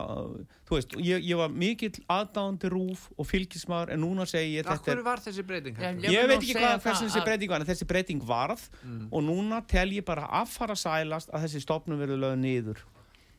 þú 0.68 0.78
veist 0.78 0.98
ég, 1.02 1.24
ég 1.28 1.40
var 1.40 1.54
mikill 1.54 1.94
aðdáðandi 2.06 2.72
Rúf 2.74 3.08
og 3.16 3.28
fylgismar 3.30 3.94
en 3.94 4.04
núna 4.04 4.28
segi 4.28 4.58
ég 4.58 4.68
þetta 4.68 4.78
er 4.78 4.98
hverju 4.98 5.08
var 5.08 5.24
þessi 5.24 5.46
breyting? 5.48 5.80
Ég 6.04 6.14
Ég 6.14 6.30
veit 6.30 6.38
ekki 6.38 6.58
hvað 6.58 6.86
þessi 6.86 7.24
breyting 7.26 7.54
var 7.54 7.64
en 7.64 7.70
þessi 7.72 7.88
breyting 7.88 8.28
varð 8.28 8.68
og 9.10 9.24
núna 9.24 9.62
tel 9.68 9.90
ég 9.96 10.06
bara 10.06 10.28
affara 10.42 10.76
sælast 10.78 11.32
að 11.32 11.48
þessi 11.48 11.64
stopnum 11.66 12.00
verður 12.00 12.24
lögð 12.26 12.40
niður 12.44 12.86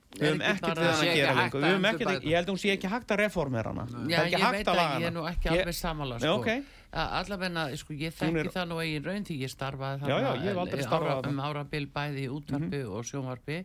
Við 0.10 0.26
höfum 0.26 0.42
ekkert 0.42 0.80
við 0.80 0.88
hann 0.90 1.04
að 1.06 1.16
gera 1.16 1.34
lengur. 1.38 1.62
ég 2.26 2.36
held 2.36 2.48
að 2.48 2.54
hún 2.56 2.60
sé 2.64 2.72
ekki 2.74 2.90
hægt 2.90 3.12
að 3.14 3.20
reformera 3.22 3.70
hana. 3.70 3.84
Það 3.86 4.10
er 4.10 4.26
ekki 4.26 4.42
hægt 4.42 4.72
að 4.72 4.80
laga 4.80 4.90
ég 4.90 5.06
er 5.06 5.06
hana. 5.06 5.20
nú 5.20 5.28
ekki 5.30 5.50
alveg 5.54 5.76
samanlega 5.78 6.26
Já, 6.26 6.34
sko. 6.40 6.56
allavegna, 7.20 7.68
sko, 7.78 7.94
ég 7.94 8.16
þekki 8.18 8.52
það 8.56 8.68
nú 8.72 8.80
eigin 8.82 9.06
raun 9.06 9.24
því 9.30 9.38
ég 9.44 9.54
starfaði 9.54 10.10
Já, 10.10 10.18
já, 10.18 10.32
ég 10.34 10.50
hef 10.50 10.58
aldrei 10.64 10.82
starfað 10.84 11.14
ára, 11.14 11.22
þarna. 11.22 11.30
um 11.30 11.40
árabil 11.46 11.86
bæði 11.94 12.26
í 12.26 12.30
útvarpi 12.40 12.82
og 12.90 13.06
sjónvarpi. 13.06 13.60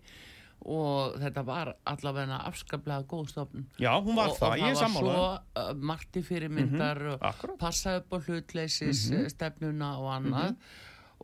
Og 0.64 1.16
þetta 1.20 1.42
var 1.45 1.74
allavegna 1.84 2.38
afskaplega 2.49 3.05
góð 3.05 3.26
stofn 3.28 3.64
Já, 3.80 3.90
hún 4.01 4.14
var 4.16 4.30
og, 4.30 4.36
það, 4.38 4.49
og 4.55 4.61
ég 4.62 4.70
er 4.70 4.78
það 4.78 4.95
var 4.95 5.03
svo 5.03 5.24
uh, 5.61 5.72
margt 5.76 6.16
í 6.16 6.22
fyrirmyndar 6.24 7.01
mm 7.03 7.18
akkurat. 7.20 7.59
passa 7.61 7.97
upp 7.99 8.12
á 8.12 8.18
hlutleysis 8.24 9.11
Mhm. 9.11 9.28
stefnuna 9.34 9.90
og 10.01 10.09
annað 10.14 10.55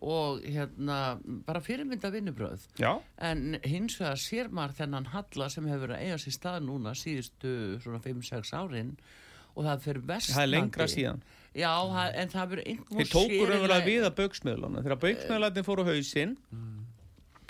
og 0.03 0.41
hérna 0.43 0.99
bara 1.47 1.61
fyrirmynda 1.61 2.11
vinnubröð 2.15 2.63
Já, 2.81 2.95
En 3.19 3.59
hins 3.65 3.99
vegar 4.01 4.17
sér 4.21 4.49
maður 4.49 4.77
þennan 4.81 5.07
halla 5.13 5.49
sem 5.53 5.67
hefur 5.69 5.87
verið 5.89 5.97
að 5.99 6.05
eiga 6.07 6.19
sér 6.23 6.37
stað 6.39 6.63
núna 6.65 6.95
síðustu 6.97 7.53
svona 7.85 8.01
5-6 8.05 8.53
árin 8.57 8.95
og 9.57 9.65
það 9.67 9.83
fyrir 9.85 10.03
vestnandi. 10.07 10.37
það 10.39 10.43
er 10.47 10.53
lengra 10.55 10.87
síðan. 10.89 11.21
Já, 11.55 11.73
það- 11.91 12.15
en 12.23 12.29
það 12.29 12.49
verður 12.53 12.67
einhvern 12.71 12.99
Þeir 13.01 13.11
tókur 13.13 13.49
raunverulega 13.51 13.87
við 13.91 14.05
að 14.07 14.15
bauksmiðluna 14.21 14.83
Þegar 14.85 15.01
bauksmiðlarnir 15.05 15.65
fóru 15.67 15.85
hausinn 15.91 16.37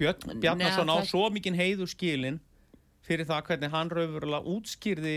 Björn 0.01 0.41
Bjarnason 0.41 0.87
Nei, 0.89 0.97
á 0.97 1.05
svo 1.05 1.27
mikinn 1.31 1.55
heiður 1.59 1.91
skilin 1.93 2.41
fyrir 3.05 3.27
það 3.29 3.43
hvernig 3.51 3.71
hann 3.75 3.91
raunverulega 3.91 4.47
útskýrði 4.49 5.17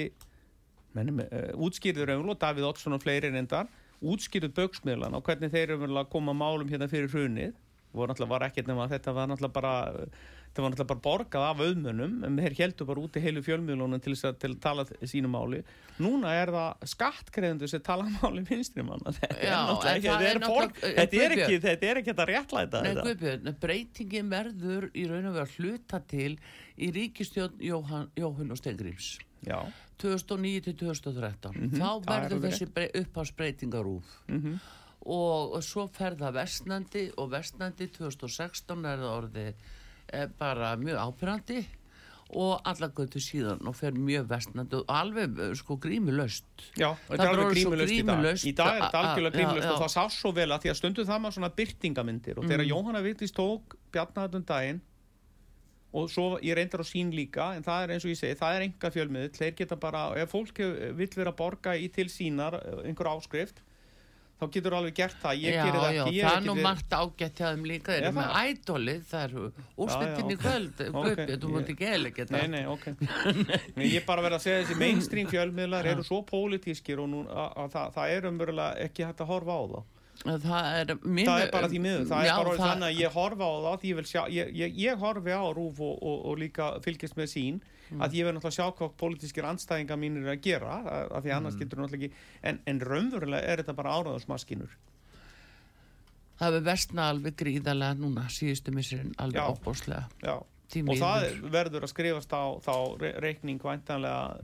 menni, 0.93 1.23
uh, 1.23 1.53
útskýrði 1.55 2.05
raunverulega 2.09 2.41
Davíð 2.43 2.67
Oddsson 2.69 2.93
og 2.97 3.01
fleiri 3.05 3.31
reyndar 3.31 3.67
útskýrði 4.03 4.51
bauksmiðlana 4.57 5.19
og 5.19 5.27
hvernig 5.27 5.53
þeir 5.53 5.73
raunverulega 5.73 6.11
koma 6.11 6.35
málum 6.37 6.71
hérna 6.71 6.89
fyrir 6.91 7.11
hrunið. 7.13 7.57
Var 7.93 8.47
ekkert 8.47 8.69
nema 8.69 8.87
að 8.87 8.95
þetta 8.95 9.13
var 9.13 9.27
náttúrulega 9.29 9.53
bara 9.53 9.73
þetta 10.53 10.61
var 10.61 10.71
náttúrulega 10.71 10.89
bara 10.91 11.03
borgað 11.07 11.43
af 11.47 11.61
auðmönnum. 11.65 12.13
En 12.27 12.35
þeir 12.37 12.55
heldur 12.59 12.87
bara 12.89 13.01
úti 13.01 13.21
heilu 13.23 13.41
fjölmiðlunum 13.45 14.01
til 14.05 14.13
að, 14.13 14.35
til 14.41 14.51
að 14.51 14.59
tala 14.61 14.85
sínu 15.09 15.29
máli. 15.33 15.61
Núna 16.01 16.33
er 16.37 16.51
það 16.53 16.87
skattgreðendur 16.93 17.71
sem 17.71 17.83
tala 17.85 18.05
máli 18.19 18.43
vinstri 18.45 18.85
manna. 18.85 19.13
Þetta 20.83 21.21
er 21.25 21.35
ekki, 21.37 21.59
ekki 21.61 21.89
ekki 22.03 22.09
þetta 22.11 22.27
réttlæta 22.29 22.83
Nei, 22.83 22.89
þetta. 22.91 23.07
Guðbjörn, 23.09 23.55
breytingin 23.63 24.33
verður 24.33 24.89
í 24.93 25.07
raun 25.09 25.29
og 25.31 25.37
veru 25.39 25.47
að 25.47 25.57
hluta 25.57 26.01
til 26.13 26.31
í 26.77 26.91
ríkistjórn 26.97 27.57
Jóhann, 27.61 28.11
Jóhann 28.19 28.53
og 28.53 28.61
Stengrims. 28.61 29.15
Já, 30.03 30.15
2009 30.19 30.63
til 30.67 30.75
2013. 30.83 31.71
Þá 31.73 31.83
það 31.83 32.15
er 32.15 32.23
verður 32.29 32.41
þessi 32.47 32.67
brey, 32.73 32.89
upphásbreytingar 33.01 33.85
úr. 33.95 34.03
Mhm. 34.27 34.57
Og 35.05 35.57
svo 35.63 35.87
fer 35.91 36.15
það 36.15 36.37
vestnandi 36.37 37.05
og 37.19 37.31
vestnandi 37.33 37.89
2016 37.91 38.85
er 38.87 39.01
það 39.01 39.15
orðið 39.17 39.53
e, 40.13 40.27
bara 40.39 40.75
mjög 40.79 40.99
ábyrrandi 41.01 41.57
og 42.33 42.61
alla 42.65 42.87
götu 42.89 43.19
síðan 43.21 43.59
og 43.67 43.75
fer 43.75 43.91
mjög 43.93 44.25
vestnandi 44.31 44.79
og 44.79 44.85
alveg 44.89 45.35
eh, 45.39 45.51
sko 45.59 45.75
grímulöst. 45.77 46.45
já, 46.79 46.95
þetta 47.09 47.19
er 47.19 47.27
er 47.27 47.33
alveg 47.33 47.51
grímulöst 47.89 47.93
í 47.93 48.01
dag 48.07 48.47
í 48.47 48.53
dag 48.55 48.77
er 48.77 48.81
þetta 48.87 49.01
algjörlega 49.03 49.35
grímulöst 49.37 49.69
og 49.73 49.81
það 49.83 49.91
sá 49.93 50.03
svo 50.09 50.31
vel 50.33 50.49
að 50.55 50.63
því 50.63 50.71
að 50.71 50.79
stundum 50.79 51.05
það 51.05 51.21
maður 51.21 51.35
svona 51.37 51.51
byrtingamyndir 51.59 52.37
og 52.39 52.43
Mm. 52.43 52.49
þegar 52.49 52.65
Jóhanna 52.71 53.01
Vigdís 53.03 53.35
tók 53.35 53.75
Bjarnaðum 53.91 54.45
daginn 54.45 54.81
og 55.93 56.09
svo 56.09 56.39
ég 56.41 56.57
reyndar 56.57 56.81
á 56.81 56.87
sín 56.89 57.11
líka 57.13 57.51
en 57.57 57.65
það 57.65 57.83
er 57.83 57.93
eins 57.95 58.07
og 58.07 58.13
ég 58.13 58.19
segi, 58.19 58.39
það 58.39 58.55
er 58.57 58.65
enga 58.67 58.93
fjölmiðl 58.95 59.35
þeir 59.37 59.53
geta 59.59 59.77
bara, 59.79 60.07
ef 60.17 60.33
fólk 60.33 60.63
vill 60.97 61.11
vera 61.13 61.33
að 61.33 61.39
borga 61.43 61.77
í 61.77 61.91
til 61.93 62.09
sínar 62.09 62.57
eh, 62.61 62.81
einhver 62.89 63.11
áskrift 63.13 63.61
þá 64.43 64.47
getur 64.51 64.75
alveg 64.75 64.95
gert 64.97 65.19
það, 65.21 65.39
ég 65.43 65.55
já, 65.55 65.61
gerir 65.63 65.79
það 65.79 65.93
já, 65.95 66.03
ekki 66.03 66.23
það 66.23 66.37
er 66.39 66.45
nú 66.47 66.55
margt 66.65 66.95
ágætt 66.97 67.39
hjá 67.39 67.45
þeim 67.53 67.67
líka, 67.69 67.93
þeir 67.93 68.01
Er 68.01 68.07
eru 68.07 68.17
með 68.17 68.29
það? 68.29 68.49
ædolið, 68.49 69.03
það 69.11 69.25
eru 69.27 69.43
í 70.33 70.37
kvöld, 70.41 70.83
ok. 70.83 70.97
Guðbjörn, 70.97 71.33
þú 71.43 71.51
mútti 71.53 71.75
ekki 71.75 71.89
eða 71.93 72.13
geta. 72.17 72.35
Nei, 72.35 72.47
nei, 72.49 72.63
ok 72.73 72.87
Nei, 73.77 73.85
Ég 73.85 73.97
er 74.01 74.07
bara 74.07 74.25
verið 74.25 74.39
að 74.39 74.45
segja 74.47 74.63
þessi 74.63 74.79
mainstream 74.81 75.29
fjölmiðlar 75.31 75.91
eru 75.93 76.05
svo 76.07 76.23
pólitískir 76.27 77.03
og 77.03 77.11
nú, 77.13 77.23
að, 77.29 77.49
að 77.63 77.75
það, 77.77 77.93
það 77.99 78.15
er 78.17 78.29
umverulega 78.33 78.87
ekki 78.89 79.07
hægt 79.07 79.23
að 79.23 79.31
horfa 79.35 79.59
á 79.61 79.63
það 79.75 79.91
Það 80.23 80.67
er, 80.79 80.91
minn, 81.03 81.25
það 81.27 81.41
er 81.43 81.49
bara 81.51 81.67
því 81.67 81.79
miður, 81.83 82.03
það 82.07 82.21
Já, 82.23 82.31
er 82.31 82.37
bara 82.37 82.49
orðið 82.53 82.61
þannig 82.63 82.87
að 82.87 82.99
ég 83.01 83.15
horfa 83.17 83.43
á 83.49 83.53
það 83.63 83.77
því 83.81 83.89
ég, 83.93 84.05
sjá, 84.07 84.21
ég, 84.31 84.51
ég, 84.61 84.75
ég 84.83 85.01
horfi 85.01 85.33
á 85.35 85.43
rúf 85.57 85.79
og, 85.83 85.95
og, 86.05 86.19
og 86.29 86.37
líka 86.39 86.67
fylgjast 86.85 87.17
með 87.19 87.31
sín 87.33 87.61
Mm. 87.93 87.99
að 88.01 88.13
ég 88.15 88.25
verð 88.25 88.37
náttúrulega 88.37 88.49
að 88.49 88.55
sjá 88.55 88.77
hvað 88.77 88.93
pólitískir 88.97 89.45
andstæðingar 89.45 89.97
mínir 89.99 90.23
er 90.23 90.31
að 90.37 90.39
gera 90.41 90.69
að, 90.79 91.09
að 91.17 91.25
því 91.25 91.29
Mm. 91.29 91.35
annars 91.37 91.57
getur 91.59 91.77
náttúrulega 91.81 92.07
ekki 92.07 92.47
en, 92.49 92.59
en 92.71 92.79
raunverulega 92.79 93.49
er 93.51 93.61
þetta 93.61 93.75
bara 93.77 93.91
áraðarsmaskinur 93.99 94.71
Það 96.39 96.47
hefur 96.47 96.65
vestna 96.65 97.05
alveg 97.11 97.35
gríðarlega 97.37 97.97
núna, 97.99 98.23
síðustu 98.33 98.73
missurinn, 98.73 99.13
alveg 99.21 99.43
opbóslega. 99.53 100.07
Og 100.33 100.97
það 100.97 101.27
verður 101.53 101.85
að 101.85 101.91
skrifast 101.93 102.33
á 102.33 102.43
þá 102.65 102.73
re- 103.03 103.13
reikning 103.21 103.61
væntanlega 103.61 104.39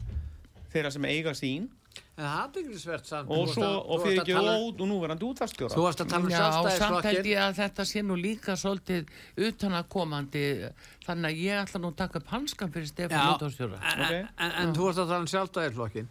þeirra 0.76 0.92
sem 0.94 1.08
eiga 1.10 1.34
sín 1.34 1.66
En 2.20 2.26
það 2.26 2.30
er 2.30 2.40
aðbygglisvert 2.44 3.06
samt. 3.08 3.30
og 3.32 3.48
Þú 3.48 3.54
svo, 3.54 3.68
og 3.80 4.00
þú 4.00 4.04
fyrir 4.06 4.20
ekki 4.22 4.34
tala- 4.36 4.56
og, 4.60 4.82
og 4.82 4.88
núverandi 4.90 5.24
útvarstjóra 5.30 5.72
Þú 5.74 5.84
varst 5.86 6.02
að 6.04 6.10
tala 6.12 6.24
um 6.26 6.30
Já, 6.30 6.38
samt 6.40 6.56
held 6.56 6.80
sjálfstæðisflokkin. 6.80 7.30
ég 7.32 7.40
að 7.46 7.54
þetta 7.60 7.86
sé 7.92 8.02
nú 8.04 8.16
líka 8.20 8.56
svolítið 8.60 9.14
utanakomandi, 9.48 10.44
þannig 11.06 11.30
að 11.30 11.40
ég 11.44 11.62
ætla 11.64 11.82
nú 11.84 11.92
að 11.92 11.96
taka 12.02 12.20
upp 12.22 12.28
hanskan 12.34 12.72
fyrir 12.74 12.90
Stefán 12.92 13.34
Útvarstjóra. 13.36 13.80
en, 13.80 14.02
Ok. 14.02 14.30
en, 14.38 14.52
en 14.52 14.74
þú 14.76 14.84
varst 14.90 15.00
að 15.00 15.08
tala 15.14 15.20
um 15.24 15.30
sjálfstæðisflokkin. 15.34 16.08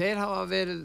Þeir 0.00 0.16
hafa 0.22 0.40
verið 0.50 0.80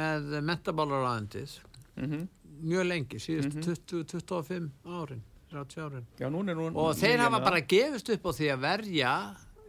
með 0.00 0.30
mentabálaráðendis 0.50 1.58
mm 1.96 2.28
mjög 2.60 2.84
lengi, 2.90 3.16
síðust 3.16 3.54
20-25 3.64 4.66
árin, 4.84 5.22
30 5.50 5.80
árin. 5.80 6.02
Já, 6.20 6.28
núna 6.28 6.52
er 6.52 6.58
hún 6.60 6.74
Og 6.76 6.90
þeir 6.94 7.18
hafa 7.24 7.38
bara 7.40 7.60
gefist 7.64 8.10
upp 8.12 8.26
á 8.28 8.30
því 8.36 8.50
að 8.52 8.60
verja 8.60 9.12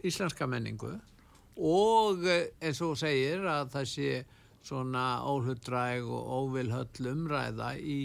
íslenska 0.04 0.44
menningu 0.48 1.00
og 1.58 2.26
eh, 2.28 2.48
eins 2.62 2.82
og 2.82 2.98
segir 3.00 3.44
að 3.48 3.72
það 3.76 3.90
sé 3.96 4.12
svona 4.64 5.06
óhlutdræg 5.26 6.06
og 6.06 6.28
óvilhöll 6.38 7.12
umræða 7.12 7.74
í 7.82 8.00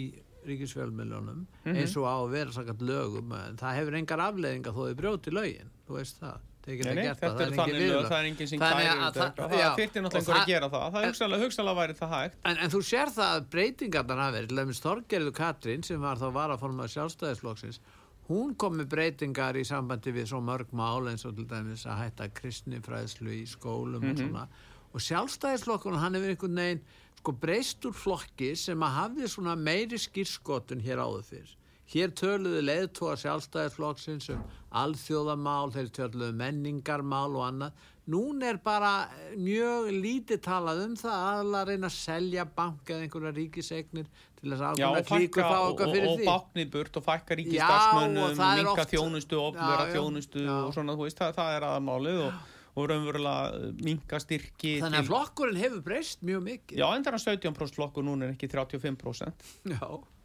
ríkisfjölmiðlunum 0.47 1.45
Mhm. 1.65 1.75
eins 1.75 1.95
og 1.99 2.05
á 2.07 2.15
að 2.23 2.31
vera 2.31 2.51
sakat 2.55 2.79
lögum 2.81 3.31
en 3.35 3.57
það 3.59 3.75
hefur 3.81 3.97
engar 3.99 4.19
afleðingar 4.29 4.73
þó 4.73 4.83
þau 4.87 4.95
brjóti 4.95 5.31
lögin 5.35 5.69
þú 5.87 5.97
veist 5.99 6.19
það, 6.21 6.37
Nei, 6.67 6.75
nei, 6.83 7.03
þetta 7.15 7.27
það, 7.31 7.41
er 7.41 7.51
þannig 7.55 7.77
lög, 7.87 8.05
það 8.11 8.17
er 8.19 8.25
enginn 8.27 8.47
sem 8.51 8.59
kærir 8.59 8.89
að 8.91 9.13
þetta 9.15 9.23
það- 9.23 9.35
það 9.37 9.43
og 9.47 10.03
náttúrulega 10.03 10.17
einhver 10.17 10.35
að 10.41 10.47
gera 10.47 10.67
það. 10.69 10.91
Það 10.91 10.97
er 11.03 11.07
hugsalega, 11.07 11.43
hugsalega 11.45 11.75
væri 11.79 11.93
það 11.95 12.09
hægt. 12.11 12.33
En, 12.43 12.57
en 12.57 12.69
þú 12.73 12.81
sér 12.83 13.07
það 13.15 13.29
að 13.37 13.45
breytingarnar 13.53 14.17
hafi 14.19 14.35
verið, 14.37 14.51
dæmis 14.57 14.81
Þorgerðu 14.83 15.31
Katrín 15.37 15.85
sem 15.85 16.01
var 16.01 16.17
þá 16.19 16.27
varaformað 16.35 16.91
sjálfstæðisflokksins, 16.91 17.79
hún 18.27 18.55
kom 18.59 18.77
með 18.79 18.89
breytingar 18.91 19.57
í 19.59 19.65
sambandi 19.67 20.11
við 20.15 20.31
svo 20.31 20.41
mörg 20.43 20.71
mál 20.75 21.07
eins 21.11 21.25
og 21.27 21.35
til 21.37 21.47
dæmis 21.47 21.85
að 21.87 22.01
hætta 22.03 22.29
kristnifræðslu 22.39 23.35
í 23.37 23.43
skólum 23.47 24.07
og 24.11 24.17
svona. 24.19 24.47
Og 24.93 25.03
sjálfstæðisflokkurinn 25.03 26.01
hann 26.01 26.17
hefur 26.17 26.33
einhvern 26.33 26.61
veginn 26.61 26.83
sko 27.17 27.33
breyst 27.41 27.85
úr 27.87 27.95
flokki 27.95 28.53
sem 28.55 28.83
að 28.83 28.97
hafði 28.97 29.31
svona 29.31 29.55
meiri 29.59 29.99
skýrskotun 29.99 30.83
hér 30.83 31.01
áður 31.03 31.25
fyrr. 31.27 31.55
Hér 31.87 32.11
töluðu 32.19 32.61
leiðtóa 32.67 33.15
sjálfstæðisflokksins 33.21 34.27
um 34.33 34.41
alþjóðamál, 34.75 35.71
þeir 35.71 35.91
töluðu 35.95 36.33
menningarmál 36.35 37.35
og 37.35 37.45
annað. 37.45 37.85
Nún 38.07 38.39
er 38.47 38.57
bara 38.63 38.91
mjög 39.35 39.89
lítið 39.91 40.39
talað 40.45 40.83
um 40.85 40.93
það 40.95 41.15
aðalega 41.27 41.59
að 41.59 41.71
reyna 41.73 41.89
að 41.89 41.95
selja 41.97 42.45
banka 42.55 42.93
eða 42.95 43.03
einhverja 43.07 43.33
ríkisegnir 43.35 44.05
til 44.37 44.51
þess 44.53 44.63
að 44.63 44.79
Já, 44.79 44.87
og 44.87 45.09
klíkur 45.09 45.41
fækka 45.41 45.47
fá 45.49 45.57
og, 45.57 45.71
okkar 45.73 45.89
og, 45.89 45.95
fyrir 45.97 46.07
og 46.11 46.19
því. 46.21 46.27
báknið 46.29 46.69
burt 46.77 46.99
og 47.01 47.05
fækka 47.07 47.33
Já, 47.33 47.39
ríkistarfsmönnum 47.41 48.23
og 48.23 48.35
það 48.39 48.61
er 48.61 48.63
minka 48.69 48.85
þjónustu, 48.93 49.41
ofnvera 49.43 49.81
Já, 49.81 49.89
já, 49.89 49.95
þjónustu 49.97 50.45
já. 50.45 50.53
og 50.61 50.75
svona, 50.77 50.95
þú 50.95 51.07
veist, 51.09 51.19
það, 51.23 51.33
það 51.41 51.55
er 51.57 51.67
aðmálið 51.73 52.21
og, 52.27 52.41
og 52.77 52.89
raunverulega 52.93 53.71
minka 53.89 54.21
styrki 54.23 54.75
Þannig 54.85 55.03
að 55.03 55.09
flokkurinn 55.11 55.61
hefur 55.65 55.81
breyst 55.89 56.23
mjög 56.23 56.45
mikið. 56.47 56.77
Já, 56.79 56.87
en 56.93 57.07
það 57.07 57.19
er 57.19 57.25
17% 57.27 57.81
flokkur 57.81 58.07
núna 58.07 58.29
er 58.29 58.37
ekki 58.37 58.47
35% 58.55 59.51
Já. 59.73 59.83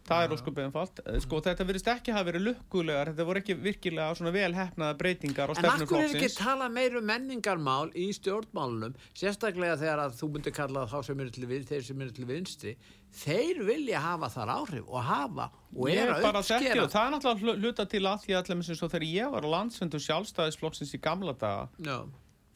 Það 0.08 0.24
er 0.26 0.32
óskup 0.34 0.56
einfalt. 0.58 1.00
Sko, 1.22 1.38
þetta 1.44 1.64
virðist 1.68 1.88
ekki 1.92 2.12
hafa 2.12 2.26
verið 2.30 2.42
lukkulegar 2.48 3.10
þetta 3.12 3.26
voru 3.28 3.42
ekki 3.42 3.54
virkilega 3.62 4.16
svona 4.18 4.32
vel 4.34 4.52
hefnaða 4.56 4.96
breytingar 4.98 5.52
á 5.52 5.54
En 5.54 5.68
akkur 5.68 5.68
er 5.68 5.76
ekki 5.76 5.84
stefnuflokksins 5.84 6.38
tala 6.40 6.68
meir 6.68 6.96
um 6.98 7.06
menningarmál 7.06 7.92
í 7.94 8.08
stjórnmálunum, 8.16 8.96
sérstaklega 9.14 9.76
þegar 9.78 10.02
að 10.08 10.16
þú 10.18 10.30
myndir 10.34 10.56
kalla 10.56 10.86
þá 10.90 10.98
sem 11.06 11.20
eru 11.22 11.30
til 11.36 11.46
við, 11.46 11.68
þeir 11.70 11.86
sem 11.86 12.00
eru 12.02 12.16
til 12.18 12.26
vinstri, 12.32 12.74
þeir 13.12 13.62
vilja 13.68 14.00
hafa 14.00 14.28
þar 14.32 14.52
áhrif 14.56 14.88
og 14.88 15.02
hafa 15.04 15.50
og 15.76 15.88
Ég 15.92 16.02
er 16.02 16.10
að 16.16 16.26
uppskera. 16.40 16.82
og 16.86 16.90
það 16.92 17.06
er 17.06 17.14
náttúrulega 17.14 17.42
hlu- 17.44 17.56
hluta 17.62 17.86
til 17.92 18.02
að 18.08 18.22
því 18.26 18.36
og 18.82 18.90
þegar 18.92 19.06
ég 19.12 19.30
var 19.36 19.42
á 19.46 19.48
landsfundu 19.54 20.00
sjálfstæðisflokksins 20.00 20.94
í 20.96 21.00
gamla 21.04 21.34
daga 21.36 21.68
Já, 21.84 21.98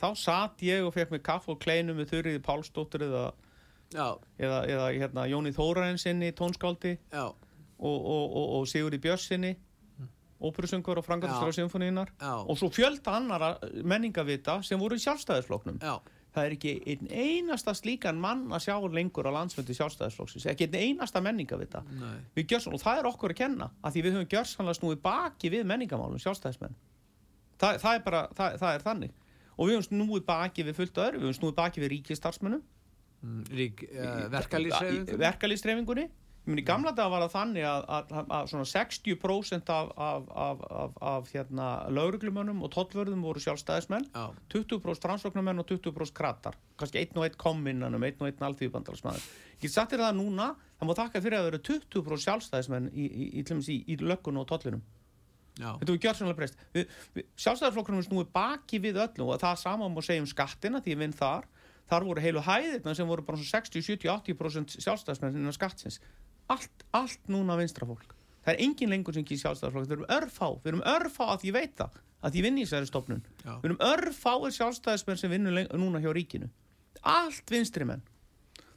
þá 0.01 0.09
satt 0.17 0.63
ég 0.65 0.85
og 0.87 0.95
fekk 0.97 1.11
mig 1.13 1.23
kaff 1.23 1.49
og 1.49 1.61
kleinu 1.61 1.95
með 1.97 2.11
Þurriði 2.15 2.41
Pálsdóttur 2.45 3.05
eða, 3.07 3.25
eða, 4.39 4.59
eða 4.67 4.87
hérna, 4.97 5.27
Jóni 5.31 5.53
Þórainsinni 5.55 6.33
tónskáldi 6.35 6.97
og, 7.79 8.01
og, 8.03 8.37
og, 8.37 8.49
og 8.61 8.67
Sigurði 8.69 8.99
Björnsinni 9.05 9.55
óperusöngur 10.41 10.99
og 11.01 11.05
frangatistur 11.07 11.49
á 11.49 11.57
symfóníunar 11.57 12.11
og 12.51 12.59
svo 12.59 12.69
fjölda 12.69 13.15
annara 13.17 13.55
menningavita 13.85 14.59
sem 14.63 14.79
voru 14.81 14.99
í 14.99 15.01
sjálfstæðisflokknum. 15.01 15.79
Já, 15.81 15.97
það 16.35 16.45
er 16.45 16.57
ekki 16.59 16.73
einn 16.93 17.09
einasta 17.09 17.73
slíkan 17.75 18.19
mann 18.21 18.43
að 18.53 18.67
sjá 18.67 18.77
lengur 18.93 19.25
á 19.25 19.33
landsfundi 19.33 19.73
sjálfstæðisflokksins. 19.79 20.47
Ekki 20.53 20.69
einn 20.69 20.77
einasta 20.77 21.23
menningavita. 21.25 21.83
Gjörsum, 22.37 22.77
og 22.77 22.83
það 22.85 23.01
er 23.01 23.09
okkur 23.09 23.33
að 23.33 23.41
kenna 23.41 23.71
að 23.81 23.97
því 23.97 24.05
við 24.05 24.17
höfum 24.19 24.31
gjörsanlega 24.35 24.81
snúið 24.81 25.01
baki 25.09 25.53
við 25.57 25.65
menningamálum 25.73 26.21
sjálfstæðismenn. 26.21 26.77
Það, 27.57 27.81
það 27.81 27.95
er 27.95 28.03
bara, 28.05 28.29
það, 28.37 28.59
það 28.61 28.75
er 28.75 28.85
þannig. 28.91 29.13
Og 29.57 29.69
við 29.71 29.79
höfum 29.79 29.89
snúið 29.89 30.27
baki 30.29 30.67
við 30.69 30.77
fullt 30.77 30.99
öðru. 31.07 31.23
Við 31.23 31.31
höfum 31.31 31.41
snúið 31.41 31.57
baki 31.63 31.81
við 31.81 31.95
ríkistarsmönnum 31.97 32.61
Mm, 32.61 32.61
rík, 32.61 32.76
uh, 33.23 34.23
verkalýsreifingu. 34.33 35.19
verkalýsreifingunni 35.23 36.07
ég 36.47 36.53
meni 36.53 36.63
gamla 36.63 36.93
dag 36.95 37.09
var 37.11 37.25
það 37.25 37.33
þannig 37.33 37.65
að, 37.67 37.81
að, 37.91 38.13
að, 38.37 38.51
svona 38.53 38.67
60% 38.71 39.71
af, 39.75 39.89
af, 39.99 40.29
af, 40.31 40.61
af, 40.83 41.01
af 41.11 41.33
hérna, 41.35 41.71
lauruglumönnum 41.91 42.61
og 42.63 42.71
tollvörðum 42.71 43.25
voru 43.27 43.43
sjálfstæðismenn. 43.43 44.07
Já, 44.15 44.29
20% 44.55 45.09
rannsóknarmenn 45.11 45.65
og 45.65 45.67
20% 45.73 46.15
krattar 46.15 46.55
kannski 46.79 47.03
einn 47.03 47.19
og 47.19 47.27
einn 47.27 47.41
kominnanum, 47.41 48.07
einn 48.07 48.23
og 48.23 48.31
einn 48.31 48.47
alþýðubandalsmaður 48.47 49.27
ég 49.65 49.73
þér 49.73 50.05
það 50.05 50.19
núna 50.21 50.51
það 50.77 50.89
má 50.89 50.95
þakka 51.01 51.23
fyrir 51.25 51.39
að 51.39 51.49
vera 51.49 51.63
20% 51.71 52.25
sjálfstæðismenn 52.27 52.89
í, 52.93 53.07
í, 53.07 53.27
í, 53.41 53.43
í, 53.43 53.59
í, 53.73 53.79
í 53.95 53.99
löggun 54.05 54.41
og 54.41 54.49
tollinum. 54.51 54.85
Já, 55.57 55.71
þetta 55.81 55.89
hefur 55.89 56.01
gjört 56.05 56.19
sannlega 56.19 56.39
breyst 56.39 56.59
sjálfstæðisflokkurinn 57.41 58.05
snúið 58.05 58.27
baki 58.35 58.81
við 58.85 58.99
öllu 59.01 59.31
og 59.31 59.41
það 59.41 59.63
sama 59.63 59.89
má 59.89 60.03
segja 60.05 60.21
um 60.21 60.29
skattina 60.29 60.83
því 60.85 60.93
ég 60.93 61.01
vinn 61.01 61.17
þar 61.17 61.47
þar 61.91 62.07
voru 62.09 62.23
heilu 62.25 62.43
hæðirna 62.45 62.95
sem 62.97 63.09
voru 63.09 63.25
bara 63.27 63.41
svona 63.41 63.63
60, 63.63 63.85
70, 63.87 64.11
80% 64.37 64.79
sjálfstæðismenn 64.83 65.39
innan 65.39 65.55
skattsins. 65.55 66.01
Allt, 66.53 66.87
allt 66.95 67.31
núna 67.31 67.59
vinstra 67.59 67.87
fólk. 67.89 68.15
Það 68.47 68.53
er 68.55 68.63
engin 68.63 68.93
lengur 68.93 69.15
sem 69.15 69.25
ekki 69.27 69.39
sjálfstæðisflokk. 69.41 69.89
Við 69.89 69.97
erum 69.97 70.11
örfá, 70.17 70.49
við 70.63 70.73
erum 70.73 70.85
örfá 70.87 71.25
að 71.33 71.49
ég 71.49 71.57
veit 71.57 71.75
það 71.79 71.97
að 72.27 72.39
ég 72.39 72.47
vinn 72.47 72.59
í 72.59 72.67
þessari 72.67 72.91
stofnun. 72.91 73.25
Við 73.45 73.69
erum 73.71 73.81
örfáir 73.87 74.55
sjálfstæðismenn 74.57 75.19
sem 75.21 75.33
vinnur 75.33 75.65
núna 75.79 76.03
hjá 76.03 76.13
ríkinu. 76.15 76.51
Allt 77.07 77.51
vinstri 77.51 77.87
menn. 77.89 78.05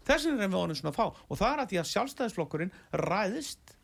Þessin 0.10 0.40
er 0.40 0.50
við 0.50 0.58
honum 0.58 0.78
svona 0.78 0.96
fá. 0.96 1.06
Og 1.30 1.38
það 1.38 1.52
er 1.52 1.62
að 1.64 1.72
því 1.72 1.80
að 1.82 1.90
sjálfstæðisflokkurinn 1.92 2.74
ræðist 3.06 3.76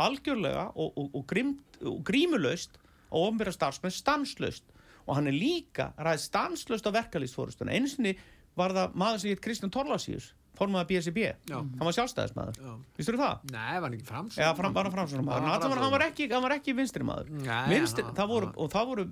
algjörlega 0.00 0.66
og, 0.74 0.92
og, 0.96 1.08
og, 1.14 1.24
grimt, 1.30 1.80
og 1.84 2.02
grímulaust 2.06 2.78
á 3.10 3.16
ofnbæra 3.20 3.54
starfsmenn 3.54 3.94
stanslaust. 3.94 4.66
Og 5.06 5.16
hann 5.18 5.30
er 5.30 5.36
líka 5.36 5.90
ræðist 5.98 6.30
stanslaust 6.30 6.90
á 6.90 6.96
verkalýstfórustuna 6.98 7.74
einu 7.74 7.90
sinni 7.90 8.16
var 8.58 8.74
það 8.76 8.94
maður 9.02 9.22
sem 9.22 9.30
heit 9.34 9.42
Kristján 9.44 9.72
Torlasíus 9.74 10.30
formaða 10.60 10.88
BSB, 10.90 11.22
Já. 11.48 11.56
hann 11.56 11.86
var 11.88 11.94
sjálfstæðismæður 11.96 12.58
já. 12.60 12.72
Vistu 12.98 13.14
það? 13.16 13.44
Nei, 13.54 13.74
var 13.80 13.86
hann 13.86 13.94
ekki 13.96 14.08
framsókn? 14.10 14.42
Eða 14.44 14.56
fram, 14.58 14.74
var 14.76 14.88
hann 14.88 14.92
framsvona 14.96 15.24
maður, 15.24 15.46
hann 15.46 15.62
hann, 15.62 15.78
hann, 15.80 15.92
var 15.94 16.04
ekki, 16.04 16.26
ekki 16.58 16.74
vinstri 16.76 17.06
maður 17.06 17.30
Nei, 17.30 17.62
vinstri, 17.72 18.04
hann- 18.04 18.18
það 18.18 18.28
voru, 18.34 18.50
og 18.56 18.70
það 18.74 18.90
voru 18.90 19.06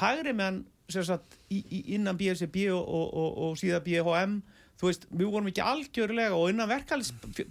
hægri 0.00 0.32
menn 0.38 0.62
sem 0.88 1.04
sagt, 1.04 1.36
í, 1.52 1.60
í, 1.60 1.82
innan 1.98 2.16
BSB 2.16 2.70
og, 2.72 2.80
og, 2.88 3.06
og, 3.20 3.38
og 3.48 3.60
síðan 3.60 3.84
BHM 3.84 4.38
þú 4.80 4.88
veist, 4.88 5.04
við 5.10 5.28
vorum 5.30 5.48
ekki 5.50 5.62
algjörlega 5.64 6.34
og 6.36 6.48
innan 6.50 6.70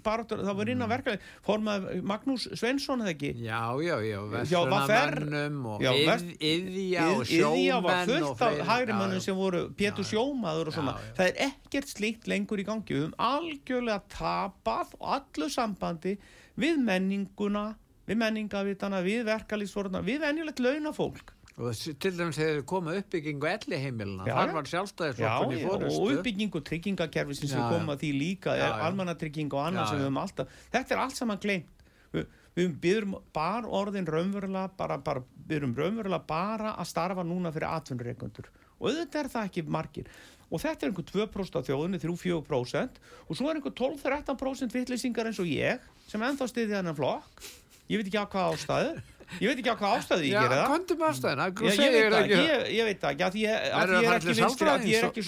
bara, 0.03 0.25
það 0.27 0.55
var 0.59 0.71
innan 0.73 0.89
verkalis 0.91 1.27
formað 1.45 1.85
Magnús 2.03 2.47
Svensson 2.59 3.03
eða 3.05 3.13
ekki 3.15 3.31
Já, 3.43 3.61
já, 3.83 3.95
já, 4.03 4.19
var 4.27 4.87
verslunamönnum 4.91 5.65
og 5.71 5.83
yðja 5.83 7.05
og 7.07 7.19
var 7.19 7.27
sjómenn 7.27 7.77
og 7.77 8.09
fullt 8.09 8.29
af 8.31 8.37
fleiri. 8.37 8.67
hægri 8.69 8.93
Já, 8.93 8.99
mönnum 8.99 9.19
já. 9.21 9.25
sem 9.27 9.35
voru 9.39 9.61
Pétur. 9.79 10.07
Sjómaður 10.07 10.71
og 10.71 10.77
svona 10.77 10.95
Já, 10.97 11.03
já. 11.03 11.13
það 11.19 11.29
er 11.29 11.39
ekkert 11.49 11.93
slíkt 11.93 12.27
lengur 12.31 12.59
í 12.61 12.67
gangi 12.67 12.93
við 12.93 13.05
höfum 13.05 13.15
algjörlega 13.29 14.01
tapað 14.17 14.93
og 14.99 15.07
allu 15.17 15.49
sambandi 15.49 16.17
við 16.59 16.77
menninguna 16.83 17.65
við 18.07 18.19
menningavitana, 18.19 18.99
við 19.05 19.23
verkalýsforðana 19.29 20.03
við 20.05 20.19
venjulegt 20.27 20.59
launafólk 20.59 21.32
Og 21.53 21.75
til 22.01 22.11
dæmis 22.17 22.37
þegar 22.39 22.55
þið 22.57 22.63
koma 22.71 22.93
uppbyggingu 22.97 23.45
elli 23.45 23.77
heimilina, 23.77 24.23
þar 24.25 24.53
var 24.55 24.65
Já, 24.65 24.71
sjálfstæðisflokkurinn 24.71 25.59
í 25.59 25.61
já, 25.61 25.67
og 25.69 25.83
fórustu. 25.83 26.15
uppbyggingu 26.17 26.61
tryggingakerfi 26.65 27.35
sem 27.37 27.51
við 27.51 27.67
komum 27.75 27.91
að 27.93 27.99
því 28.01 28.09
líka 28.17 28.55
almannatrygging 28.87 29.53
og 29.53 29.61
annað 29.67 29.91
sem 29.91 29.99
við 30.01 30.07
höfum 30.07 30.17
alltaf 30.23 30.55
þetta 30.73 30.95
er 30.95 31.03
allt 31.03 31.19
saman 31.19 31.41
gleymt. 31.43 31.85
Við, 32.13 32.25
við 32.57 32.73
byrjum 32.81 33.13
bara 33.37 33.69
orðin 33.69 34.09
raunverulega 34.09 34.73
bara, 34.81 34.97
bara, 35.05 35.21
erum 35.53 35.77
raunverulega 35.77 36.25
bara 36.33 36.73
að 36.73 36.89
starfa 36.89 37.25
núna 37.25 37.53
fyrir 37.53 37.69
atvinnureikundur 37.69 38.49
og 38.79 38.89
auðvitað 38.89 39.21
er 39.21 39.29
það 39.37 39.47
ekki 39.51 39.65
margir. 39.77 40.09
Og 40.53 40.61
þetta 40.61 40.85
er 40.85 40.91
einhver 40.91 41.05
2% 41.09 41.55
af 41.61 41.69
þjóðinni, 41.69 42.01
3-4% 42.01 42.97
og 43.29 43.37
svo 43.37 43.49
er 43.49 43.57
einhver 43.61 43.73
12-13% 43.77 44.73
vitlýsingar 44.73 45.29
eins 45.29 45.39
og 45.41 45.49
ég 45.49 45.85
sem 46.09 46.21
ennþá 46.21 46.49
stiði 46.49 46.75
þennan 46.75 46.97
flokk. 46.97 47.45
Ég 47.89 47.99
veit 48.01 48.09
ekki 48.09 48.21
á 48.21 48.25
hvað 48.25 48.53
ástæðu 48.57 48.91
ég 49.39 49.47
veit 49.49 49.59
ekki 49.61 49.71
á 49.71 49.77
hvað 49.79 49.95
ástæðu 49.97 50.27
ég 50.27 50.35
gera 50.37 50.57
það. 50.57 50.67
kondum 50.73 51.03
aðstæðina, 51.07 51.45
Já, 51.53 51.71
ég 51.73 51.93
veit 51.93 52.13
það, 52.13 52.31
ég, 52.33 52.65
ég 52.73 52.87
veit 52.87 52.99
það 53.03 53.11
ekki, 53.13 53.23
að 53.23 53.35
ég, 53.39 53.51
er 53.73 53.93
ekki 54.13 54.35
vinstri, 54.39 54.69
að 54.69 54.87
ég 54.87 54.97
er 54.97 55.07
ekki 55.09 55.23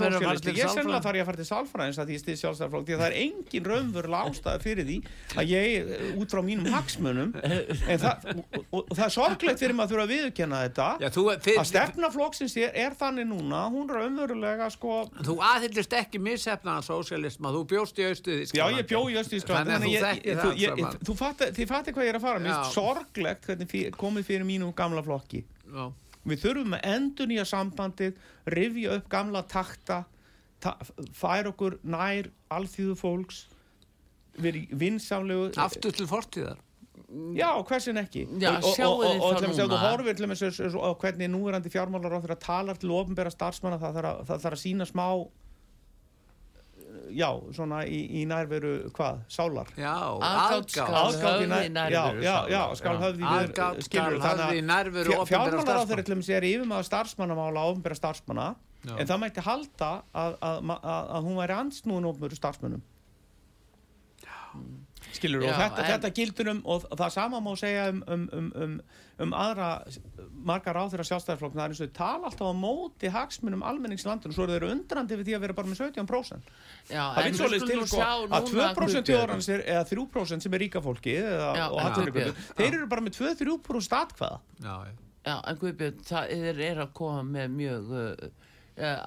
til 0.45 0.55
ég 0.55 0.71
sennilega 0.75 1.03
þarf 1.05 1.19
ég 1.19 1.25
að 1.25 1.29
fara 1.29 1.39
til 1.39 1.49
sálfræðins 1.49 1.99
að 1.99 2.09
því 2.09 2.15
ég 2.15 2.23
stið 2.23 2.39
sjálfstæðarflokk, 2.41 2.85
því 2.85 2.95
að 2.95 3.01
það 3.03 3.09
er 3.09 3.17
engin 3.25 3.69
raunverulega 3.71 4.31
ástæða 4.31 4.63
fyrir 4.65 4.87
því 4.89 4.97
að 5.35 5.51
ég, 5.51 5.93
eh, 5.95 6.19
út 6.19 6.35
frá 6.35 6.41
mínum 6.45 6.69
hagsmunum, 6.75 7.31
en 7.45 8.01
það, 8.05 8.29
og, 8.35 8.81
og, 8.81 8.93
það 8.95 9.05
er 9.07 9.15
sorglegt 9.15 9.63
fyrir 9.63 9.77
maður 9.77 9.85
að 9.85 9.93
þurfa 9.95 10.05
að 10.05 10.13
viðurkenna 10.15 10.61
þetta, 10.65 10.89
Já, 11.05 11.09
þú, 11.15 11.25
þið, 11.45 11.59
að 11.61 11.69
stefnaflokksins 11.71 12.57
er, 12.61 12.75
er 12.85 12.97
þannig 12.99 13.29
núna, 13.29 13.61
hún 13.73 13.91
raunverulega, 13.91 14.69
sko, 14.73 15.01
þú 15.25 15.37
aðhyllist 15.51 15.95
ekki 15.99 16.21
missefnaðan 16.23 16.85
sósialisma, 16.85 17.53
þú 17.55 17.63
bjóst 17.71 18.01
í 18.01 18.07
austu 18.09 18.39
já, 18.55 18.65
ég 18.75 18.87
bjó 18.89 19.03
í 19.11 19.17
Östísklandi, 19.19 19.75
Þannig 19.75 19.95
að 20.03 20.97
þú 21.05 21.15
fatti, 21.19 21.93
hvað 21.95 22.05
ég 22.05 22.11
er 22.11 22.19
að 22.19 22.25
fara, 22.25 22.57
sorglegt 22.73 23.47
hvernig 23.47 23.69
fyr, 23.71 23.84
komið 23.93 24.27
fyrir 24.29 24.47
mínum 24.47 24.73
gamla 24.75 25.03
flokki. 25.05 25.43
Já, 25.69 25.91
Við 26.25 26.41
þurfum 26.41 26.73
að 26.73 26.85
endur 26.89 27.27
nýja 27.29 27.45
sambandið, 27.45 28.21
rifja 28.49 28.95
upp 28.97 29.09
gamla 29.13 29.43
takta, 29.45 29.99
ta 30.63 30.73
færa 31.13 31.51
okkur 31.51 31.77
nær 31.85 32.31
alþýðu 32.55 32.95
fólks, 32.97 33.43
verið 34.41 34.73
vinsamlegu. 34.73 35.51
aftur 35.61 35.93
til 35.93 36.07
fortíðar. 36.09 36.57
Já, 37.37 37.51
hversin 37.67 37.99
ekki. 38.01 38.25
Já, 38.41 38.55
og, 38.57 38.65
og, 38.65 39.03
og, 39.05 39.21
og, 39.21 39.37
til 39.37 39.51
ef 39.51 39.69
þú 39.69 39.79
horfir 39.83 40.17
til 40.17 40.27
á 40.81 40.89
hvernig 40.97 41.29
núverandi 41.29 41.71
fjármálar 41.71 42.17
á 42.17 42.23
þeirra 42.23 42.39
talar 42.41 42.79
til 42.81 42.91
ofinbæra 42.95 43.31
starfsmanna, 43.31 43.77
það 43.79 43.99
þarf 43.99 44.31
að, 44.33 44.47
að 44.49 44.61
sína 44.63 44.87
smá 44.89 45.05
já, 47.15 47.29
svona 47.55 47.81
í, 47.87 47.99
í 48.19 48.25
nærveru, 48.29 48.73
hvað, 48.95 49.19
sálar 49.31 49.71
Já, 49.79 49.93
Aðgát 50.19 50.69
skal 50.75 50.85
aðgát. 50.85 51.01
Aðgát 51.01 51.25
í 51.25 51.25
höfð 51.25 51.45
í 51.45 51.49
nær- 51.51 51.69
nærveru 51.77 52.23
já, 52.25 52.35
já, 52.51 52.61
skal 52.81 52.95
Já. 52.95 53.01
höfð 53.05 53.19
í 53.19 53.27
Aðgát 53.31 53.83
skal 53.87 54.07
höfð 54.25 54.53
í 54.55 54.63
nærveru 54.69 55.15
opinberra 55.15 55.29
fjármálar 55.31 55.81
á 55.81 55.89
þeirri 55.89 56.05
til 56.09 56.17
er 56.39 56.47
yfirmaður 56.51 56.89
starfsmannamála 56.91 57.65
ofnbæra 57.71 57.99
starfsmanna 57.99 58.47
Já. 58.85 58.95
en 58.99 59.07
það 59.09 59.21
mætti 59.23 59.45
halda 59.45 59.91
að, 60.13 60.35
að, 60.41 60.59
að, 60.75 61.07
að 61.17 61.23
hún 61.29 61.39
væri 61.41 61.57
ansnúin 61.57 62.09
ofnbæra 62.11 62.37
starfsmannum 62.41 62.83
skilur 65.17 65.43
og 65.43 65.49
Já, 65.49 65.55
þetta, 65.63 65.81
en- 65.83 65.91
þetta 65.93 66.11
gildur 66.19 66.49
um 66.53 66.61
og 66.75 66.85
það 66.99 67.11
sama 67.15 67.39
má 67.45 67.51
segja 67.59 67.87
um, 67.91 68.01
um, 68.07 68.23
um, 68.39 68.49
um, 68.65 68.73
um 69.25 69.35
aðra 69.39 69.69
margar 70.45 70.77
á 70.77 70.83
þeirra 70.91 71.05
sjálfstæðarflokk 71.09 71.55
það 71.55 71.63
er 71.65 71.73
eins 71.73 71.81
og 71.81 71.89
þau 71.89 71.97
tala 71.99 72.29
alltaf 72.29 72.49
á 72.51 72.53
móti 72.59 73.11
hagsmunum 73.15 73.63
almenningslandinu 73.65 74.33
og 74.33 74.37
svo 74.37 74.45
eru 74.47 74.53
þeir 74.69 74.75
undrandi 74.75 75.17
við 75.19 75.29
því 75.29 75.37
að 75.37 75.45
vera 75.45 75.57
bara 75.61 75.71
með 75.71 75.81
17% 75.85 76.51
Já, 76.91 77.03
það 77.15 77.21
en 77.21 77.25
vil 77.25 77.39
skulum 77.39 77.69
til 77.71 77.87
sko 77.87 78.03
að 78.05 78.25
núna 78.25 78.41
2% 78.45 78.75
Guðbjörn. 78.75 79.07
þjóðarans 79.09 79.49
er, 79.55 79.65
eða 79.75 79.87
3% 79.93 80.45
sem 80.47 80.57
er 80.59 80.63
ríka 80.65 80.83
fólki 80.85 81.15
eða, 81.21 81.49
Já, 81.57 81.65
og 81.71 81.99
Guðbjörn. 81.99 82.41
þeir 82.59 82.71
eru 82.79 82.89
bara 82.91 83.05
með 83.07 83.19
2-3% 83.21 83.99
atkvæða 84.01 84.39
Já, 84.61 84.75
já. 84.89 84.95
Já, 85.25 85.35
en 85.49 85.57
Guðbjörn, 85.63 86.01
það 86.05 86.33
er, 86.35 86.59
er 86.69 86.81
að 86.83 86.91
koma 86.99 87.23
með 87.25 87.55
mjög 87.57 87.93
uh, 87.95 88.27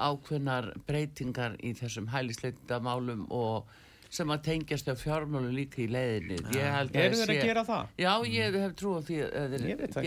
ákveðnar 0.09 0.73
breytingar 0.89 1.55
í 1.63 1.75
þessum 1.79 2.09
hælisleitindamálum 2.11 3.27
og 3.31 3.69
sem 4.09 4.31
að 4.33 4.39
tengjast 4.47 4.89
af 4.89 5.03
fjármálum 5.05 5.53
líka 5.53 5.83
í 5.85 5.89
leiðinni. 5.93 6.39
Ég 6.57 6.69
held 6.73 6.91
að 6.93 7.03
eru 7.05 7.17
þeir 7.19 7.29
að 7.35 7.43
gera 7.45 7.63
það? 7.69 7.89
Já, 8.01 8.13
ég 8.33 8.55
hef 8.63 8.73
trú 8.81 8.93
á 8.97 9.01
því 9.05 9.17
að 9.29 9.51
þeir 9.53 9.65
veit 9.83 9.93
það 9.93 10.07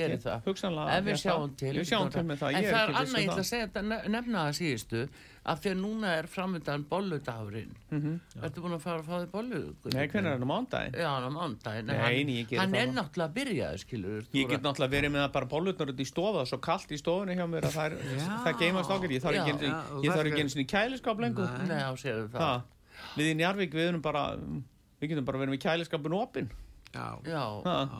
Ef 0.97 1.03
við 1.05 1.19
sjáum 1.21 1.51
til. 1.61 1.73
Við 1.77 1.85
sjáum 1.91 2.09
til 2.15 2.23
með 2.31 2.37
það. 2.41 2.55
En 2.57 2.63
það 2.63 2.81
er 2.81 2.87
viss 2.87 2.97
um 3.01 3.05
annað, 3.05 3.21
ég 3.21 3.29
ætla 3.29 3.43
að 3.45 3.49
segja 3.51 3.67
þetta, 3.67 3.83
ne- 3.91 4.01
nefna 4.15 4.45
það 4.47 4.57
síðustu, 4.61 5.03
að 5.41 5.61
því 5.61 5.69
að 5.71 5.77
núna 5.81 6.07
er 6.17 6.25
framöndan 6.33 6.83
bolludagurinn. 6.89 7.71
Ertu 8.41 8.61
búin 8.65 8.73
að 8.77 8.81
fara 8.81 8.99
að 9.01 9.05
fá 9.05 9.15
þig 9.21 9.31
bollu? 9.31 9.61
Mhm. 9.61 9.93
Nei, 9.93 10.07
hvernig 10.07 10.25
er 10.25 10.33
hann 10.33 10.45
á 10.45 10.49
mándaginn? 10.49 10.93
Já, 10.97 11.07
hann 11.13 11.25
á 11.29 11.31
Nei, 11.85 11.97
hann- 12.57 12.75
er 12.81 12.87
náttúrulega 12.97 13.29
að 13.29 13.33
byrja. 13.37 13.69
Ég 14.33 14.49
get 14.49 14.61
náttúrulega 14.61 14.93
verið 14.97 15.11
með 15.13 15.21
það 15.25 15.31
bara 15.37 15.45
bollutnar 15.45 15.87
út 15.93 15.97
í 16.01 16.05
stofa 16.09 16.45
svo 16.45 16.57
kallt 16.61 16.89
í 16.89 16.97
stofunni 16.97 17.35
hjá 17.37 17.45
mér 17.49 17.61
að 17.69 17.73
það, 17.77 17.97
geimast 18.61 18.89
okkar 18.89 19.09
ég 19.09 19.21
þarf 19.21 20.25
ekki 20.25 20.41
eins 20.41 20.55
og 20.57 20.65
kæliskap 20.73 21.17
lengur 21.21 21.45
Við 23.17 23.31
í 23.31 23.37
Njarvík 23.39 23.73
við 23.75 23.89
erum 23.91 24.03
bara 24.05 24.25
við 25.01 25.11
getum 25.13 25.25
bara 25.27 25.41
verið 25.41 25.55
með 25.55 25.63
kæliskapin 25.65 26.17
opinn 26.17 26.51
Já. 26.91 27.15
Já, 27.23 27.43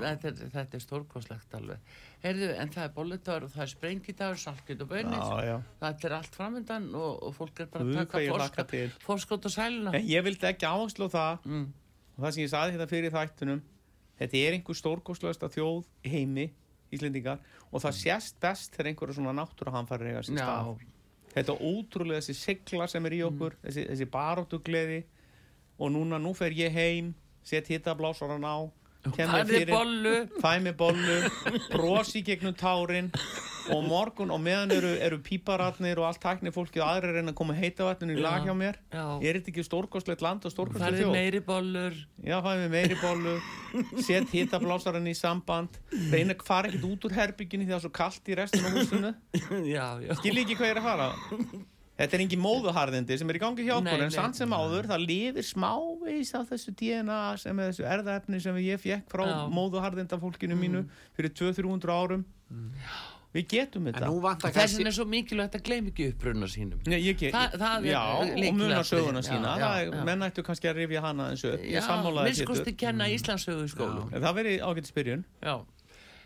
þetta 0.02 0.28
er, 0.28 0.40
þetta 0.52 0.78
er 0.78 0.82
stórkoslegt 0.84 1.54
alveg. 1.56 1.92
Heyrðu, 2.26 2.50
en 2.60 2.72
það 2.74 2.84
er 2.84 2.94
bolludagur 2.96 3.46
og 3.48 3.54
það 3.54 3.64
er 3.64 3.70
sprengidagur, 3.72 4.40
salkið 4.42 4.84
og 4.84 4.90
bönir. 4.92 5.22
Já, 5.22 5.46
já. 5.48 5.54
Það 5.80 6.06
er 6.10 6.16
allt 6.18 6.36
framöndan 6.36 6.88
og, 7.00 7.22
og 7.30 7.36
fólk 7.38 7.62
er 7.64 7.70
bara 7.72 7.88
að 7.88 8.02
taka 8.12 8.66
forskot 9.06 9.48
og 9.48 9.54
sæluna. 9.56 9.94
En 9.96 10.10
ég 10.12 10.26
vildi 10.28 10.50
ekki 10.52 10.68
áherslu 10.68 11.08
á 11.08 11.12
það 11.16 11.48
Mm. 11.48 11.68
og 12.18 12.26
það 12.26 12.34
sem 12.36 12.44
ég 12.44 12.52
saði 12.52 12.76
þetta 12.76 12.90
fyrir 12.92 13.16
þættunum 13.16 13.62
þetta 14.20 14.38
er 14.44 14.58
einhver 14.58 14.78
stórkostlegasta 14.78 15.50
þjóð 15.56 15.86
heimi, 16.12 16.50
Íslendingar 16.92 17.40
og 17.72 17.80
það 17.82 17.96
sést 17.96 18.40
best 18.44 18.76
þegar 18.76 18.92
einhverja 18.92 19.16
svona 19.16 19.34
náttúruhamfæri 19.40 20.12
eiga 20.12 20.24
sér 20.28 20.36
Já. 20.36 20.44
stað 20.44 20.82
þetta 21.32 21.56
ótrúlega 21.58 22.22
þessi 22.22 22.38
sigla 22.38 22.88
sem 22.92 23.06
er 23.08 23.16
í 23.18 23.22
okkur 23.28 23.56
þessi, 23.64 23.88
þessi 23.90 24.08
baróttugleði 24.12 25.02
og 25.82 25.94
núna, 25.96 26.20
nú 26.22 26.34
fer 26.38 26.54
ég 26.56 26.74
heim 26.76 27.14
set 27.44 27.72
hittablássaran 27.72 28.46
á 28.46 28.68
er 29.06 29.66
bollu. 29.72 30.16
fæ 30.42 30.60
mig 30.62 30.76
bollu. 30.78 31.16
Brosi 31.72 32.22
gegnum 32.26 32.54
tárin. 32.54 33.10
Og 33.72 33.84
morgun 33.86 34.32
og 34.34 34.40
meðan 34.42 34.72
eru, 34.74 34.90
eru 35.06 35.18
píparatnir 35.22 36.00
og 36.02 36.08
allt 36.08 36.20
tækni 36.24 36.50
fólki 36.52 36.82
og 36.82 36.88
aðrir 36.90 37.14
reyna 37.20 37.30
að 37.32 37.38
koma 37.38 37.54
heita 37.54 37.86
vatninu 37.86 38.16
í 38.18 38.22
lag 38.22 38.42
Já, 38.42 38.50
hjá 38.50 38.56
mér. 38.58 38.80
já. 38.92 39.04
er 39.22 39.38
þetta 39.38 39.52
ekki 39.54 39.66
stórkostlegt 39.68 40.24
land 40.26 40.46
og 40.46 40.52
er 40.98 40.98
þjóð? 40.98 41.12
meiri 41.14 41.42
bollur. 41.46 42.00
já, 42.26 42.38
fæ 42.42 42.50
mig 42.58 42.72
meiri 42.74 42.98
bollu 43.02 43.36
set 44.02 44.34
hittablássaran 44.34 45.06
í 45.08 45.14
samband. 45.16 45.78
Reyna 46.12 46.34
að 46.34 46.48
fara 46.50 46.72
ekkert 46.72 46.90
út 46.90 47.06
úr 47.06 47.16
herbygginu 47.20 47.68
því 47.68 47.72
það 47.76 47.78
er 47.78 47.86
svo 47.86 47.94
kallt 48.02 48.34
í 48.34 48.40
restin 48.42 48.66
af 48.66 48.74
húsinu. 48.80 49.14
Skilji 50.20 50.42
ekki 50.48 50.58
hvað 50.58 50.72
ég 50.72 50.76
er 50.76 50.82
að 50.82 50.90
fara 50.90 51.12
Þetta 52.02 52.18
er 52.18 52.24
engin 52.26 52.42
móðuharðindi 52.42 53.18
sem 53.22 53.30
er 53.30 53.38
í 53.38 53.44
gangi 53.44 53.66
hjá 53.68 53.76
okkur 53.78 54.04
en 54.08 54.14
samt 54.16 54.40
sem 54.40 54.50
áður 54.58 54.90
það 54.90 55.06
lifir 55.06 55.46
smávegis 55.46 56.34
af 56.40 56.50
þessu 56.50 56.74
DNA 56.82 57.22
sem 57.38 57.60
er 57.62 57.70
þessu 57.72 57.86
erðaefni 57.94 58.42
sem 58.42 58.58
ég 58.66 58.82
fekk 58.82 59.08
frá 59.14 59.26
Já. 59.30 59.38
móðuharðinda 59.54 60.18
fólkinu 60.22 60.58
mínu 60.58 60.86
fyrir 61.18 61.30
200-300 61.38 61.94
árum 61.94 62.26
við 63.32 63.46
getum 63.48 63.86
þetta 63.88 64.10
Þessin 64.12 64.52
kannski 64.58 64.86
er 64.90 64.96
svo 64.98 65.06
mikilvægt 65.08 65.54
að 65.56 65.62
gleyma 65.70 65.92
ekki 65.94 66.08
uppruna 66.12 66.48
sínum. 66.52 66.82
Nei, 66.92 66.98
ég 67.00 67.16
get, 67.22 67.32
Það- 67.32 67.54
það 67.62 67.78
er 67.78 67.92
já, 67.94 68.02
og 68.04 68.26
lykilatriði. 68.28 68.58
muna 68.58 68.82
söguna 68.90 69.22
Já, 69.22 69.28
sína 69.30 69.54
já, 69.62 69.70
er, 69.86 69.92
já. 69.94 70.04
menn 70.10 70.26
ættu 70.28 70.44
kannski 70.44 70.68
að 70.68 70.76
rifja 70.82 71.02
hana 71.06 71.30
eins 71.32 71.46
og 71.48 71.54
Já, 71.56 71.70
ég 71.78 71.86
sammálaði 71.86 72.28
minnskosti 72.34 72.66
Pétur. 72.66 72.78
kenna 72.82 73.08
Íslandsögu 73.08 73.64
í 73.64 73.72
skólum. 73.72 74.10
En 74.12 74.22
það 74.22 74.36
verið 74.42 74.60
ágætt 74.68 74.92
spyrjun 74.92 75.24
Já. 75.42 75.56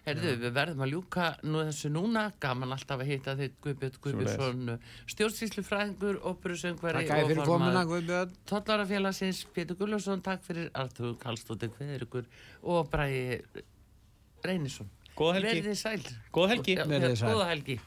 Herðu, 0.06 0.34
við 0.44 0.52
verðum 0.54 0.84
að 0.86 0.92
ljúka 0.94 1.28
nú 1.50 1.64
þessu 1.66 1.90
núna, 1.90 2.28
gaman 2.44 2.76
alltaf 2.76 3.02
að 3.02 3.10
hitta 3.10 3.34
þitt 3.40 3.56
Guðbjörn 3.66 3.96
Guðbjörnsson, 4.04 4.76
stjórnsýslufræðingur, 5.14 6.20
fyrir 6.44 7.42
komuna, 7.42 7.82
Guðbjörn. 7.90 8.36
Tollarafélagsins, 8.52 9.42
Pétur 9.56 9.80
Gulluðsson, 9.80 10.22
takk 10.26 10.46
fyrir 10.46 10.70
Artur 10.78 11.18
Kallstóttir 11.24 11.74
Kveðurugur 11.74 12.30
og 12.70 12.92
Bræði 12.94 13.42
Reynisson. 14.46 14.94
Góða 15.18 15.40
helgi. 15.40 15.58
Verðið 15.64 15.82
sæl. 15.82 16.08
Góða 16.36 16.54
helgi. 16.54 16.80
Góða 17.26 17.50
helgi. 17.50 17.82